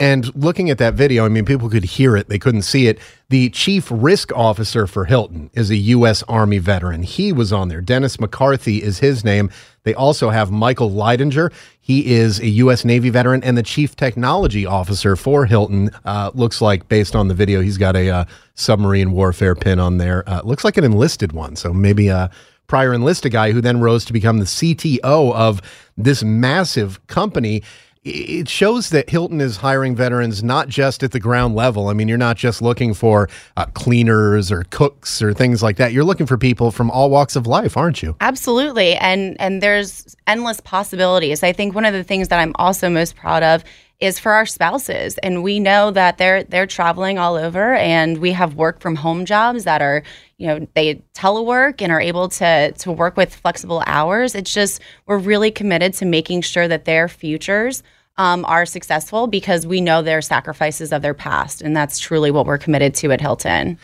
And 0.00 0.32
looking 0.36 0.70
at 0.70 0.78
that 0.78 0.94
video, 0.94 1.24
I 1.24 1.28
mean, 1.28 1.44
people 1.44 1.68
could 1.68 1.82
hear 1.82 2.16
it, 2.16 2.28
they 2.28 2.38
couldn't 2.38 2.62
see 2.62 2.86
it. 2.86 3.00
The 3.30 3.50
chief 3.50 3.88
risk 3.90 4.30
officer 4.32 4.86
for 4.86 5.04
Hilton 5.06 5.50
is 5.54 5.70
a 5.70 5.76
U.S. 5.76 6.22
Army 6.28 6.58
veteran. 6.58 7.02
He 7.02 7.32
was 7.32 7.52
on 7.52 7.68
there. 7.68 7.80
Dennis 7.80 8.20
McCarthy 8.20 8.80
is 8.80 9.00
his 9.00 9.24
name. 9.24 9.50
They 9.82 9.94
also 9.94 10.30
have 10.30 10.52
Michael 10.52 10.90
Leidinger. 10.90 11.52
He 11.80 12.14
is 12.14 12.38
a 12.38 12.46
U.S. 12.46 12.84
Navy 12.84 13.10
veteran 13.10 13.42
and 13.42 13.58
the 13.58 13.62
chief 13.62 13.96
technology 13.96 14.64
officer 14.64 15.16
for 15.16 15.46
Hilton. 15.46 15.90
Uh, 16.04 16.30
looks 16.32 16.60
like, 16.60 16.88
based 16.88 17.16
on 17.16 17.26
the 17.26 17.34
video, 17.34 17.60
he's 17.60 17.78
got 17.78 17.96
a 17.96 18.08
uh, 18.08 18.24
submarine 18.54 19.10
warfare 19.10 19.56
pin 19.56 19.80
on 19.80 19.98
there. 19.98 20.22
Uh, 20.28 20.42
looks 20.44 20.62
like 20.62 20.76
an 20.76 20.84
enlisted 20.84 21.32
one. 21.32 21.56
So 21.56 21.72
maybe 21.72 22.06
a 22.06 22.30
prior 22.68 22.94
enlisted 22.94 23.32
guy 23.32 23.50
who 23.50 23.60
then 23.60 23.80
rose 23.80 24.04
to 24.04 24.12
become 24.12 24.38
the 24.38 24.44
CTO 24.44 25.34
of 25.34 25.60
this 25.96 26.22
massive 26.22 27.04
company 27.08 27.62
it 28.04 28.48
shows 28.48 28.90
that 28.90 29.10
Hilton 29.10 29.40
is 29.40 29.56
hiring 29.58 29.96
veterans 29.96 30.42
not 30.42 30.68
just 30.68 31.02
at 31.02 31.12
the 31.12 31.20
ground 31.20 31.54
level. 31.54 31.88
I 31.88 31.92
mean, 31.92 32.08
you're 32.08 32.18
not 32.18 32.36
just 32.36 32.62
looking 32.62 32.94
for 32.94 33.28
uh, 33.56 33.66
cleaners 33.74 34.50
or 34.50 34.64
cooks 34.70 35.20
or 35.20 35.34
things 35.34 35.62
like 35.62 35.76
that. 35.76 35.92
You're 35.92 36.04
looking 36.04 36.26
for 36.26 36.38
people 36.38 36.70
from 36.70 36.90
all 36.90 37.10
walks 37.10 37.36
of 37.36 37.46
life, 37.46 37.76
aren't 37.76 38.02
you? 38.02 38.16
Absolutely. 38.20 38.94
And 38.96 39.36
and 39.40 39.62
there's 39.62 40.16
endless 40.26 40.60
possibilities. 40.60 41.42
I 41.42 41.52
think 41.52 41.74
one 41.74 41.84
of 41.84 41.92
the 41.92 42.04
things 42.04 42.28
that 42.28 42.40
I'm 42.40 42.52
also 42.56 42.88
most 42.88 43.16
proud 43.16 43.42
of 43.42 43.64
is 44.00 44.18
for 44.18 44.32
our 44.32 44.46
spouses. 44.46 45.18
And 45.18 45.42
we 45.42 45.58
know 45.58 45.90
that 45.90 46.18
they're 46.18 46.44
they're 46.44 46.66
traveling 46.66 47.18
all 47.18 47.34
over 47.34 47.74
and 47.74 48.18
we 48.18 48.32
have 48.32 48.54
work 48.54 48.80
from 48.80 48.96
home 48.96 49.24
jobs 49.24 49.64
that 49.64 49.82
are, 49.82 50.02
you 50.38 50.46
know, 50.46 50.66
they 50.74 51.02
telework 51.14 51.82
and 51.82 51.90
are 51.92 52.00
able 52.00 52.28
to 52.28 52.72
to 52.72 52.92
work 52.92 53.16
with 53.16 53.34
flexible 53.34 53.82
hours. 53.86 54.34
It's 54.34 54.52
just 54.52 54.80
we're 55.06 55.18
really 55.18 55.50
committed 55.50 55.92
to 55.94 56.06
making 56.06 56.42
sure 56.42 56.68
that 56.68 56.84
their 56.84 57.08
futures 57.08 57.82
um, 58.18 58.44
are 58.44 58.64
successful 58.64 59.26
because 59.26 59.66
we 59.66 59.80
know 59.80 60.00
their 60.00 60.22
sacrifices 60.22 60.92
of 60.92 61.02
their 61.02 61.14
past. 61.14 61.60
And 61.60 61.76
that's 61.76 61.98
truly 61.98 62.30
what 62.30 62.46
we're 62.46 62.58
committed 62.58 62.94
to 62.96 63.12
at 63.12 63.20
Hilton. 63.20 63.78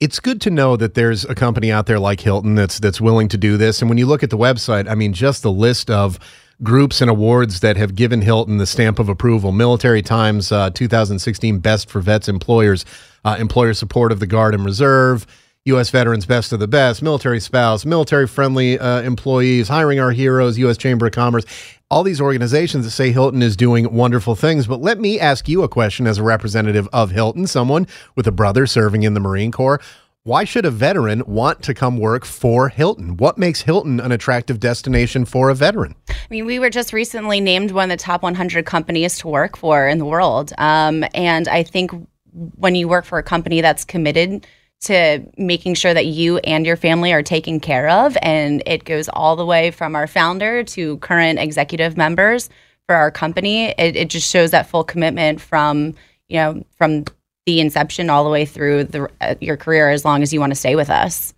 It's 0.00 0.20
good 0.20 0.40
to 0.42 0.50
know 0.50 0.76
that 0.76 0.94
there's 0.94 1.24
a 1.24 1.34
company 1.34 1.72
out 1.72 1.86
there 1.86 1.98
like 1.98 2.20
Hilton 2.20 2.54
that's 2.54 2.78
that's 2.78 3.00
willing 3.00 3.26
to 3.28 3.36
do 3.36 3.56
this. 3.56 3.80
And 3.80 3.88
when 3.88 3.98
you 3.98 4.06
look 4.06 4.22
at 4.22 4.30
the 4.30 4.38
website, 4.38 4.88
I 4.88 4.94
mean, 4.94 5.12
just 5.12 5.42
the 5.42 5.50
list 5.50 5.90
of 5.90 6.20
groups 6.62 7.00
and 7.00 7.10
awards 7.10 7.60
that 7.60 7.76
have 7.76 7.96
given 7.96 8.20
Hilton 8.20 8.58
the 8.58 8.66
stamp 8.66 9.00
of 9.00 9.08
approval. 9.08 9.50
Military 9.50 10.02
Times 10.02 10.52
uh, 10.52 10.70
2016 10.70 11.58
Best 11.58 11.88
for 11.90 12.00
Vets 12.00 12.28
Employers, 12.28 12.84
uh, 13.24 13.36
Employer 13.38 13.74
Support 13.74 14.12
of 14.12 14.20
the 14.20 14.26
Guard 14.26 14.54
and 14.54 14.64
Reserve, 14.64 15.26
U.S. 15.64 15.90
Veterans 15.90 16.24
Best 16.24 16.52
of 16.52 16.60
the 16.60 16.68
Best, 16.68 17.02
Military 17.02 17.40
Spouse, 17.40 17.84
Military 17.84 18.26
Friendly 18.26 18.78
uh, 18.78 19.02
Employees, 19.02 19.68
Hiring 19.68 20.00
Our 20.00 20.12
Heroes, 20.12 20.56
U.S. 20.58 20.78
Chamber 20.78 21.06
of 21.06 21.12
Commerce. 21.12 21.44
All 21.90 22.02
these 22.02 22.20
organizations 22.20 22.84
that 22.84 22.92
say 22.92 23.12
Hilton 23.12 23.42
is 23.42 23.56
doing 23.56 23.92
wonderful 23.92 24.34
things. 24.34 24.66
But 24.66 24.80
let 24.80 24.98
me 24.98 25.20
ask 25.20 25.48
you 25.48 25.62
a 25.62 25.68
question 25.68 26.06
as 26.06 26.18
a 26.18 26.22
representative 26.22 26.88
of 26.92 27.10
Hilton, 27.10 27.46
someone 27.46 27.86
with 28.14 28.26
a 28.26 28.32
brother 28.32 28.66
serving 28.66 29.02
in 29.02 29.14
the 29.14 29.20
Marine 29.20 29.52
Corps. 29.52 29.80
Why 30.24 30.44
should 30.44 30.66
a 30.66 30.70
veteran 30.70 31.22
want 31.26 31.62
to 31.62 31.72
come 31.72 31.98
work 31.98 32.24
for 32.26 32.68
Hilton? 32.68 33.16
What 33.16 33.38
makes 33.38 33.62
Hilton 33.62 33.98
an 34.00 34.12
attractive 34.12 34.60
destination 34.60 35.24
for 35.24 35.48
a 35.48 35.54
veteran? 35.54 35.94
I 36.10 36.14
mean, 36.28 36.44
we 36.44 36.58
were 36.58 36.68
just 36.68 36.92
recently 36.92 37.40
named 37.40 37.70
one 37.70 37.90
of 37.90 37.98
the 37.98 38.02
top 38.02 38.22
100 38.22 38.66
companies 38.66 39.18
to 39.20 39.28
work 39.28 39.56
for 39.56 39.88
in 39.88 39.98
the 39.98 40.04
world. 40.04 40.52
Um, 40.58 41.04
and 41.14 41.48
I 41.48 41.62
think 41.62 41.92
when 42.32 42.74
you 42.74 42.88
work 42.88 43.06
for 43.06 43.18
a 43.18 43.22
company 43.22 43.62
that's 43.62 43.86
committed 43.86 44.46
to 44.82 45.26
making 45.36 45.74
sure 45.74 45.92
that 45.92 46.06
you 46.06 46.38
and 46.38 46.64
your 46.64 46.76
family 46.76 47.12
are 47.12 47.22
taken 47.22 47.60
care 47.60 47.88
of, 47.88 48.16
and 48.22 48.62
it 48.66 48.84
goes 48.84 49.08
all 49.08 49.36
the 49.36 49.46
way 49.46 49.70
from 49.70 49.96
our 49.96 50.06
founder 50.06 50.62
to 50.64 50.96
current 50.98 51.38
executive 51.38 51.96
members 51.96 52.48
for 52.86 52.94
our 52.94 53.10
company, 53.10 53.66
it, 53.66 53.96
it 53.96 54.08
just 54.08 54.30
shows 54.30 54.50
that 54.52 54.68
full 54.68 54.84
commitment 54.84 55.40
from 55.40 55.94
you 56.28 56.36
know, 56.36 56.62
from 56.76 57.04
the 57.46 57.60
inception 57.60 58.10
all 58.10 58.24
the 58.24 58.30
way 58.30 58.44
through 58.44 58.84
the, 58.84 59.10
uh, 59.20 59.34
your 59.40 59.56
career 59.56 59.90
as 59.90 60.04
long 60.04 60.22
as 60.22 60.32
you 60.32 60.40
want 60.40 60.50
to 60.50 60.58
stay 60.58 60.76
with 60.76 60.90
us. 60.90 61.34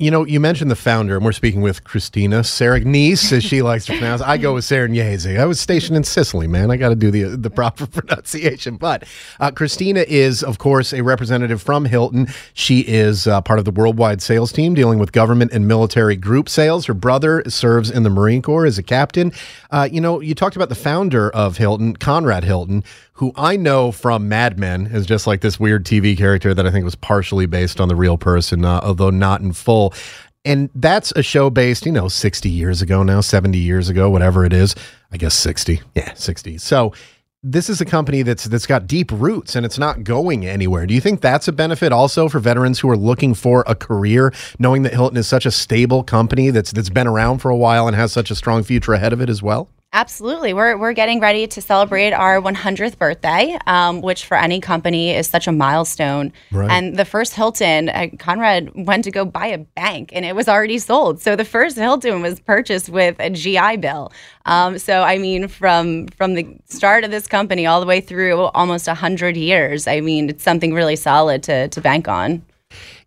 You 0.00 0.12
know, 0.12 0.24
you 0.24 0.38
mentioned 0.38 0.70
the 0.70 0.76
founder, 0.76 1.16
and 1.16 1.24
we're 1.24 1.32
speaking 1.32 1.60
with 1.60 1.82
Christina 1.82 2.42
Saragnese, 2.42 3.32
as 3.32 3.42
she 3.42 3.62
likes 3.62 3.84
to 3.86 3.94
pronounce. 3.94 4.22
I 4.22 4.36
go 4.36 4.54
with 4.54 4.62
Saragnese. 4.62 5.36
I 5.36 5.44
was 5.44 5.58
stationed 5.58 5.96
in 5.96 6.04
Sicily, 6.04 6.46
man. 6.46 6.70
I 6.70 6.76
got 6.76 6.90
to 6.90 6.94
do 6.94 7.10
the 7.10 7.36
the 7.36 7.50
proper 7.50 7.84
pronunciation. 7.88 8.76
But 8.76 9.02
uh, 9.40 9.50
Christina 9.50 10.04
is, 10.06 10.44
of 10.44 10.58
course, 10.58 10.92
a 10.92 11.02
representative 11.02 11.60
from 11.60 11.84
Hilton. 11.84 12.28
She 12.54 12.82
is 12.82 13.26
uh, 13.26 13.40
part 13.40 13.58
of 13.58 13.64
the 13.64 13.72
worldwide 13.72 14.22
sales 14.22 14.52
team 14.52 14.72
dealing 14.72 15.00
with 15.00 15.10
government 15.10 15.50
and 15.50 15.66
military 15.66 16.14
group 16.14 16.48
sales. 16.48 16.86
Her 16.86 16.94
brother 16.94 17.42
serves 17.48 17.90
in 17.90 18.04
the 18.04 18.10
Marine 18.10 18.40
Corps 18.40 18.66
as 18.66 18.78
a 18.78 18.84
captain. 18.84 19.32
Uh, 19.72 19.88
you 19.90 20.00
know, 20.00 20.20
you 20.20 20.32
talked 20.32 20.54
about 20.54 20.68
the 20.68 20.76
founder 20.76 21.28
of 21.30 21.56
Hilton, 21.56 21.96
Conrad 21.96 22.44
Hilton, 22.44 22.84
who 23.18 23.32
I 23.34 23.56
know 23.56 23.90
from 23.90 24.28
Mad 24.28 24.60
Men 24.60 24.86
is 24.86 25.04
just 25.04 25.26
like 25.26 25.40
this 25.40 25.58
weird 25.58 25.84
TV 25.84 26.16
character 26.16 26.54
that 26.54 26.64
I 26.64 26.70
think 26.70 26.84
was 26.84 26.94
partially 26.94 27.46
based 27.46 27.80
on 27.80 27.88
the 27.88 27.96
real 27.96 28.16
person, 28.16 28.64
uh, 28.64 28.78
although 28.84 29.10
not 29.10 29.40
in 29.40 29.52
full. 29.52 29.87
And 30.44 30.70
that's 30.74 31.12
a 31.16 31.22
show 31.22 31.50
based, 31.50 31.84
you 31.84 31.92
know, 31.92 32.08
60 32.08 32.48
years 32.48 32.80
ago 32.80 33.02
now, 33.02 33.20
70 33.20 33.58
years 33.58 33.88
ago, 33.88 34.08
whatever 34.08 34.44
it 34.44 34.52
is. 34.52 34.74
I 35.10 35.16
guess 35.16 35.34
60. 35.34 35.82
Yeah, 35.94 36.14
60. 36.14 36.58
So 36.58 36.92
this 37.42 37.70
is 37.70 37.80
a 37.80 37.84
company 37.84 38.22
that's 38.22 38.44
that's 38.44 38.66
got 38.66 38.86
deep 38.86 39.12
roots 39.12 39.54
and 39.54 39.64
it's 39.64 39.78
not 39.78 40.04
going 40.04 40.44
anywhere. 40.46 40.86
Do 40.86 40.94
you 40.94 41.00
think 41.00 41.20
that's 41.20 41.46
a 41.48 41.52
benefit 41.52 41.92
also 41.92 42.28
for 42.28 42.40
veterans 42.40 42.80
who 42.80 42.90
are 42.90 42.96
looking 42.96 43.34
for 43.34 43.64
a 43.66 43.74
career, 43.74 44.32
knowing 44.58 44.82
that 44.82 44.92
Hilton 44.92 45.16
is 45.16 45.28
such 45.28 45.46
a 45.46 45.50
stable 45.50 46.02
company 46.02 46.50
that's 46.50 46.72
that's 46.72 46.90
been 46.90 47.06
around 47.06 47.38
for 47.38 47.50
a 47.50 47.56
while 47.56 47.86
and 47.86 47.94
has 47.94 48.12
such 48.12 48.30
a 48.30 48.34
strong 48.34 48.62
future 48.62 48.92
ahead 48.92 49.12
of 49.12 49.20
it 49.20 49.30
as 49.30 49.42
well? 49.42 49.70
Absolutely. 49.94 50.52
We're, 50.52 50.76
we're 50.76 50.92
getting 50.92 51.18
ready 51.18 51.46
to 51.46 51.62
celebrate 51.62 52.12
our 52.12 52.42
100th 52.42 52.98
birthday, 52.98 53.58
um, 53.66 54.02
which 54.02 54.26
for 54.26 54.36
any 54.36 54.60
company 54.60 55.14
is 55.14 55.26
such 55.26 55.46
a 55.46 55.52
milestone. 55.52 56.30
Right. 56.52 56.70
And 56.70 56.96
the 56.96 57.06
first 57.06 57.34
Hilton, 57.34 57.88
uh, 57.88 58.08
Conrad 58.18 58.70
went 58.74 59.04
to 59.04 59.10
go 59.10 59.24
buy 59.24 59.46
a 59.46 59.58
bank 59.58 60.10
and 60.12 60.26
it 60.26 60.36
was 60.36 60.46
already 60.46 60.78
sold. 60.78 61.22
So 61.22 61.36
the 61.36 61.44
first 61.44 61.78
Hilton 61.78 62.20
was 62.20 62.38
purchased 62.38 62.90
with 62.90 63.16
a 63.18 63.30
GI 63.30 63.78
Bill. 63.78 64.12
Um, 64.44 64.78
so, 64.78 65.02
I 65.02 65.16
mean, 65.16 65.48
from, 65.48 66.08
from 66.08 66.34
the 66.34 66.46
start 66.66 67.02
of 67.04 67.10
this 67.10 67.26
company 67.26 67.64
all 67.64 67.80
the 67.80 67.86
way 67.86 68.02
through 68.02 68.40
almost 68.40 68.86
100 68.86 69.38
years, 69.38 69.86
I 69.86 70.00
mean, 70.00 70.28
it's 70.28 70.44
something 70.44 70.74
really 70.74 70.96
solid 70.96 71.42
to, 71.44 71.68
to 71.68 71.80
bank 71.80 72.08
on. 72.08 72.42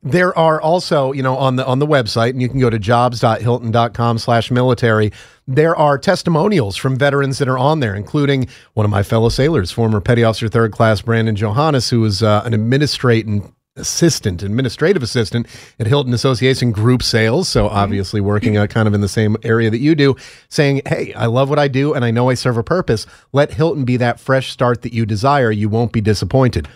There 0.03 0.35
are 0.35 0.59
also, 0.59 1.11
you 1.11 1.21
know, 1.21 1.37
on 1.37 1.57
the 1.57 1.65
on 1.65 1.77
the 1.77 1.85
website, 1.85 2.31
and 2.31 2.41
you 2.41 2.49
can 2.49 2.59
go 2.59 2.71
to 2.71 2.79
jobs.hilton.com 2.79 4.17
slash 4.17 4.49
military. 4.49 5.11
There 5.47 5.75
are 5.75 5.99
testimonials 5.99 6.75
from 6.75 6.97
veterans 6.97 7.37
that 7.37 7.47
are 7.47 7.57
on 7.57 7.81
there, 7.81 7.93
including 7.93 8.47
one 8.73 8.83
of 8.83 8.89
my 8.89 9.03
fellow 9.03 9.29
sailors, 9.29 9.71
former 9.71 10.01
Petty 10.01 10.23
Officer 10.23 10.47
Third 10.47 10.71
Class 10.71 11.01
Brandon 11.01 11.35
Johannes, 11.35 11.91
who 11.91 12.01
was 12.01 12.23
uh, 12.23 12.41
an 12.45 12.55
administrating 12.55 13.53
assistant, 13.75 14.41
administrative 14.41 15.03
assistant 15.03 15.45
at 15.79 15.85
Hilton 15.85 16.13
Association 16.13 16.71
Group 16.71 17.03
Sales. 17.03 17.47
So 17.47 17.69
obviously 17.69 18.21
working 18.21 18.57
uh, 18.57 18.65
kind 18.67 18.87
of 18.87 18.95
in 18.95 19.01
the 19.01 19.07
same 19.07 19.37
area 19.43 19.69
that 19.69 19.79
you 19.79 19.93
do, 19.93 20.15
saying, 20.49 20.81
"Hey, 20.87 21.13
I 21.13 21.27
love 21.27 21.47
what 21.47 21.59
I 21.59 21.67
do, 21.67 21.93
and 21.93 22.03
I 22.03 22.09
know 22.09 22.29
I 22.29 22.33
serve 22.33 22.57
a 22.57 22.63
purpose. 22.63 23.05
Let 23.33 23.53
Hilton 23.53 23.85
be 23.85 23.97
that 23.97 24.19
fresh 24.19 24.51
start 24.51 24.81
that 24.81 24.93
you 24.93 25.05
desire. 25.05 25.51
You 25.51 25.69
won't 25.69 25.91
be 25.91 26.01
disappointed." 26.01 26.67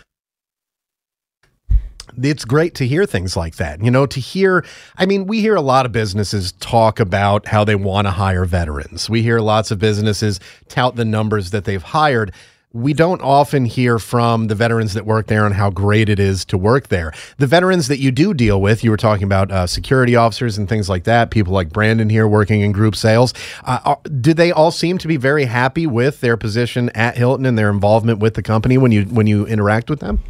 It's 2.22 2.44
great 2.44 2.74
to 2.76 2.86
hear 2.86 3.06
things 3.06 3.36
like 3.36 3.56
that. 3.56 3.82
You 3.82 3.90
know, 3.90 4.06
to 4.06 4.20
hear, 4.20 4.64
I 4.96 5.06
mean, 5.06 5.26
we 5.26 5.40
hear 5.40 5.54
a 5.54 5.60
lot 5.60 5.86
of 5.86 5.92
businesses 5.92 6.52
talk 6.52 7.00
about 7.00 7.46
how 7.46 7.64
they 7.64 7.74
want 7.74 8.06
to 8.06 8.10
hire 8.10 8.44
veterans. 8.44 9.10
We 9.10 9.22
hear 9.22 9.40
lots 9.40 9.70
of 9.70 9.78
businesses 9.78 10.40
tout 10.68 10.96
the 10.96 11.04
numbers 11.04 11.50
that 11.50 11.64
they've 11.64 11.82
hired. 11.82 12.32
We 12.72 12.92
don't 12.92 13.22
often 13.22 13.64
hear 13.64 13.98
from 13.98 14.48
the 14.48 14.54
veterans 14.54 14.92
that 14.94 15.06
work 15.06 15.28
there 15.28 15.46
on 15.46 15.52
how 15.52 15.70
great 15.70 16.10
it 16.10 16.18
is 16.20 16.44
to 16.46 16.58
work 16.58 16.88
there. 16.88 17.12
The 17.38 17.46
veterans 17.46 17.88
that 17.88 18.00
you 18.00 18.10
do 18.10 18.34
deal 18.34 18.60
with, 18.60 18.84
you 18.84 18.90
were 18.90 18.98
talking 18.98 19.24
about 19.24 19.50
uh, 19.50 19.66
security 19.66 20.14
officers 20.14 20.58
and 20.58 20.68
things 20.68 20.88
like 20.88 21.04
that, 21.04 21.30
people 21.30 21.54
like 21.54 21.70
Brandon 21.70 22.10
here 22.10 22.28
working 22.28 22.60
in 22.60 22.72
group 22.72 22.94
sales. 22.94 23.32
Uh, 23.64 23.78
are, 23.84 23.98
do 24.20 24.34
they 24.34 24.52
all 24.52 24.70
seem 24.70 24.98
to 24.98 25.08
be 25.08 25.16
very 25.16 25.46
happy 25.46 25.86
with 25.86 26.20
their 26.20 26.36
position 26.36 26.90
at 26.90 27.16
Hilton 27.16 27.46
and 27.46 27.56
their 27.56 27.70
involvement 27.70 28.18
with 28.18 28.34
the 28.34 28.42
company 28.42 28.76
when 28.76 28.92
you 28.92 29.04
when 29.04 29.26
you 29.26 29.46
interact 29.46 29.88
with 29.88 30.00
them? 30.00 30.20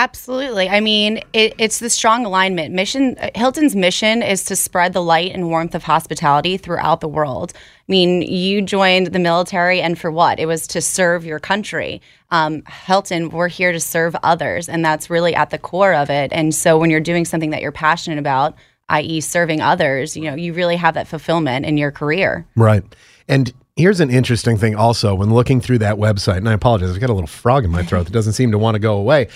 Absolutely. 0.00 0.66
I 0.70 0.80
mean, 0.80 1.20
it, 1.34 1.52
it's 1.58 1.78
the 1.78 1.90
strong 1.90 2.24
alignment. 2.24 2.74
Mission 2.74 3.16
Hilton's 3.34 3.76
mission 3.76 4.22
is 4.22 4.44
to 4.44 4.56
spread 4.56 4.94
the 4.94 5.02
light 5.02 5.30
and 5.34 5.48
warmth 5.48 5.74
of 5.74 5.82
hospitality 5.82 6.56
throughout 6.56 7.02
the 7.02 7.08
world. 7.08 7.52
I 7.54 7.58
mean, 7.86 8.22
you 8.22 8.62
joined 8.62 9.08
the 9.08 9.18
military, 9.18 9.82
and 9.82 9.98
for 9.98 10.10
what? 10.10 10.40
It 10.40 10.46
was 10.46 10.66
to 10.68 10.80
serve 10.80 11.26
your 11.26 11.38
country. 11.38 12.00
Um, 12.30 12.62
Hilton, 12.86 13.28
we're 13.28 13.48
here 13.48 13.72
to 13.72 13.80
serve 13.80 14.16
others, 14.22 14.70
and 14.70 14.82
that's 14.82 15.10
really 15.10 15.34
at 15.34 15.50
the 15.50 15.58
core 15.58 15.92
of 15.92 16.08
it. 16.08 16.32
And 16.32 16.54
so, 16.54 16.78
when 16.78 16.88
you're 16.88 17.00
doing 17.00 17.26
something 17.26 17.50
that 17.50 17.60
you're 17.60 17.70
passionate 17.70 18.18
about, 18.18 18.54
i.e., 18.88 19.20
serving 19.20 19.60
others, 19.60 20.16
you 20.16 20.22
know, 20.22 20.34
you 20.34 20.54
really 20.54 20.76
have 20.76 20.94
that 20.94 21.08
fulfillment 21.08 21.66
in 21.66 21.76
your 21.76 21.90
career. 21.90 22.46
Right. 22.56 22.84
And 23.28 23.52
here's 23.76 24.00
an 24.00 24.08
interesting 24.08 24.56
thing 24.56 24.76
also 24.76 25.14
when 25.14 25.34
looking 25.34 25.60
through 25.60 25.80
that 25.80 25.96
website, 25.96 26.38
and 26.38 26.48
I 26.48 26.54
apologize, 26.54 26.90
I've 26.90 27.00
got 27.00 27.10
a 27.10 27.12
little 27.12 27.26
frog 27.26 27.66
in 27.66 27.70
my 27.70 27.82
throat 27.82 28.06
that 28.06 28.12
doesn't 28.12 28.32
seem 28.32 28.50
to 28.52 28.58
want 28.58 28.76
to 28.76 28.78
go 28.78 28.96
away 28.96 29.28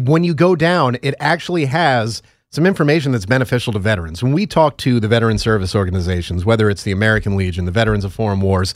when 0.00 0.24
you 0.24 0.34
go 0.34 0.56
down, 0.56 0.96
it 1.02 1.14
actually 1.20 1.66
has 1.66 2.22
some 2.50 2.66
information 2.66 3.12
that's 3.12 3.26
beneficial 3.26 3.72
to 3.72 3.78
veterans. 3.78 4.22
When 4.22 4.32
we 4.32 4.46
talk 4.46 4.78
to 4.78 5.00
the 5.00 5.08
veteran 5.08 5.38
service 5.38 5.74
organizations, 5.74 6.44
whether 6.44 6.70
it's 6.70 6.84
the 6.84 6.92
American 6.92 7.36
Legion, 7.36 7.64
the 7.64 7.72
Veterans 7.72 8.04
of 8.04 8.12
Foreign 8.12 8.40
Wars, 8.40 8.74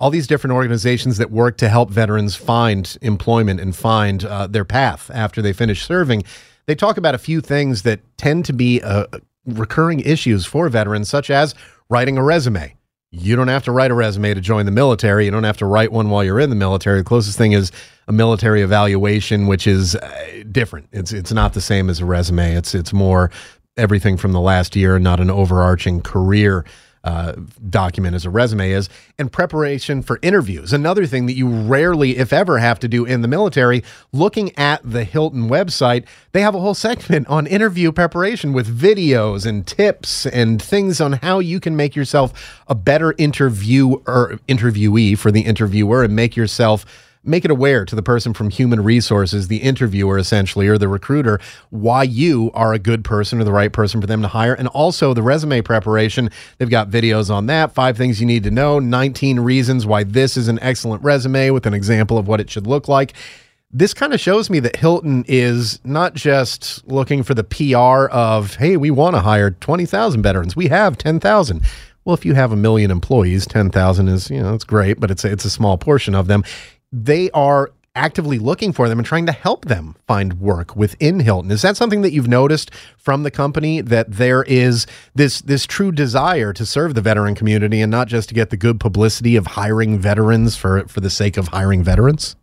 all 0.00 0.10
these 0.10 0.26
different 0.26 0.54
organizations 0.54 1.18
that 1.18 1.30
work 1.30 1.56
to 1.58 1.68
help 1.68 1.90
veterans 1.90 2.34
find 2.34 2.98
employment 3.02 3.60
and 3.60 3.76
find 3.76 4.24
uh, 4.24 4.46
their 4.46 4.64
path 4.64 5.10
after 5.14 5.42
they 5.42 5.52
finish 5.52 5.84
serving, 5.84 6.24
they 6.66 6.74
talk 6.74 6.96
about 6.96 7.14
a 7.14 7.18
few 7.18 7.40
things 7.40 7.82
that 7.82 8.00
tend 8.16 8.44
to 8.46 8.52
be 8.52 8.82
uh, 8.82 9.06
recurring 9.46 10.00
issues 10.00 10.46
for 10.46 10.68
veterans, 10.68 11.08
such 11.08 11.30
as 11.30 11.54
writing 11.88 12.16
a 12.16 12.22
resume. 12.22 12.74
You 13.12 13.34
don't 13.34 13.48
have 13.48 13.64
to 13.64 13.72
write 13.72 13.90
a 13.90 13.94
resume 13.94 14.34
to 14.34 14.40
join 14.40 14.66
the 14.66 14.72
military. 14.72 15.24
You 15.24 15.32
don't 15.32 15.44
have 15.44 15.56
to 15.58 15.66
write 15.66 15.90
one 15.90 16.10
while 16.10 16.22
you're 16.22 16.38
in 16.38 16.48
the 16.48 16.56
military. 16.56 16.98
The 16.98 17.04
closest 17.04 17.36
thing 17.36 17.52
is 17.52 17.72
a 18.06 18.12
military 18.12 18.62
evaluation, 18.62 19.48
which 19.48 19.66
is 19.66 19.96
uh, 19.96 20.44
different. 20.52 20.88
It's 20.92 21.12
it's 21.12 21.32
not 21.32 21.52
the 21.52 21.60
same 21.60 21.90
as 21.90 21.98
a 21.98 22.04
resume. 22.04 22.54
It's 22.54 22.72
it's 22.72 22.92
more 22.92 23.32
everything 23.76 24.16
from 24.16 24.32
the 24.32 24.40
last 24.40 24.76
year, 24.76 24.98
not 25.00 25.18
an 25.18 25.28
overarching 25.28 26.02
career 26.02 26.64
uh, 27.04 27.32
document 27.68 28.14
as 28.14 28.26
a 28.26 28.30
resume 28.30 28.70
is, 28.70 28.88
and 29.18 29.32
preparation 29.32 30.02
for 30.02 30.18
interviews. 30.22 30.72
Another 30.72 31.06
thing 31.06 31.26
that 31.26 31.34
you 31.34 31.48
rarely, 31.48 32.18
if 32.18 32.32
ever, 32.32 32.58
have 32.58 32.78
to 32.80 32.88
do 32.88 33.04
in 33.04 33.22
the 33.22 33.28
military. 33.28 33.82
Looking 34.12 34.56
at 34.58 34.80
the 34.84 35.04
Hilton 35.04 35.48
website, 35.48 36.06
they 36.32 36.42
have 36.42 36.54
a 36.54 36.60
whole 36.60 36.74
segment 36.74 37.26
on 37.28 37.46
interview 37.46 37.92
preparation 37.92 38.52
with 38.52 38.68
videos 38.68 39.46
and 39.46 39.66
tips 39.66 40.26
and 40.26 40.60
things 40.60 41.00
on 41.00 41.14
how 41.14 41.38
you 41.38 41.60
can 41.60 41.76
make 41.76 41.96
yourself 41.96 42.62
a 42.68 42.74
better 42.74 43.14
interviewer, 43.16 44.38
interviewee 44.48 45.16
for 45.16 45.30
the 45.30 45.42
interviewer, 45.42 46.04
and 46.04 46.14
make 46.14 46.36
yourself 46.36 46.84
make 47.22 47.44
it 47.44 47.50
aware 47.50 47.84
to 47.84 47.94
the 47.94 48.02
person 48.02 48.32
from 48.32 48.50
human 48.50 48.82
resources, 48.82 49.48
the 49.48 49.58
interviewer 49.58 50.18
essentially, 50.18 50.68
or 50.68 50.78
the 50.78 50.88
recruiter, 50.88 51.38
why 51.70 52.02
you 52.02 52.50
are 52.54 52.72
a 52.72 52.78
good 52.78 53.04
person 53.04 53.40
or 53.40 53.44
the 53.44 53.52
right 53.52 53.72
person 53.72 54.00
for 54.00 54.06
them 54.06 54.22
to 54.22 54.28
hire. 54.28 54.54
And 54.54 54.68
also 54.68 55.12
the 55.12 55.22
resume 55.22 55.60
preparation. 55.62 56.30
They've 56.58 56.70
got 56.70 56.90
videos 56.90 57.30
on 57.30 57.46
that. 57.46 57.72
Five 57.72 57.96
things 57.96 58.20
you 58.20 58.26
need 58.26 58.44
to 58.44 58.50
know, 58.50 58.78
19 58.78 59.40
reasons 59.40 59.86
why 59.86 60.04
this 60.04 60.36
is 60.36 60.48
an 60.48 60.58
excellent 60.60 61.02
resume 61.02 61.50
with 61.50 61.66
an 61.66 61.74
example 61.74 62.16
of 62.16 62.26
what 62.26 62.40
it 62.40 62.50
should 62.50 62.66
look 62.66 62.88
like. 62.88 63.12
This 63.72 63.94
kind 63.94 64.12
of 64.12 64.18
shows 64.18 64.50
me 64.50 64.58
that 64.60 64.74
Hilton 64.74 65.24
is 65.28 65.78
not 65.84 66.14
just 66.14 66.84
looking 66.88 67.22
for 67.22 67.34
the 67.34 67.44
PR 67.44 68.10
of, 68.10 68.56
hey, 68.56 68.76
we 68.76 68.90
want 68.90 69.14
to 69.14 69.20
hire 69.20 69.52
20,000 69.52 70.22
veterans. 70.22 70.56
We 70.56 70.66
have 70.68 70.98
10,000. 70.98 71.62
Well, 72.04 72.14
if 72.14 72.24
you 72.24 72.34
have 72.34 72.50
a 72.50 72.56
million 72.56 72.90
employees, 72.90 73.46
10,000 73.46 74.08
is, 74.08 74.28
you 74.28 74.42
know, 74.42 74.54
it's 74.54 74.64
great, 74.64 74.98
but 74.98 75.10
it's 75.10 75.24
a, 75.24 75.30
it's 75.30 75.44
a 75.44 75.50
small 75.50 75.78
portion 75.78 76.16
of 76.16 76.26
them 76.26 76.42
they 76.92 77.30
are 77.30 77.70
actively 77.96 78.38
looking 78.38 78.72
for 78.72 78.88
them 78.88 78.98
and 78.98 79.06
trying 79.06 79.26
to 79.26 79.32
help 79.32 79.64
them 79.64 79.96
find 80.06 80.40
work 80.40 80.76
within 80.76 81.20
Hilton. 81.20 81.50
Is 81.50 81.62
that 81.62 81.76
something 81.76 82.02
that 82.02 82.12
you've 82.12 82.28
noticed 82.28 82.70
from 82.96 83.24
the 83.24 83.30
company 83.30 83.80
that 83.80 84.10
there 84.12 84.44
is 84.44 84.86
this 85.14 85.40
this 85.42 85.66
true 85.66 85.90
desire 85.90 86.52
to 86.52 86.64
serve 86.64 86.94
the 86.94 87.00
veteran 87.00 87.34
community 87.34 87.80
and 87.80 87.90
not 87.90 88.08
just 88.08 88.28
to 88.28 88.34
get 88.34 88.50
the 88.50 88.56
good 88.56 88.78
publicity 88.78 89.36
of 89.36 89.46
hiring 89.48 89.98
veterans 89.98 90.56
for 90.56 90.86
for 90.86 91.00
the 91.00 91.10
sake 91.10 91.36
of 91.36 91.48
hiring 91.48 91.82
veterans? 91.82 92.36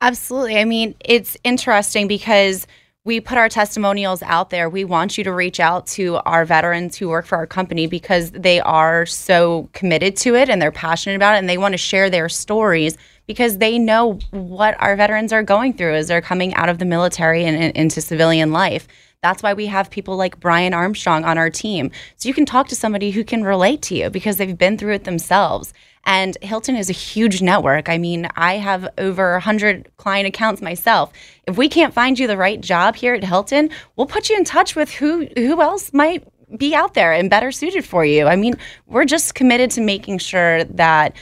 Absolutely. 0.00 0.58
I 0.58 0.64
mean, 0.64 0.94
it's 1.04 1.36
interesting 1.44 2.08
because 2.08 2.66
we 3.04 3.20
put 3.20 3.38
our 3.38 3.48
testimonials 3.48 4.22
out 4.22 4.50
there. 4.50 4.68
We 4.68 4.84
want 4.84 5.16
you 5.16 5.24
to 5.24 5.32
reach 5.32 5.58
out 5.58 5.86
to 5.88 6.16
our 6.26 6.44
veterans 6.44 6.96
who 6.96 7.08
work 7.08 7.26
for 7.26 7.36
our 7.36 7.46
company 7.46 7.86
because 7.86 8.30
they 8.32 8.60
are 8.60 9.06
so 9.06 9.68
committed 9.72 10.16
to 10.18 10.34
it 10.34 10.48
and 10.48 10.60
they're 10.60 10.72
passionate 10.72 11.16
about 11.16 11.34
it 11.34 11.38
and 11.38 11.48
they 11.48 11.58
want 11.58 11.72
to 11.72 11.78
share 11.78 12.10
their 12.10 12.28
stories 12.28 12.98
because 13.30 13.58
they 13.58 13.78
know 13.78 14.18
what 14.32 14.74
our 14.80 14.96
veterans 14.96 15.32
are 15.32 15.44
going 15.44 15.72
through 15.72 15.94
as 15.94 16.08
they're 16.08 16.20
coming 16.20 16.52
out 16.54 16.68
of 16.68 16.80
the 16.80 16.84
military 16.84 17.44
and, 17.44 17.56
and, 17.56 17.76
into 17.76 18.00
civilian 18.00 18.50
life. 18.50 18.88
That's 19.22 19.40
why 19.40 19.54
we 19.54 19.66
have 19.66 19.88
people 19.88 20.16
like 20.16 20.40
Brian 20.40 20.74
Armstrong 20.74 21.24
on 21.24 21.38
our 21.38 21.48
team. 21.48 21.92
So 22.16 22.28
you 22.28 22.34
can 22.34 22.44
talk 22.44 22.66
to 22.66 22.74
somebody 22.74 23.12
who 23.12 23.22
can 23.22 23.44
relate 23.44 23.82
to 23.82 23.94
you 23.94 24.10
because 24.10 24.36
they've 24.36 24.58
been 24.58 24.76
through 24.76 24.94
it 24.94 25.04
themselves. 25.04 25.72
And 26.02 26.36
Hilton 26.42 26.74
is 26.74 26.90
a 26.90 26.92
huge 26.92 27.40
network. 27.40 27.88
I 27.88 27.98
mean, 27.98 28.26
I 28.34 28.54
have 28.54 28.88
over 28.98 29.34
100 29.34 29.92
client 29.96 30.26
accounts 30.26 30.60
myself. 30.60 31.12
If 31.46 31.56
we 31.56 31.68
can't 31.68 31.94
find 31.94 32.18
you 32.18 32.26
the 32.26 32.36
right 32.36 32.60
job 32.60 32.96
here 32.96 33.14
at 33.14 33.22
Hilton, 33.22 33.70
we'll 33.94 34.08
put 34.08 34.28
you 34.28 34.36
in 34.36 34.42
touch 34.42 34.74
with 34.74 34.90
who 34.90 35.28
who 35.36 35.62
else 35.62 35.92
might 35.92 36.26
be 36.56 36.74
out 36.74 36.94
there 36.94 37.12
and 37.12 37.30
better 37.30 37.52
suited 37.52 37.84
for 37.84 38.04
you. 38.04 38.26
I 38.26 38.34
mean, 38.34 38.56
we're 38.88 39.04
just 39.04 39.36
committed 39.36 39.70
to 39.72 39.80
making 39.80 40.18
sure 40.18 40.64
that 40.64 41.14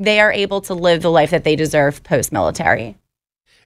they 0.00 0.18
are 0.18 0.32
able 0.32 0.62
to 0.62 0.74
live 0.74 1.02
the 1.02 1.10
life 1.10 1.30
that 1.30 1.44
they 1.44 1.54
deserve 1.54 2.02
post 2.02 2.32
military. 2.32 2.96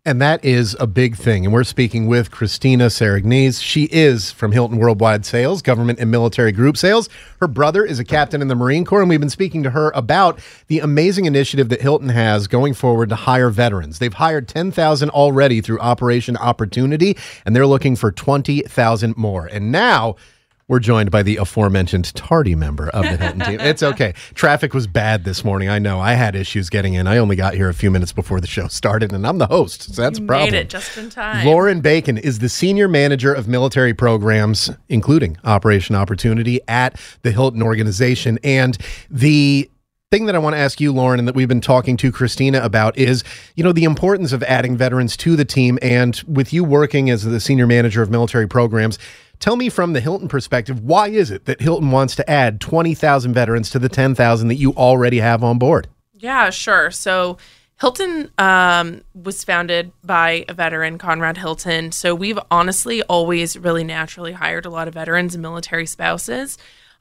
And 0.06 0.20
that 0.20 0.44
is 0.44 0.76
a 0.78 0.86
big 0.86 1.16
thing. 1.16 1.46
And 1.46 1.54
we're 1.54 1.64
speaking 1.64 2.08
with 2.08 2.30
Christina 2.30 2.88
Serignes. 2.88 3.62
She 3.62 3.84
is 3.84 4.30
from 4.30 4.52
Hilton 4.52 4.76
Worldwide 4.76 5.24
Sales, 5.24 5.62
Government 5.62 5.98
and 5.98 6.10
Military 6.10 6.52
Group 6.52 6.76
Sales. 6.76 7.08
Her 7.40 7.48
brother 7.48 7.86
is 7.86 7.98
a 7.98 8.04
captain 8.04 8.42
in 8.42 8.48
the 8.48 8.54
Marine 8.54 8.84
Corps, 8.84 9.00
and 9.00 9.08
we've 9.08 9.18
been 9.18 9.30
speaking 9.30 9.62
to 9.62 9.70
her 9.70 9.90
about 9.94 10.40
the 10.66 10.80
amazing 10.80 11.24
initiative 11.24 11.70
that 11.70 11.80
Hilton 11.80 12.10
has 12.10 12.48
going 12.48 12.74
forward 12.74 13.08
to 13.08 13.14
hire 13.14 13.48
veterans. 13.48 13.98
They've 13.98 14.12
hired 14.12 14.46
10,000 14.46 15.08
already 15.08 15.62
through 15.62 15.80
Operation 15.80 16.36
Opportunity, 16.36 17.16
and 17.46 17.56
they're 17.56 17.66
looking 17.66 17.96
for 17.96 18.12
20,000 18.12 19.16
more. 19.16 19.46
And 19.46 19.72
now 19.72 20.16
we're 20.68 20.78
joined 20.78 21.10
by 21.10 21.22
the 21.22 21.36
aforementioned 21.36 22.14
tardy 22.14 22.54
member 22.54 22.88
of 22.88 23.02
the 23.02 23.16
Hilton 23.16 23.40
team. 23.40 23.60
It's 23.60 23.82
okay. 23.82 24.14
Traffic 24.34 24.72
was 24.74 24.86
bad 24.86 25.24
this 25.24 25.44
morning. 25.44 25.68
I 25.68 25.78
know. 25.78 26.00
I 26.00 26.14
had 26.14 26.34
issues 26.34 26.70
getting 26.70 26.94
in. 26.94 27.06
I 27.06 27.18
only 27.18 27.36
got 27.36 27.54
here 27.54 27.68
a 27.68 27.74
few 27.74 27.90
minutes 27.90 28.12
before 28.12 28.40
the 28.40 28.46
show 28.46 28.68
started, 28.68 29.12
and 29.12 29.26
I'm 29.26 29.38
the 29.38 29.46
host, 29.46 29.94
so 29.94 30.02
that's 30.02 30.18
you 30.18 30.24
a 30.24 30.28
problem. 30.28 30.50
Made 30.50 30.58
it 30.58 30.70
just 30.70 30.96
in 30.96 31.10
time. 31.10 31.46
Lauren 31.46 31.80
Bacon 31.80 32.16
is 32.16 32.38
the 32.38 32.48
senior 32.48 32.88
manager 32.88 33.32
of 33.32 33.48
military 33.48 33.94
programs, 33.94 34.70
including 34.88 35.36
Operation 35.44 35.94
Opportunity 35.94 36.60
at 36.68 36.98
the 37.22 37.30
Hilton 37.30 37.62
organization, 37.62 38.38
and 38.42 38.78
the 39.10 39.70
thing 40.10 40.26
that 40.26 40.36
I 40.36 40.38
want 40.38 40.54
to 40.54 40.60
ask 40.60 40.80
you, 40.80 40.92
Lauren, 40.92 41.18
and 41.18 41.26
that 41.26 41.34
we've 41.34 41.48
been 41.48 41.60
talking 41.60 41.96
to 41.96 42.12
Christina 42.12 42.60
about 42.60 42.96
is, 42.96 43.24
you 43.56 43.64
know, 43.64 43.72
the 43.72 43.82
importance 43.82 44.32
of 44.32 44.44
adding 44.44 44.76
veterans 44.76 45.16
to 45.16 45.34
the 45.34 45.44
team. 45.44 45.76
And 45.82 46.22
with 46.28 46.52
you 46.52 46.62
working 46.62 47.10
as 47.10 47.24
the 47.24 47.40
senior 47.40 47.66
manager 47.66 48.00
of 48.00 48.10
military 48.10 48.46
programs, 48.46 48.96
tell 49.44 49.56
me 49.56 49.68
from 49.68 49.92
the 49.92 50.00
Hilton 50.00 50.26
perspective, 50.26 50.80
why 50.80 51.08
is 51.08 51.30
it 51.30 51.44
that 51.44 51.60
Hilton 51.60 51.90
wants 51.90 52.16
to 52.16 52.30
add 52.30 52.62
20,000 52.62 53.34
veterans 53.34 53.68
to 53.70 53.78
the 53.78 53.90
10,000 53.90 54.48
that 54.48 54.54
you 54.54 54.72
already 54.72 55.18
have 55.18 55.44
on 55.44 55.58
board? 55.58 55.86
Yeah, 56.14 56.48
sure. 56.48 56.90
So 56.90 57.36
Hilton 57.78 58.30
um, 58.38 59.02
was 59.12 59.44
founded 59.44 59.92
by 60.02 60.46
a 60.48 60.54
veteran, 60.54 60.96
Conrad 60.96 61.36
Hilton. 61.36 61.92
So 61.92 62.14
we've 62.14 62.38
honestly 62.50 63.02
always 63.02 63.58
really 63.58 63.84
naturally 63.84 64.32
hired 64.32 64.64
a 64.64 64.70
lot 64.70 64.88
of 64.88 64.94
veterans 64.94 65.34
and 65.34 65.42
military 65.42 65.84
spouses. 65.84 66.56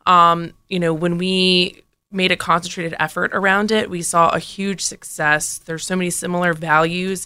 Um, 0.06 0.52
you 0.68 0.82
know, 0.82 0.94
when 0.94 1.18
we 1.18 1.82
made 2.12 2.34
a 2.34 2.36
concentrated 2.36 2.94
effort 3.00 3.32
around 3.34 3.72
it, 3.72 3.90
we 3.90 4.02
saw 4.02 4.32
a 4.32 4.40
huge 4.40 4.82
success. 4.82 5.60
There's 5.60 5.86
so 5.86 5.96
many 5.96 6.10
similar 6.10 6.52
values. 6.52 7.26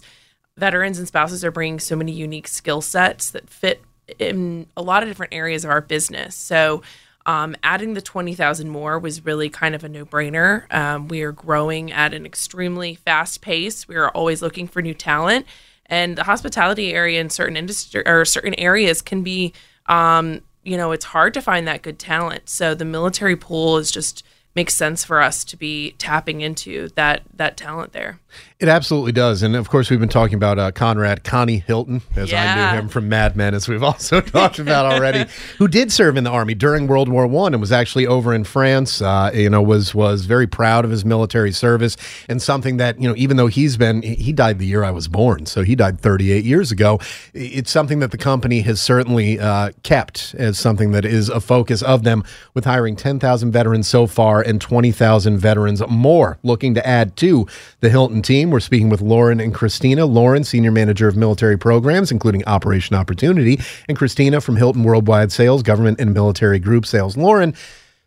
Veterans 0.56 1.00
and 1.00 1.08
spouses 1.08 1.44
are 1.44 1.50
bringing 1.50 1.80
so 1.80 1.96
many 1.96 2.12
unique 2.12 2.46
skill 2.46 2.80
sets 2.80 3.32
that 3.32 3.50
fit 3.50 3.82
in 4.18 4.66
a 4.76 4.82
lot 4.82 5.02
of 5.02 5.08
different 5.08 5.34
areas 5.34 5.64
of 5.64 5.70
our 5.70 5.80
business. 5.80 6.34
So, 6.34 6.82
um, 7.26 7.56
adding 7.62 7.92
the 7.92 8.00
20,000 8.00 8.70
more 8.70 8.98
was 8.98 9.24
really 9.26 9.50
kind 9.50 9.74
of 9.74 9.84
a 9.84 9.88
no 9.88 10.06
brainer. 10.06 10.72
Um, 10.74 11.08
we 11.08 11.20
are 11.22 11.32
growing 11.32 11.92
at 11.92 12.14
an 12.14 12.24
extremely 12.24 12.94
fast 12.94 13.42
pace. 13.42 13.86
We 13.86 13.96
are 13.96 14.08
always 14.10 14.40
looking 14.40 14.66
for 14.66 14.80
new 14.80 14.94
talent. 14.94 15.44
And 15.86 16.16
the 16.16 16.24
hospitality 16.24 16.94
area 16.94 17.20
in 17.20 17.28
certain 17.28 17.56
industry 17.56 18.02
or 18.06 18.24
certain 18.24 18.54
areas 18.54 19.02
can 19.02 19.22
be, 19.22 19.52
um, 19.86 20.40
you 20.62 20.78
know, 20.78 20.92
it's 20.92 21.04
hard 21.04 21.34
to 21.34 21.42
find 21.42 21.68
that 21.68 21.82
good 21.82 21.98
talent. 21.98 22.48
So 22.48 22.74
the 22.74 22.86
military 22.86 23.36
pool 23.36 23.76
is 23.76 23.90
just 23.90 24.24
makes 24.58 24.74
sense 24.74 25.04
for 25.04 25.22
us 25.22 25.44
to 25.44 25.56
be 25.56 25.92
tapping 25.98 26.40
into 26.40 26.88
that 26.96 27.22
that 27.32 27.56
talent 27.56 27.92
there. 27.92 28.18
It 28.58 28.68
absolutely 28.68 29.12
does, 29.12 29.44
and 29.44 29.54
of 29.54 29.70
course 29.70 29.88
we've 29.88 30.00
been 30.00 30.08
talking 30.08 30.34
about 30.34 30.58
uh, 30.58 30.72
Conrad 30.72 31.22
Connie 31.22 31.58
Hilton, 31.58 32.02
as 32.16 32.32
Yeah. 32.32 32.42
I 32.42 32.72
knew 32.72 32.80
him 32.80 32.88
from 32.88 33.08
Mad 33.08 33.36
Men, 33.36 33.54
as 33.54 33.68
we've 33.68 33.82
also 33.92 34.20
talked 34.20 34.58
about 34.58 34.84
already, 34.84 35.30
who 35.58 35.68
did 35.68 35.92
serve 35.92 36.16
in 36.16 36.24
the 36.24 36.30
army 36.30 36.54
during 36.54 36.88
World 36.88 37.08
War 37.08 37.24
One 37.28 37.54
and 37.54 37.60
was 37.60 37.70
actually 37.70 38.06
over 38.08 38.34
in 38.34 38.42
France. 38.42 39.00
Uh, 39.00 39.30
you 39.32 39.48
know, 39.48 39.62
was 39.62 39.94
was 39.94 40.26
very 40.26 40.48
proud 40.48 40.84
of 40.84 40.90
his 40.90 41.04
military 41.04 41.52
service 41.52 41.96
and 42.28 42.42
something 42.42 42.78
that 42.78 43.00
you 43.00 43.08
know, 43.08 43.14
even 43.16 43.36
though 43.36 43.46
he's 43.46 43.76
been 43.76 44.02
he 44.02 44.32
died 44.32 44.58
the 44.58 44.66
year 44.66 44.82
I 44.82 44.90
was 44.90 45.06
born, 45.06 45.46
so 45.46 45.62
he 45.62 45.76
died 45.76 46.00
38 46.00 46.44
years 46.44 46.72
ago. 46.72 46.98
It's 47.34 47.70
something 47.70 48.00
that 48.00 48.10
the 48.10 48.18
company 48.18 48.62
has 48.62 48.80
certainly 48.82 49.38
uh, 49.38 49.70
kept 49.84 50.34
as 50.36 50.58
something 50.58 50.90
that 50.90 51.04
is 51.04 51.28
a 51.28 51.40
focus 51.40 51.80
of 51.80 52.02
them, 52.02 52.24
with 52.54 52.64
hiring 52.64 52.96
10,000 52.96 53.52
veterans 53.52 53.86
so 53.86 54.08
far 54.08 54.42
and 54.48 54.60
20,000 54.60 55.38
veterans 55.38 55.82
more 55.88 56.38
looking 56.42 56.74
to 56.74 56.86
add 56.86 57.16
to 57.18 57.46
the 57.80 57.90
Hilton 57.90 58.22
team. 58.22 58.50
We're 58.50 58.60
speaking 58.60 58.88
with 58.88 59.00
Lauren 59.00 59.40
and 59.40 59.54
Christina. 59.54 60.06
Lauren, 60.06 60.44
Senior 60.44 60.72
Manager 60.72 61.06
of 61.06 61.16
Military 61.16 61.58
Programs, 61.58 62.10
including 62.10 62.44
Operation 62.46 62.96
Opportunity, 62.96 63.60
and 63.88 63.96
Christina 63.96 64.40
from 64.40 64.56
Hilton 64.56 64.84
Worldwide 64.84 65.30
Sales, 65.30 65.62
Government 65.62 66.00
and 66.00 66.14
Military 66.14 66.58
Group 66.58 66.86
Sales. 66.86 67.16
Lauren, 67.16 67.54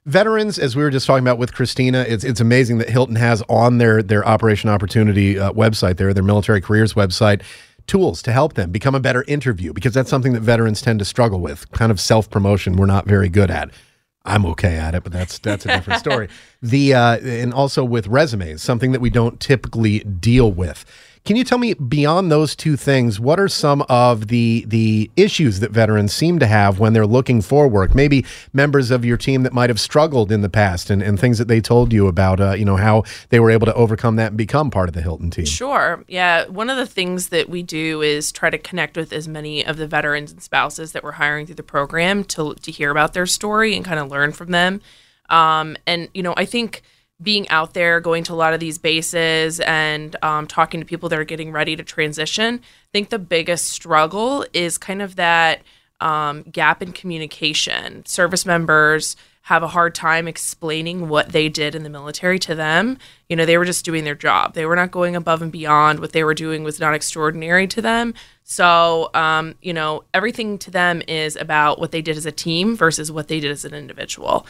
veterans, 0.06 0.58
as 0.58 0.76
we 0.76 0.84
were 0.84 0.90
just 0.90 1.06
talking 1.06 1.24
about 1.24 1.38
with 1.38 1.54
Christina, 1.54 2.06
it's, 2.08 2.24
it's 2.24 2.42
amazing 2.42 2.80
that 2.80 2.90
Hilton 2.90 3.16
has 3.16 3.44
on 3.50 3.78
their, 3.78 4.02
their 4.02 4.28
Operation 4.28 4.70
Opportunity 4.70 5.40
uh, 5.40 5.52
website, 5.52 5.98
their, 5.98 6.14
their 6.14 6.24
military 6.24 6.62
careers 6.62 6.94
website, 6.94 7.42
tools 7.88 8.22
to 8.24 8.32
help 8.32 8.54
them 8.54 8.72
become 8.72 8.96
a 8.96 9.00
better 9.00 9.24
interview 9.28 9.74
because 9.74 9.94
that's 9.94 10.10
something 10.10 10.34
that 10.34 10.42
veterans 10.42 10.82
tend 10.82 11.00
to 11.00 11.06
struggle 11.06 11.40
with. 11.40 11.70
Kind 11.72 11.92
of 11.92 12.00
self 12.00 12.30
promotion, 12.30 12.76
we're 12.76 12.86
not 12.86 13.06
very 13.06 13.30
good 13.30 13.52
at. 13.52 13.70
I'm 14.24 14.46
okay 14.48 14.76
at 14.76 14.94
it, 14.94 15.04
but 15.04 15.12
that's 15.12 15.40
that's 15.40 15.66
a 15.66 15.70
different 15.70 16.00
story. 16.00 16.30
The 16.64 16.94
uh, 16.94 17.18
and 17.18 17.56
also 17.56 17.84
with 17.84 18.06
resumes, 18.06 18.62
something 18.62 18.92
that 18.92 19.02
we 19.02 19.10
don't 19.10 19.40
typically 19.40 20.02
deal 20.02 20.52
with. 20.52 20.86
Can 21.24 21.36
you 21.36 21.44
tell 21.44 21.60
me 21.60 21.76
beyond 21.76 22.32
those 22.32 22.56
two 22.56 22.76
things, 22.76 23.20
what 23.20 23.40
are 23.40 23.48
some 23.48 23.84
of 23.84 24.30
the 24.30 24.66
the 24.68 25.12
issues 25.16 25.60
that 25.60 25.70
veterans 25.70 26.12
seem 26.12 26.40
to 26.40 26.48
have 26.48 26.80
when 26.80 26.94
they're 26.94 27.06
looking 27.06 27.44
for 27.44 27.68
work? 27.68 27.94
Maybe 27.94 28.26
members 28.54 28.90
of 28.90 29.06
your 29.06 29.18
team 29.18 29.44
that 29.44 29.54
might 29.54 29.70
have 29.70 29.80
struggled 29.80 30.32
in 30.32 30.42
the 30.42 30.50
past, 30.50 30.90
and, 30.90 31.04
and 31.04 31.20
things 31.20 31.38
that 31.38 31.48
they 31.48 31.62
told 31.62 31.94
you 31.94 32.08
about, 32.08 32.40
uh, 32.40 32.54
you 32.54 32.66
know, 32.66 32.76
how 32.76 33.04
they 33.30 33.40
were 33.40 33.52
able 33.52 33.68
to 33.68 33.74
overcome 33.76 34.16
that 34.16 34.30
and 34.30 34.38
become 34.38 34.72
part 34.72 34.90
of 34.90 34.96
the 34.96 35.02
Hilton 35.04 35.30
team. 35.30 35.46
Sure. 35.46 36.04
Yeah. 36.08 36.48
One 36.48 36.72
of 36.72 36.78
the 36.78 36.88
things 36.88 37.30
that 37.30 37.50
we 37.50 37.62
do 37.62 38.02
is 38.02 38.32
try 38.32 38.50
to 38.50 38.58
connect 38.58 38.98
with 38.98 39.14
as 39.14 39.28
many 39.28 39.64
of 39.64 39.78
the 39.78 39.86
veterans 39.88 40.32
and 40.32 40.42
spouses 40.42 40.92
that 40.94 41.04
we're 41.04 41.12
hiring 41.12 41.46
through 41.46 41.56
the 41.56 41.64
program 41.64 42.24
to, 42.24 42.56
to 42.56 42.72
hear 42.72 42.90
about 42.90 43.14
their 43.14 43.28
story 43.28 43.76
and 43.76 43.86
kind 43.86 44.00
of 44.00 44.10
learn 44.10 44.32
from 44.32 44.50
them. 44.50 44.82
Um, 45.30 45.78
and, 45.86 46.10
you 46.16 46.24
know, 46.24 46.34
I 46.36 46.46
think 46.46 46.82
being 47.22 47.48
out 47.50 47.74
there, 47.74 48.00
going 48.00 48.24
to 48.26 48.34
a 48.34 48.36
lot 48.36 48.54
of 48.54 48.60
these 48.60 48.78
bases 48.78 49.60
and 49.62 50.16
um, 50.24 50.48
talking 50.48 50.80
to 50.80 50.86
people 50.86 51.10
that 51.10 51.20
are 51.20 51.24
getting 51.24 51.52
ready 51.52 51.76
to 51.76 51.84
transition, 51.84 52.56
I 52.56 52.90
think 52.92 53.10
the 53.10 53.20
biggest 53.20 53.68
struggle 53.68 54.46
is 54.54 54.78
kind 54.78 55.02
of 55.02 55.16
that 55.18 55.62
um, 56.00 56.44
gap 56.44 56.82
in 56.82 56.94
communication. 56.94 58.06
Service 58.06 58.46
members 58.46 59.16
have 59.44 59.64
a 59.64 59.68
hard 59.68 59.96
time 59.96 60.28
explaining 60.28 61.10
what 61.10 61.30
they 61.30 61.50
did 61.50 61.74
in 61.74 61.84
the 61.84 61.90
military 61.90 62.38
to 62.40 62.54
them. 62.54 62.98
You 63.28 63.36
know, 63.36 63.46
they 63.46 63.58
were 63.58 63.66
just 63.66 63.84
doing 63.84 64.04
their 64.04 64.16
job. 64.16 64.54
They 64.54 64.66
were 64.66 64.76
not 64.76 64.92
going 64.92 65.16
above 65.16 65.42
and 65.42 65.52
beyond. 65.52 66.00
What 66.00 66.12
they 66.12 66.24
were 66.24 66.36
doing 66.36 66.64
was 66.64 66.80
not 66.80 66.94
extraordinary 66.94 67.68
to 67.68 67.82
them. 67.82 68.14
So, 68.44 69.10
um, 69.14 69.56
you 69.62 69.74
know, 69.74 70.04
everything 70.14 70.58
to 70.60 70.72
them 70.72 71.02
is 71.08 71.36
about 71.36 71.80
what 71.80 71.92
they 71.92 72.02
did 72.02 72.18
as 72.18 72.26
a 72.26 72.32
team 72.32 72.76
versus 72.76 73.12
what 73.12 73.30
they 73.30 73.40
did 73.40 73.52
as 73.52 73.66
an 73.66 73.74
individual. 73.74 74.46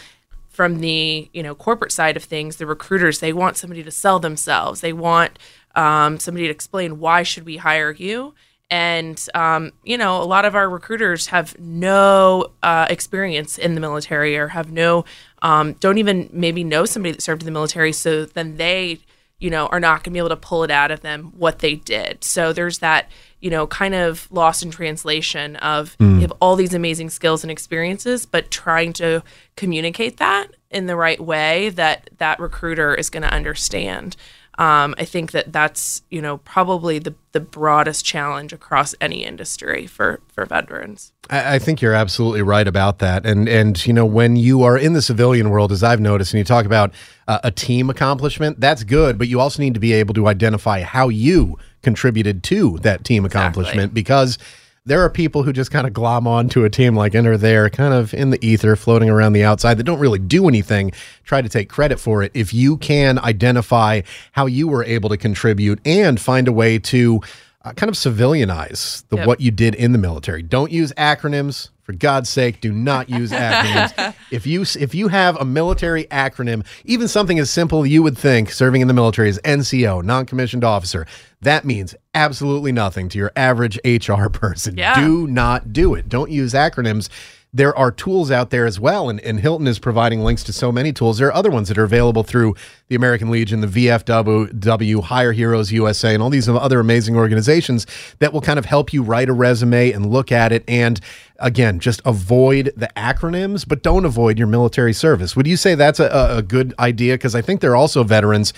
From 0.62 0.80
the 0.80 1.28
you 1.34 1.42
know 1.42 1.56
corporate 1.56 1.92
side 1.92 2.16
of 2.16 2.24
things, 2.24 2.58
the 2.58 2.68
recruiters 2.68 3.18
they 3.18 3.34
want 3.34 3.58
somebody 3.58 3.82
to 3.82 3.90
sell 3.90 4.20
themselves. 4.20 4.82
They 4.82 4.94
want 4.94 5.40
um, 5.74 6.20
somebody 6.20 6.46
to 6.46 6.52
explain 6.52 7.00
why 7.00 7.24
should 7.24 7.46
we 7.46 7.58
hire 7.58 7.90
you 7.90 8.36
and 8.70 9.28
um, 9.34 9.72
you 9.84 9.98
know 9.98 10.22
a 10.22 10.24
lot 10.24 10.46
of 10.46 10.54
our 10.54 10.70
recruiters 10.70 11.26
have 11.26 11.60
no 11.60 12.52
uh, 12.62 12.86
experience 12.92 13.58
in 13.58 13.74
the 13.74 13.82
military 13.82 14.38
or 14.38 14.50
have 14.50 14.72
no 14.72 15.04
um, 15.42 15.74
don't 15.80 15.98
even 15.98 16.30
maybe 16.32 16.64
know 16.64 16.86
somebody 16.86 17.12
that 17.12 17.24
served 17.24 17.42
in 17.42 17.48
the 17.48 17.52
military 17.52 17.92
so 17.92 18.26
then 18.26 18.58
they 18.58 19.00
you 19.42 19.50
know 19.50 19.68
are 19.68 19.80
not 19.80 20.04
going 20.04 20.04
to 20.06 20.10
be 20.12 20.20
able 20.20 20.30
to 20.30 20.36
pull 20.38 20.64
it 20.64 20.72
out 20.72 20.92
of 20.92 21.02
them 21.02 21.34
what 21.38 21.60
they 21.60 21.76
did 21.76 22.24
so 22.24 22.54
there's 22.54 22.80
that 22.80 23.10
you 23.42 23.50
know 23.50 23.66
kind 23.68 23.94
of 23.96 24.28
lost 24.32 24.64
in 24.64 24.72
translation 24.72 25.56
of 25.58 25.98
Mm. 25.98 26.16
you 26.16 26.22
have 26.22 26.34
all 26.40 26.56
these 26.56 26.74
amazing 26.74 27.10
skills 27.10 27.44
and 27.44 27.52
experiences 27.52 28.26
but 28.26 28.52
trying 28.52 28.94
to 28.94 29.24
communicate 29.56 30.18
that 30.18 30.48
in 30.70 30.86
the 30.86 30.96
right 30.96 31.20
way 31.20 31.70
that 31.70 32.10
that 32.18 32.40
recruiter 32.40 32.94
is 32.96 33.10
going 33.10 33.24
to 33.24 33.34
understand 33.34 34.16
um, 34.58 34.96
I 34.98 35.06
think 35.06 35.32
that 35.32 35.54
that's 35.54 36.02
you 36.10 36.22
know 36.22 36.38
probably 36.38 37.00
the 37.00 37.16
the 37.32 37.40
broadest 37.40 38.04
challenge 38.04 38.52
across 38.52 38.94
any 39.00 39.24
industry 39.24 39.88
for 39.88 40.20
for 40.28 40.46
veterans. 40.46 41.14
I, 41.30 41.56
I 41.56 41.60
think 41.60 41.82
you're 41.82 41.94
absolutely 41.94 42.42
right 42.42 42.68
about 42.68 43.00
that. 43.00 43.26
And 43.26 43.48
and 43.48 43.84
you 43.86 43.94
know 43.94 44.06
when 44.06 44.36
you 44.36 44.64
are 44.64 44.78
in 44.78 44.94
the 44.94 45.02
civilian 45.02 45.50
world, 45.50 45.72
as 45.72 45.84
I've 45.84 46.02
noticed, 46.02 46.34
and 46.34 46.40
you 46.40 46.44
talk 46.44 46.66
about 46.66 46.94
uh, 47.28 47.40
a 47.44 47.52
team 47.52 47.90
accomplishment, 47.90 48.60
that's 48.60 48.84
good. 48.84 49.18
But 49.18 49.30
you 49.30 49.40
also 49.40 49.62
need 49.62 49.74
to 49.74 49.80
be 49.80 49.94
able 49.94 50.14
to 50.16 50.28
identify 50.28 50.82
how 50.82 51.08
you 51.08 51.58
contributed 51.82 52.44
to 52.44 52.78
that 52.80 53.04
team 53.04 53.26
accomplishment 53.26 53.94
because. 53.94 54.38
There 54.86 55.02
are 55.02 55.10
people 55.10 55.44
who 55.44 55.54
just 55.54 55.70
kind 55.70 55.86
of 55.86 55.94
glom 55.94 56.26
onto 56.26 56.64
a 56.64 56.70
team 56.70 56.96
like 56.96 57.14
are 57.14 57.38
there 57.38 57.70
kind 57.70 57.94
of 57.94 58.14
in 58.14 58.32
the 58.32 58.44
ether 58.46 58.76
floating 58.76 59.10
around 59.10 59.34
the 59.34 59.44
outside. 59.44 59.76
That 59.76 59.84
don't 59.84 60.00
really 60.00 60.20
do 60.20 60.48
anything. 60.48 60.92
Try 61.24 61.42
to 61.42 61.50
take 61.50 61.70
credit 61.70 62.00
for 62.00 62.24
it. 62.24 62.32
If 62.34 62.54
you 62.54 62.78
can 62.78 63.20
identify 63.20 64.02
how 64.32 64.48
you 64.48 64.68
were 64.68 64.84
able 64.84 65.10
to 65.10 65.18
contribute 65.18 65.80
and 65.86 66.20
find 66.20 66.48
a 66.48 66.52
way 66.52 66.80
to 66.80 67.22
uh, 67.64 67.74
kind 67.74 67.90
of 67.90 67.96
civilianize 67.96 69.08
the 69.10 69.18
Yep. 69.18 69.28
what 69.28 69.42
you 69.42 69.52
did 69.52 69.76
in 69.76 69.92
the 69.92 70.00
military. 70.00 70.42
Don't 70.42 70.72
use 70.72 70.92
acronyms 70.94 71.70
for 71.84 71.94
god's 71.94 72.30
sake 72.30 72.62
do 72.62 72.72
not 72.72 73.10
use 73.10 73.32
acronyms. 73.32 74.16
If 74.32 74.48
you 74.48 74.62
if 74.62 74.96
you 74.96 75.10
have 75.10 75.36
a 75.38 75.46
military 75.46 76.06
acronym 76.06 76.66
even 76.86 77.08
something 77.08 77.38
as 77.38 77.50
simple 77.50 77.86
you 77.86 78.02
would 78.02 78.18
think 78.18 78.52
serving 78.52 78.82
in 78.82 78.88
the 78.88 78.94
military 78.94 79.30
is 79.30 79.40
nco 79.44 80.04
non-commissioned 80.04 80.64
officer 80.64 81.06
that 81.42 81.66
means 81.66 81.96
absolutely 82.14 82.72
nothing 82.72 83.10
to 83.10 83.18
your 83.18 83.32
average 83.36 83.80
hr 83.86 84.30
person. 84.30 84.78
Yeah. 84.78 85.00
do 85.00 85.28
not 85.28 85.74
do 85.74 85.96
it. 85.96 86.08
Don't 86.08 86.32
use 86.32 86.54
acronyms 86.54 87.10
there 87.54 87.78
are 87.78 87.92
tools 87.92 88.32
out 88.32 88.50
there 88.50 88.66
as 88.66 88.80
well 88.80 89.10
and, 89.10 89.20
and 89.22 89.42
hilton 89.42 89.68
is 89.68 89.78
providing 89.78 90.22
links 90.22 90.42
to 90.44 90.54
so 90.54 90.72
many 90.72 90.94
tools. 90.94 91.18
There 91.18 91.28
are 91.28 91.34
other 91.34 91.50
ones 91.52 91.68
that 91.68 91.78
are 91.78 91.84
available 91.84 92.24
through 92.24 92.56
the 92.88 92.96
american 92.96 93.30
legion 93.30 93.62
the 93.62 93.68
vfw 93.68 95.04
hire 95.04 95.32
heroes 95.32 95.72
usa 95.72 96.14
and 96.14 96.24
all 96.24 96.30
these 96.30 96.48
other 96.48 96.80
amazing 96.80 97.16
organizations 97.16 97.86
that 98.20 98.32
will 98.34 98.42
kind 98.42 98.58
of 98.60 98.66
help 98.66 98.94
you 98.94 99.04
write 99.04 99.30
a 99.30 99.34
resume 99.34 99.92
and 99.92 100.06
look 100.10 100.32
at 100.32 100.52
it 100.52 100.64
and 100.68 101.00
again 101.40 101.80
just 101.80 102.02
avoid 102.06 102.72
the 102.78 102.90
acronyms 102.96 103.68
but 103.68 103.84
don't 103.84 104.06
avoid 104.06 104.38
your 104.38 104.48
military 104.48 104.94
service. 104.94 105.36
Would 105.36 105.48
you 105.48 105.58
say 105.58 105.76
that's 105.76 106.00
a, 106.00 106.08
a 106.38 106.42
good 106.42 106.74
idea? 106.80 107.16
Because 107.16 107.36
i 107.36 107.42
think 107.42 107.62
there 107.62 107.72
are 107.72 107.76
also 107.76 108.04
veterans 108.04 108.54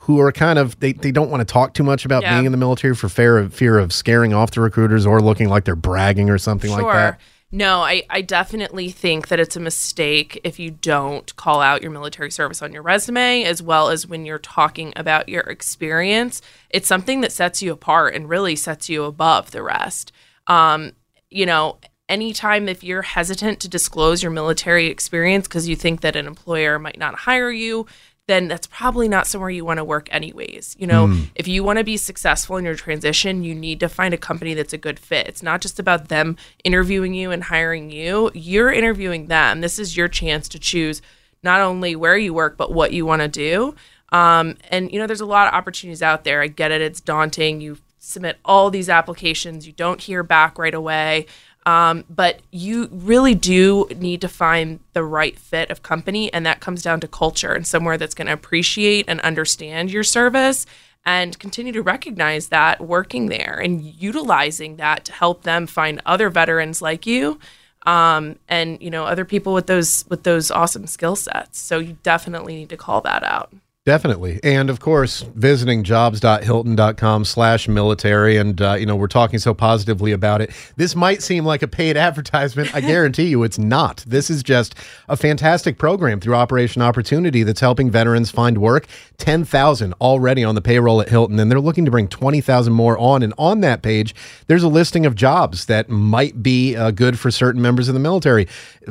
who 0.00 0.20
are 0.20 0.30
kind 0.30 0.58
of 0.58 0.78
they, 0.80 0.92
they 0.92 1.10
don't 1.10 1.30
want 1.30 1.40
to 1.40 1.44
talk 1.52 1.74
too 1.74 1.82
much 1.82 2.04
about 2.04 2.22
Yeah. 2.22 2.34
being 2.34 2.46
in 2.46 2.52
the 2.52 2.58
military 2.58 2.94
for 2.94 3.08
fear 3.08 3.38
of 3.38 3.54
fear 3.54 3.78
of 3.78 3.92
scaring 3.92 4.32
off 4.34 4.50
the 4.52 4.60
recruiters 4.60 5.06
or 5.06 5.20
looking 5.20 5.48
like 5.48 5.64
they're 5.64 5.74
bragging 5.74 6.28
or 6.30 6.38
something 6.38 6.70
like 6.70 6.84
that 6.92 7.20
No, 7.52 7.80
I, 7.82 8.02
I 8.10 8.22
definitely 8.22 8.90
think 8.90 9.28
that 9.28 9.38
it's 9.38 9.54
a 9.54 9.60
mistake 9.60 10.40
if 10.42 10.58
you 10.58 10.72
don't 10.72 11.34
call 11.36 11.60
out 11.60 11.80
your 11.80 11.92
military 11.92 12.30
service 12.30 12.60
on 12.60 12.72
your 12.72 12.82
resume, 12.82 13.44
as 13.44 13.62
well 13.62 13.88
as 13.88 14.06
when 14.06 14.26
you're 14.26 14.38
talking 14.38 14.92
about 14.96 15.28
your 15.28 15.42
experience. 15.42 16.42
It's 16.70 16.88
something 16.88 17.20
that 17.20 17.30
sets 17.30 17.62
you 17.62 17.72
apart 17.72 18.14
and 18.14 18.28
really 18.28 18.56
sets 18.56 18.88
you 18.88 19.04
above 19.04 19.52
the 19.52 19.62
rest. 19.62 20.10
Um, 20.48 20.92
you 21.30 21.46
know, 21.46 21.78
anytime 22.08 22.68
if 22.68 22.82
you're 22.82 23.02
hesitant 23.02 23.60
to 23.60 23.68
disclose 23.68 24.22
your 24.24 24.32
military 24.32 24.86
experience 24.86 25.46
because 25.46 25.68
you 25.68 25.76
think 25.76 26.00
that 26.00 26.16
an 26.16 26.26
employer 26.26 26.80
might 26.80 26.98
not 26.98 27.14
hire 27.14 27.50
you, 27.50 27.86
then 28.28 28.48
that's 28.48 28.66
probably 28.66 29.08
not 29.08 29.26
somewhere 29.26 29.50
you 29.50 29.64
want 29.64 29.78
to 29.78 29.84
work 29.84 30.08
anyways. 30.10 30.74
You 30.78 30.86
know, 30.88 31.06
Mm. 31.06 31.26
if 31.36 31.46
you 31.46 31.62
want 31.62 31.78
to 31.78 31.84
be 31.84 31.96
successful 31.96 32.56
in 32.56 32.64
your 32.64 32.74
transition, 32.74 33.44
you 33.44 33.54
need 33.54 33.78
to 33.80 33.88
find 33.88 34.12
a 34.12 34.18
company 34.18 34.52
that's 34.54 34.72
a 34.72 34.78
good 34.78 34.98
fit. 34.98 35.28
It's 35.28 35.42
not 35.44 35.60
just 35.60 35.78
about 35.78 36.08
them 36.08 36.36
interviewing 36.64 37.14
you 37.14 37.30
and 37.30 37.44
hiring 37.44 37.90
you. 37.90 38.30
You're 38.34 38.72
interviewing 38.72 39.26
them. 39.26 39.60
This 39.60 39.78
is 39.78 39.96
your 39.96 40.08
chance 40.08 40.48
to 40.48 40.58
choose 40.58 41.02
not 41.44 41.60
only 41.60 41.94
where 41.94 42.16
you 42.16 42.34
work, 42.34 42.56
but 42.56 42.72
what 42.72 42.92
you 42.92 43.06
want 43.06 43.22
to 43.22 43.28
do. 43.28 43.76
Um, 44.10 44.56
and, 44.70 44.90
you 44.90 44.98
know, 44.98 45.06
there's 45.06 45.20
a 45.20 45.26
lot 45.26 45.46
of 45.46 45.54
opportunities 45.54 46.02
out 46.02 46.24
there. 46.24 46.42
I 46.42 46.48
get 46.48 46.72
it. 46.72 46.80
It's 46.80 47.00
daunting. 47.00 47.60
You 47.60 47.78
submit 47.98 48.38
all 48.44 48.70
these 48.70 48.88
applications, 48.88 49.66
you 49.66 49.72
don't 49.72 50.00
hear 50.00 50.22
back 50.22 50.58
right 50.58 50.74
away. 50.74 51.26
Um, 51.66 52.04
but 52.08 52.40
you 52.52 52.88
really 52.92 53.34
do 53.34 53.88
need 53.96 54.20
to 54.20 54.28
find 54.28 54.78
the 54.92 55.02
right 55.02 55.36
fit 55.36 55.70
of 55.70 55.82
company, 55.82 56.32
and 56.32 56.46
that 56.46 56.60
comes 56.60 56.80
down 56.80 57.00
to 57.00 57.08
culture 57.08 57.52
and 57.52 57.66
somewhere 57.66 57.98
that's 57.98 58.14
going 58.14 58.28
to 58.28 58.32
appreciate 58.32 59.06
and 59.08 59.20
understand 59.20 59.90
your 59.90 60.04
service 60.04 60.64
and 61.04 61.38
continue 61.38 61.72
to 61.72 61.82
recognize 61.82 62.48
that 62.48 62.80
working 62.80 63.26
there 63.26 63.60
and 63.62 63.82
utilizing 63.82 64.76
that 64.76 65.04
to 65.06 65.12
help 65.12 65.42
them 65.42 65.66
find 65.66 66.00
other 66.06 66.30
veterans 66.30 66.80
like 66.80 67.06
you 67.06 67.38
um, 67.84 68.36
and 68.48 68.80
you 68.80 68.90
know 68.90 69.04
other 69.04 69.24
people 69.24 69.52
with 69.52 69.66
those 69.66 70.04
with 70.08 70.24
those 70.24 70.50
awesome 70.50 70.86
skill 70.86 71.16
sets. 71.16 71.58
So 71.58 71.78
you 71.78 71.96
definitely 72.02 72.56
need 72.56 72.68
to 72.70 72.76
call 72.76 73.00
that 73.02 73.22
out 73.22 73.52
Definitely. 73.86 74.40
And 74.42 74.68
of 74.68 74.80
course, 74.80 75.20
visiting 75.36 75.84
jobs.hilton.com 75.84 77.24
slash 77.24 77.68
military. 77.68 78.36
And, 78.36 78.60
uh, 78.60 78.74
you 78.74 78.84
know, 78.84 78.96
we're 78.96 79.06
talking 79.06 79.38
so 79.38 79.54
positively 79.54 80.10
about 80.10 80.40
it. 80.40 80.50
This 80.74 80.96
might 80.96 81.22
seem 81.22 81.44
like 81.44 81.62
a 81.62 81.68
paid 81.68 81.96
advertisement. 81.96 82.74
I 82.74 82.80
guarantee 82.80 83.28
you 83.28 83.44
it's 83.44 83.60
not. 83.60 84.02
This 84.04 84.28
is 84.28 84.42
just 84.42 84.74
a 85.08 85.16
fantastic 85.16 85.78
program 85.78 86.18
through 86.18 86.34
Operation 86.34 86.82
Opportunity 86.82 87.44
that's 87.44 87.60
helping 87.60 87.88
veterans 87.88 88.28
find 88.28 88.58
work. 88.58 88.88
10,000 89.18 89.94
already 90.00 90.42
on 90.42 90.56
the 90.56 90.60
payroll 90.60 91.00
at 91.00 91.08
Hilton, 91.08 91.38
and 91.38 91.48
they're 91.48 91.60
looking 91.60 91.84
to 91.84 91.90
bring 91.92 92.08
20,000 92.08 92.72
more 92.72 92.98
on. 92.98 93.22
And 93.22 93.32
on 93.38 93.60
that 93.60 93.82
page, 93.82 94.16
there's 94.48 94.64
a 94.64 94.68
listing 94.68 95.06
of 95.06 95.14
jobs 95.14 95.66
that 95.66 95.88
might 95.88 96.42
be 96.42 96.74
uh, 96.74 96.90
good 96.90 97.20
for 97.20 97.30
certain 97.30 97.62
members 97.62 97.86
of 97.86 97.94
the 97.94 98.00
military, 98.00 98.48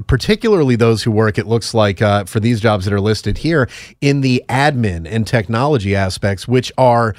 particularly 0.07 0.77
those 0.77 1.03
who 1.03 1.11
work, 1.11 1.37
it 1.37 1.47
looks 1.47 1.73
like, 1.73 2.01
uh, 2.01 2.23
for 2.23 2.39
these 2.39 2.61
jobs 2.61 2.85
that 2.85 2.93
are 2.93 3.01
listed 3.01 3.39
here 3.39 3.67
in 3.99 4.21
the 4.21 4.41
admin 4.47 4.84
and 4.85 5.27
technology 5.27 5.95
aspects, 5.95 6.47
which 6.47 6.71
are 6.77 7.15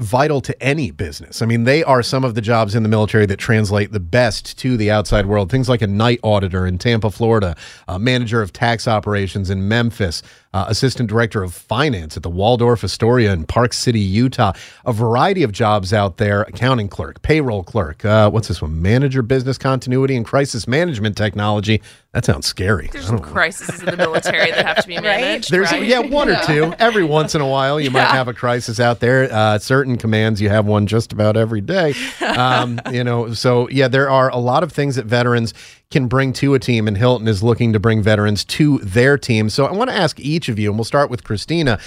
vital 0.00 0.40
to 0.40 0.62
any 0.62 0.90
business. 0.90 1.40
I 1.40 1.46
mean, 1.46 1.62
they 1.62 1.84
are 1.84 2.02
some 2.02 2.24
of 2.24 2.34
the 2.34 2.40
jobs 2.40 2.74
in 2.74 2.82
the 2.82 2.88
military 2.88 3.24
that 3.26 3.36
translate 3.36 3.92
the 3.92 4.00
best 4.00 4.58
to 4.58 4.76
the 4.76 4.90
outside 4.90 5.26
world. 5.26 5.48
Things 5.48 5.68
like 5.68 5.80
a 5.82 5.86
night 5.86 6.18
auditor 6.22 6.66
in 6.66 6.78
Tampa, 6.78 7.10
Florida, 7.10 7.56
a 7.86 7.98
manager 7.98 8.42
of 8.42 8.52
tax 8.52 8.88
operations 8.88 9.48
in 9.48 9.68
Memphis, 9.68 10.22
uh, 10.56 10.64
assistant 10.68 11.08
director 11.08 11.42
of 11.42 11.52
finance 11.54 12.16
at 12.16 12.22
the 12.22 12.30
Waldorf 12.30 12.82
Astoria 12.84 13.32
in 13.32 13.44
Park 13.44 13.72
City, 13.72 14.00
Utah. 14.00 14.52
A 14.84 14.92
variety 14.92 15.42
of 15.42 15.52
jobs 15.52 15.92
out 15.92 16.16
there: 16.16 16.42
accounting 16.42 16.88
clerk, 16.88 17.20
payroll 17.22 17.62
clerk. 17.62 18.04
Uh, 18.04 18.30
what's 18.30 18.48
this 18.48 18.62
one? 18.62 18.80
Manager, 18.80 19.22
business 19.22 19.58
continuity 19.58 20.16
and 20.16 20.24
crisis 20.24 20.66
management 20.66 21.16
technology. 21.16 21.82
That 22.12 22.24
sounds 22.24 22.46
scary. 22.46 22.88
there's 22.92 23.06
some 23.08 23.16
know. 23.16 23.22
crises 23.22 23.80
in 23.80 23.86
the 23.86 23.96
military 23.98 24.50
that 24.50 24.64
have 24.64 24.76
to 24.82 24.88
be 24.88 24.98
managed 25.00 25.50
There's 25.50 25.70
right? 25.70 25.82
yeah, 25.84 25.98
one 25.98 26.30
or 26.30 26.40
two. 26.46 26.72
Every 26.78 27.04
once 27.04 27.34
in 27.34 27.42
a 27.42 27.46
while, 27.46 27.78
you 27.78 27.90
might 27.90 28.00
Yeah. 28.08 28.12
have 28.14 28.28
a 28.28 28.32
crisis 28.32 28.80
out 28.80 29.00
there. 29.00 29.28
Uh, 29.30 29.58
certain 29.58 29.98
commands, 29.98 30.40
you 30.40 30.48
have 30.48 30.64
one 30.64 30.86
just 30.86 31.12
about 31.12 31.36
every 31.36 31.60
day. 31.60 31.94
Um, 32.36 32.80
you 32.92 33.02
know, 33.02 33.32
so 33.32 33.66
yeah, 33.70 33.88
there 33.88 34.10
are 34.10 34.28
a 34.30 34.36
lot 34.36 34.62
of 34.62 34.70
things 34.72 34.96
that 34.96 35.06
veterans 35.06 35.54
can 35.90 36.08
bring 36.08 36.32
to 36.34 36.54
a 36.54 36.58
team, 36.58 36.88
and 36.88 36.96
Hilton 36.96 37.28
is 37.28 37.42
looking 37.42 37.72
to 37.72 37.80
bring 37.80 38.02
veterans 38.02 38.44
to 38.44 38.78
their 38.78 39.16
team. 39.16 39.48
So 39.48 39.66
I 39.66 39.72
want 39.72 39.90
to 39.90 39.96
ask 39.96 40.18
each 40.18 40.48
of 40.48 40.58
you, 40.58 40.70
and 40.70 40.78
we'll 40.78 40.84
start 40.84 41.10
with 41.10 41.24
Christina. 41.24 41.78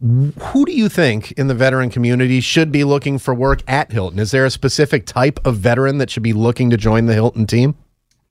Who 0.00 0.64
do 0.64 0.72
you 0.72 0.88
think 0.88 1.32
in 1.32 1.48
the 1.48 1.54
veteran 1.54 1.90
community 1.90 2.40
should 2.40 2.72
be 2.72 2.84
looking 2.84 3.18
for 3.18 3.34
work 3.34 3.62
at 3.68 3.92
Hilton? 3.92 4.18
Is 4.18 4.30
there 4.30 4.46
a 4.46 4.50
specific 4.50 5.04
type 5.04 5.38
of 5.44 5.56
veteran 5.56 5.98
that 5.98 6.10
should 6.10 6.22
be 6.22 6.32
looking 6.32 6.70
to 6.70 6.76
join 6.76 7.06
the 7.06 7.12
Hilton 7.14 7.46
team? 7.46 7.74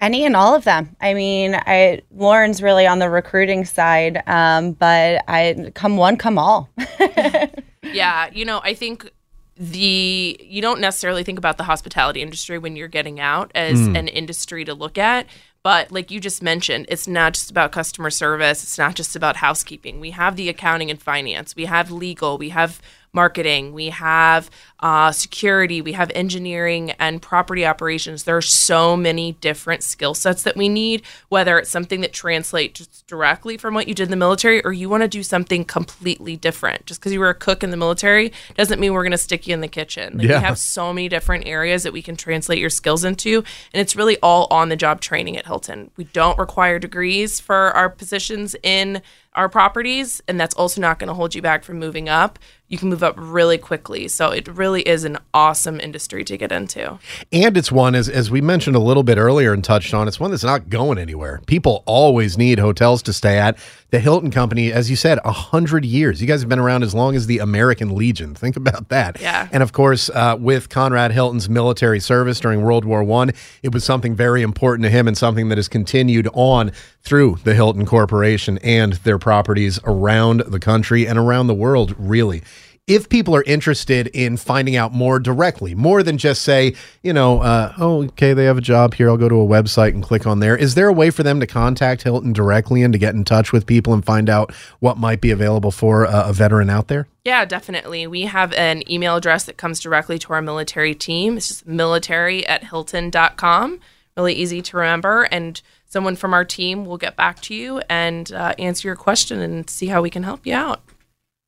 Any 0.01 0.25
and 0.25 0.35
all 0.35 0.55
of 0.55 0.63
them. 0.63 0.95
I 1.01 1.13
mean, 1.13 1.55
I 1.55 2.01
Lauren's 2.11 2.63
really 2.63 2.87
on 2.87 2.99
the 2.99 3.09
recruiting 3.09 3.65
side, 3.65 4.23
um, 4.27 4.71
but 4.71 5.23
I 5.27 5.71
come 5.75 5.97
one, 5.97 6.15
come 6.15 6.37
all. 6.37 6.69
yeah, 7.83 8.29
you 8.31 8.45
know, 8.45 8.61
I 8.63 8.73
think 8.73 9.11
the 9.59 10.39
you 10.41 10.61
don't 10.61 10.79
necessarily 10.79 11.23
think 11.23 11.37
about 11.37 11.57
the 11.57 11.65
hospitality 11.65 12.21
industry 12.21 12.57
when 12.57 12.75
you're 12.77 12.87
getting 12.87 13.19
out 13.19 13.51
as 13.53 13.77
Mm. 13.77 13.97
an 13.99 14.07
industry 14.07 14.63
to 14.63 14.73
look 14.73 14.97
at. 14.97 15.27
But 15.61 15.91
like 15.91 16.09
you 16.09 16.21
just 16.21 16.41
mentioned, 16.41 16.85
it's 16.87 17.07
not 17.09 17.33
just 17.33 17.51
about 17.51 17.73
customer 17.73 18.09
service. 18.09 18.63
It's 18.63 18.77
not 18.77 18.95
just 18.95 19.17
about 19.17 19.35
housekeeping. 19.35 19.99
We 19.99 20.11
have 20.11 20.37
the 20.37 20.47
accounting 20.47 20.89
and 20.89 21.01
finance. 21.01 21.57
We 21.57 21.65
have 21.65 21.91
legal. 21.91 22.37
We 22.37 22.49
have 22.49 22.81
marketing. 23.13 23.73
We 23.73 23.89
have 23.89 24.49
uh, 24.79 25.11
security. 25.11 25.81
We 25.81 25.93
have 25.93 26.11
engineering 26.15 26.91
and 26.91 27.21
property 27.21 27.65
operations. 27.65 28.23
There 28.23 28.37
are 28.37 28.41
so 28.41 28.95
many 28.95 29.33
different 29.33 29.83
skill 29.83 30.13
sets 30.13 30.43
that 30.43 30.55
we 30.55 30.69
need, 30.69 31.01
whether 31.27 31.57
it's 31.57 31.69
something 31.69 32.01
that 32.01 32.13
translates 32.13 33.03
directly 33.07 33.57
from 33.57 33.73
what 33.73 33.87
you 33.87 33.93
did 33.93 34.03
in 34.03 34.11
the 34.11 34.15
military 34.15 34.63
or 34.63 34.71
you 34.71 34.87
want 34.89 35.03
to 35.03 35.09
do 35.09 35.23
something 35.23 35.65
completely 35.65 36.37
different. 36.37 36.85
Just 36.85 37.01
because 37.01 37.11
you 37.11 37.19
were 37.19 37.29
a 37.29 37.35
cook 37.35 37.63
in 37.63 37.71
the 37.71 37.77
military 37.77 38.31
doesn't 38.55 38.79
mean 38.79 38.93
we're 38.93 39.03
going 39.03 39.11
to 39.11 39.17
stick 39.17 39.47
you 39.47 39.53
in 39.53 39.61
the 39.61 39.67
kitchen. 39.67 40.17
Like, 40.17 40.27
Yeah. 40.27 40.39
We 40.39 40.45
have 40.45 40.57
so 40.57 40.93
many 40.93 41.09
different 41.09 41.47
areas 41.47 41.83
that 41.83 41.93
we 41.93 42.01
can 42.01 42.15
translate 42.15 42.59
your 42.59 42.69
skills 42.69 43.03
into, 43.03 43.43
and 43.73 43.81
it's 43.81 43.95
really 43.95 44.17
all 44.21 44.47
on 44.51 44.69
the 44.69 44.75
job 44.75 45.01
training 45.01 45.35
at 45.35 45.45
Hilton. 45.45 45.91
We 45.97 46.05
don't 46.05 46.37
require 46.37 46.79
degrees 46.79 47.39
for 47.39 47.71
our 47.71 47.89
positions 47.89 48.55
in 48.63 49.01
our 49.39 49.47
properties, 49.47 50.21
and 50.27 50.37
that's 50.37 50.53
also 50.55 50.81
not 50.81 50.99
going 50.99 51.07
to 51.07 51.13
hold 51.13 51.33
you 51.33 51.41
back 51.41 51.63
from 51.63 51.79
moving 51.79 52.09
up. 52.09 52.37
You 52.67 52.77
can 52.77 52.89
move 52.89 53.01
up 53.01 53.15
really 53.17 53.57
quickly. 53.57 54.09
So 54.09 54.31
it 54.31 54.49
really 54.49 54.81
is 54.81 55.05
an 55.05 55.17
awesome 55.33 55.79
industry 55.79 56.25
to 56.25 56.37
get 56.37 56.51
into. 56.51 56.99
And 57.31 57.55
it's 57.55 57.71
one, 57.71 57.95
as, 57.95 58.09
as 58.09 58.29
we 58.29 58.41
mentioned 58.41 58.75
a 58.75 58.79
little 58.79 59.01
bit 59.01 59.17
earlier 59.17 59.53
and 59.53 59.63
touched 59.63 59.93
on, 59.93 60.09
it's 60.09 60.19
one 60.19 60.29
that's 60.31 60.43
not 60.43 60.69
going 60.69 60.97
anywhere. 60.97 61.39
People 61.47 61.83
always 61.85 62.37
need 62.37 62.59
hotels 62.59 63.01
to 63.03 63.13
stay 63.13 63.37
at. 63.39 63.57
The 63.91 63.99
Hilton 63.99 64.29
Company, 64.29 64.71
as 64.71 64.89
you 64.89 64.95
said, 64.95 65.19
a 65.25 65.31
hundred 65.31 65.83
years. 65.83 66.21
You 66.21 66.27
guys 66.27 66.41
have 66.41 66.49
been 66.49 66.59
around 66.59 66.83
as 66.83 66.93
long 66.93 67.15
as 67.15 67.25
the 67.25 67.39
American 67.39 67.95
Legion. 67.95 68.35
Think 68.35 68.55
about 68.55 68.89
that. 68.89 69.19
Yeah. 69.19 69.47
And 69.51 69.63
of 69.63 69.71
course, 69.71 70.11
uh, 70.11 70.37
with 70.39 70.69
Conrad 70.69 71.11
Hilton's 71.11 71.49
military 71.49 71.99
service 71.99 72.39
during 72.39 72.61
World 72.61 72.85
War 72.85 73.03
One, 73.03 73.31
it 73.63 73.73
was 73.73 73.83
something 73.83 74.15
very 74.15 74.43
important 74.43 74.83
to 74.83 74.91
him 74.91 75.07
and 75.07 75.17
something 75.17 75.49
that 75.49 75.57
has 75.57 75.67
continued 75.67 76.27
on 76.33 76.71
through 77.01 77.37
the 77.43 77.55
Hilton 77.55 77.87
Corporation 77.87 78.59
and 78.59 78.93
their 78.93 79.17
properties 79.17 79.79
around 79.83 80.41
the 80.41 80.59
country 80.59 81.07
and 81.07 81.17
around 81.17 81.47
the 81.47 81.55
world, 81.55 81.95
really. 81.97 82.43
If 82.89 83.07
people 83.07 83.35
are 83.35 83.43
interested 83.43 84.07
in 84.07 84.35
finding 84.35 84.75
out 84.75 84.91
more 84.91 85.19
directly, 85.19 85.75
more 85.75 86.01
than 86.01 86.17
just 86.17 86.41
say, 86.41 86.73
you 87.03 87.13
know, 87.13 87.39
uh, 87.39 87.71
oh, 87.77 88.05
okay, 88.05 88.33
they 88.33 88.45
have 88.45 88.57
a 88.57 88.61
job 88.61 88.95
here. 88.95 89.09
I'll 89.09 89.15
go 89.15 89.29
to 89.29 89.39
a 89.39 89.45
website 89.45 89.89
and 89.89 90.01
click 90.01 90.25
on 90.25 90.39
there. 90.39 90.57
Is 90.57 90.73
there 90.73 90.87
a 90.87 90.93
way 90.93 91.11
for 91.11 91.21
them 91.21 91.39
to 91.39 91.45
contact 91.45 92.01
Hilton 92.01 92.33
directly 92.33 92.81
and 92.81 92.91
to 92.91 92.97
get 92.97 93.13
in 93.13 93.23
touch 93.23 93.53
with 93.53 93.67
people 93.67 93.93
and 93.93 94.03
find 94.03 94.27
out 94.27 94.51
what 94.79 94.97
might 94.97 95.21
be 95.21 95.29
available 95.29 95.69
for 95.69 96.05
a, 96.05 96.29
a 96.29 96.33
veteran 96.33 96.67
out 96.71 96.87
there? 96.87 97.07
Yeah, 97.23 97.45
definitely. 97.45 98.07
We 98.07 98.23
have 98.23 98.53
an 98.53 98.89
email 98.91 99.15
address 99.15 99.45
that 99.45 99.57
comes 99.57 99.79
directly 99.79 100.17
to 100.17 100.33
our 100.33 100.41
military 100.41 100.95
team. 100.95 101.37
It's 101.37 101.47
just 101.47 101.67
military 101.67 102.45
at 102.47 102.63
hilton.com. 102.63 103.79
Really 104.17 104.33
easy 104.33 104.63
to 104.63 104.77
remember. 104.77 105.23
And 105.31 105.61
someone 105.85 106.15
from 106.15 106.33
our 106.33 106.43
team 106.43 106.85
will 106.85 106.97
get 106.97 107.15
back 107.15 107.39
to 107.43 107.53
you 107.53 107.81
and 107.87 108.31
uh, 108.33 108.55
answer 108.57 108.87
your 108.87 108.95
question 108.95 109.39
and 109.41 109.69
see 109.69 109.87
how 109.87 110.01
we 110.01 110.09
can 110.09 110.23
help 110.23 110.47
you 110.47 110.55
out 110.55 110.81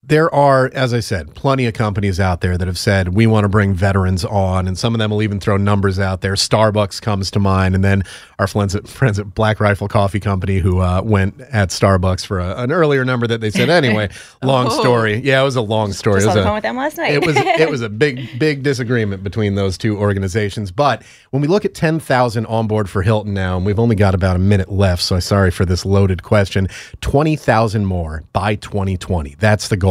there 0.03 0.33
are, 0.33 0.71
as 0.73 0.95
I 0.95 0.99
said, 0.99 1.35
plenty 1.35 1.67
of 1.67 1.75
companies 1.75 2.19
out 2.19 2.41
there 2.41 2.57
that 2.57 2.67
have 2.67 2.77
said 2.79 3.09
we 3.09 3.27
want 3.27 3.43
to 3.43 3.49
bring 3.49 3.75
veterans 3.75 4.25
on, 4.25 4.67
and 4.67 4.75
some 4.75 4.95
of 4.95 4.99
them 4.99 5.11
will 5.11 5.21
even 5.21 5.39
throw 5.39 5.57
numbers 5.57 5.99
out 5.99 6.21
there. 6.21 6.33
Starbucks 6.33 6.99
comes 6.99 7.29
to 7.31 7.39
mind, 7.39 7.75
and 7.75 7.83
then 7.83 8.03
our 8.39 8.47
friends 8.47 8.73
at, 8.73 8.87
friends 8.87 9.19
at 9.19 9.35
Black 9.35 9.59
Rifle 9.59 9.87
Coffee 9.87 10.19
Company 10.19 10.57
who 10.57 10.79
uh, 10.79 11.03
went 11.03 11.39
at 11.41 11.69
Starbucks 11.69 12.25
for 12.25 12.39
a, 12.39 12.55
an 12.63 12.71
earlier 12.71 13.05
number 13.05 13.27
that 13.27 13.41
they 13.41 13.51
said. 13.51 13.69
Anyway, 13.69 14.09
long 14.41 14.67
oh. 14.71 14.81
story. 14.81 15.17
Yeah, 15.17 15.39
it 15.39 15.43
was 15.43 15.55
a 15.55 15.61
long 15.61 15.93
story. 15.93 16.21
Just 16.21 16.25
it 16.25 16.29
was 16.29 16.37
on 16.37 16.41
the 16.41 16.47
phone 16.47 16.55
with 16.55 16.63
them 16.63 16.77
last 16.77 16.97
night. 16.97 17.13
it 17.13 17.23
was 17.23 17.35
it 17.37 17.69
was 17.69 17.81
a 17.81 17.89
big 18.01 18.39
big 18.39 18.63
disagreement 18.63 19.23
between 19.23 19.53
those 19.53 19.77
two 19.77 19.99
organizations. 19.99 20.71
But 20.71 21.03
when 21.29 21.43
we 21.43 21.47
look 21.47 21.63
at 21.63 21.75
ten 21.75 21.99
thousand 21.99 22.47
on 22.47 22.65
board 22.65 22.89
for 22.89 23.03
Hilton 23.03 23.35
now, 23.35 23.55
and 23.55 23.67
we've 23.67 23.79
only 23.79 23.95
got 23.95 24.15
about 24.15 24.35
a 24.35 24.39
minute 24.39 24.71
left, 24.71 25.03
so 25.03 25.19
sorry 25.19 25.51
for 25.51 25.63
this 25.63 25.85
loaded 25.85 26.23
question. 26.23 26.67
Twenty 27.01 27.35
thousand 27.35 27.85
more 27.85 28.23
by 28.33 28.55
2020. 28.55 29.35
That's 29.37 29.67
the 29.67 29.77
goal 29.77 29.90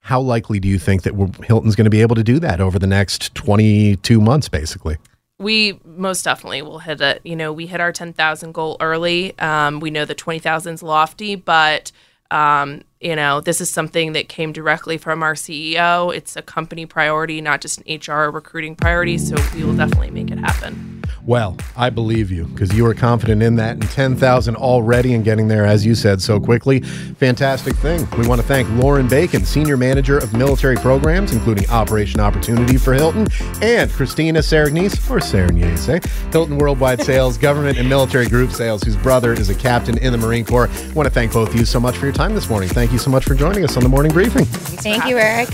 how 0.00 0.20
likely 0.20 0.58
do 0.58 0.68
you 0.68 0.78
think 0.78 1.02
that 1.02 1.14
Hilton's 1.44 1.76
going 1.76 1.84
to 1.84 1.90
be 1.90 2.02
able 2.02 2.16
to 2.16 2.24
do 2.24 2.38
that 2.40 2.60
over 2.60 2.78
the 2.78 2.86
next 2.86 3.34
22 3.34 4.20
months, 4.20 4.48
basically? 4.48 4.96
We 5.38 5.78
most 5.84 6.24
definitely 6.24 6.62
will 6.62 6.80
hit 6.80 7.00
it. 7.00 7.20
You 7.24 7.36
know, 7.36 7.52
we 7.52 7.66
hit 7.66 7.80
our 7.80 7.92
10,000 7.92 8.52
goal 8.52 8.76
early. 8.80 9.38
Um, 9.38 9.80
we 9.80 9.90
know 9.90 10.04
the 10.04 10.14
20,000 10.14 10.74
is 10.74 10.82
lofty, 10.82 11.34
but 11.34 11.92
um, 12.30 12.82
you 13.00 13.16
know, 13.16 13.40
this 13.40 13.60
is 13.60 13.70
something 13.70 14.12
that 14.12 14.28
came 14.28 14.52
directly 14.52 14.98
from 14.98 15.22
our 15.22 15.34
CEO. 15.34 16.14
It's 16.14 16.36
a 16.36 16.42
company 16.42 16.86
priority, 16.86 17.40
not 17.40 17.60
just 17.60 17.80
an 17.80 17.98
HR 17.98 18.30
recruiting 18.30 18.76
priority. 18.76 19.18
So 19.18 19.36
we 19.54 19.64
will 19.64 19.76
definitely 19.76 20.10
make 20.10 20.30
it 20.30 20.38
happen. 20.38 20.99
Well, 21.24 21.56
I 21.76 21.90
believe 21.90 22.30
you 22.30 22.44
because 22.44 22.72
you 22.74 22.84
were 22.84 22.94
confident 22.94 23.42
in 23.42 23.56
that 23.56 23.72
and 23.72 23.90
10,000 23.90 24.56
already 24.56 25.14
and 25.14 25.24
getting 25.24 25.48
there, 25.48 25.66
as 25.66 25.84
you 25.84 25.94
said, 25.94 26.20
so 26.22 26.40
quickly. 26.40 26.80
Fantastic 26.80 27.76
thing. 27.76 28.08
We 28.18 28.26
want 28.26 28.40
to 28.40 28.46
thank 28.46 28.68
Lauren 28.70 29.08
Bacon, 29.08 29.44
Senior 29.44 29.76
Manager 29.76 30.18
of 30.18 30.32
Military 30.32 30.76
Programs, 30.76 31.32
including 31.32 31.68
Operation 31.70 32.20
Opportunity 32.20 32.76
for 32.76 32.94
Hilton, 32.94 33.28
and 33.62 33.90
Christina 33.90 34.40
Saragnese, 34.40 35.10
or 35.10 35.18
Saragnese, 35.18 35.88
eh? 35.88 36.30
Hilton 36.32 36.58
Worldwide 36.58 37.02
Sales, 37.02 37.38
Government 37.50 37.78
and 37.78 37.88
Military 37.88 38.26
Group 38.26 38.52
Sales, 38.52 38.82
whose 38.82 38.96
brother 38.96 39.32
is 39.32 39.50
a 39.50 39.54
captain 39.54 39.98
in 39.98 40.12
the 40.12 40.18
Marine 40.18 40.44
Corps. 40.44 40.68
I 40.68 40.92
want 40.92 41.06
to 41.06 41.14
thank 41.14 41.32
both 41.32 41.50
of 41.50 41.54
you 41.54 41.64
so 41.64 41.80
much 41.80 41.96
for 41.96 42.06
your 42.06 42.14
time 42.14 42.34
this 42.34 42.48
morning. 42.48 42.68
Thank 42.68 42.92
you 42.92 42.98
so 42.98 43.10
much 43.10 43.24
for 43.24 43.34
joining 43.34 43.64
us 43.64 43.76
on 43.76 43.82
the 43.82 43.88
morning 43.88 44.12
briefing. 44.12 44.44
Thank 44.44 45.06
you, 45.06 45.18
Eric. 45.18 45.48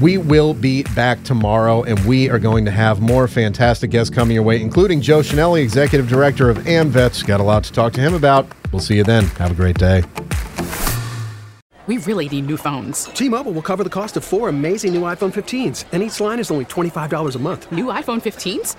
We 0.00 0.16
will 0.16 0.54
be 0.54 0.82
back 0.94 1.22
tomorrow, 1.24 1.82
and 1.82 1.98
we 2.06 2.30
are 2.30 2.38
going 2.38 2.64
to 2.64 2.70
have 2.70 3.02
more 3.02 3.28
fantastic 3.28 3.90
guests 3.90 4.14
coming 4.14 4.34
your 4.34 4.42
way, 4.42 4.60
including 4.62 5.02
Joe 5.02 5.20
Chenelly, 5.20 5.62
Executive 5.62 6.08
Director 6.08 6.48
of 6.48 6.56
AMVETS. 6.58 7.26
Got 7.26 7.40
a 7.40 7.42
lot 7.42 7.64
to 7.64 7.72
talk 7.72 7.92
to 7.94 8.00
him 8.00 8.14
about. 8.14 8.46
We'll 8.72 8.80
see 8.80 8.96
you 8.96 9.04
then. 9.04 9.24
Have 9.24 9.50
a 9.50 9.54
great 9.54 9.78
day. 9.78 10.02
We 11.86 11.98
really 11.98 12.28
need 12.28 12.46
new 12.46 12.56
phones. 12.56 13.04
T-Mobile 13.04 13.52
will 13.52 13.62
cover 13.62 13.82
the 13.84 13.90
cost 13.90 14.16
of 14.16 14.24
four 14.24 14.48
amazing 14.48 14.94
new 14.94 15.02
iPhone 15.02 15.32
15s, 15.32 15.84
and 15.92 16.02
each 16.02 16.20
line 16.20 16.38
is 16.38 16.50
only 16.50 16.64
$25 16.66 17.34
a 17.34 17.38
month. 17.40 17.72
New 17.72 17.86
iPhone 17.86 18.22
15s? 18.22 18.76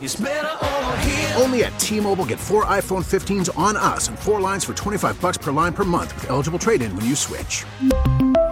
Only 1.42 1.66
at 1.66 1.78
T-Mobile 1.78 2.26
get 2.26 2.40
four 2.40 2.66
iPhone 2.66 3.04
15s 3.04 3.50
on 3.58 3.76
us 3.76 4.08
and 4.08 4.18
four 4.18 4.40
lines 4.40 4.64
for 4.64 4.74
25 4.74 5.20
bucks 5.20 5.38
per 5.38 5.52
line 5.52 5.74
per 5.74 5.84
month 5.84 6.16
with 6.16 6.30
eligible 6.30 6.58
trade-in 6.58 6.96
when 6.96 7.06
you 7.06 7.16
switch. 7.16 7.66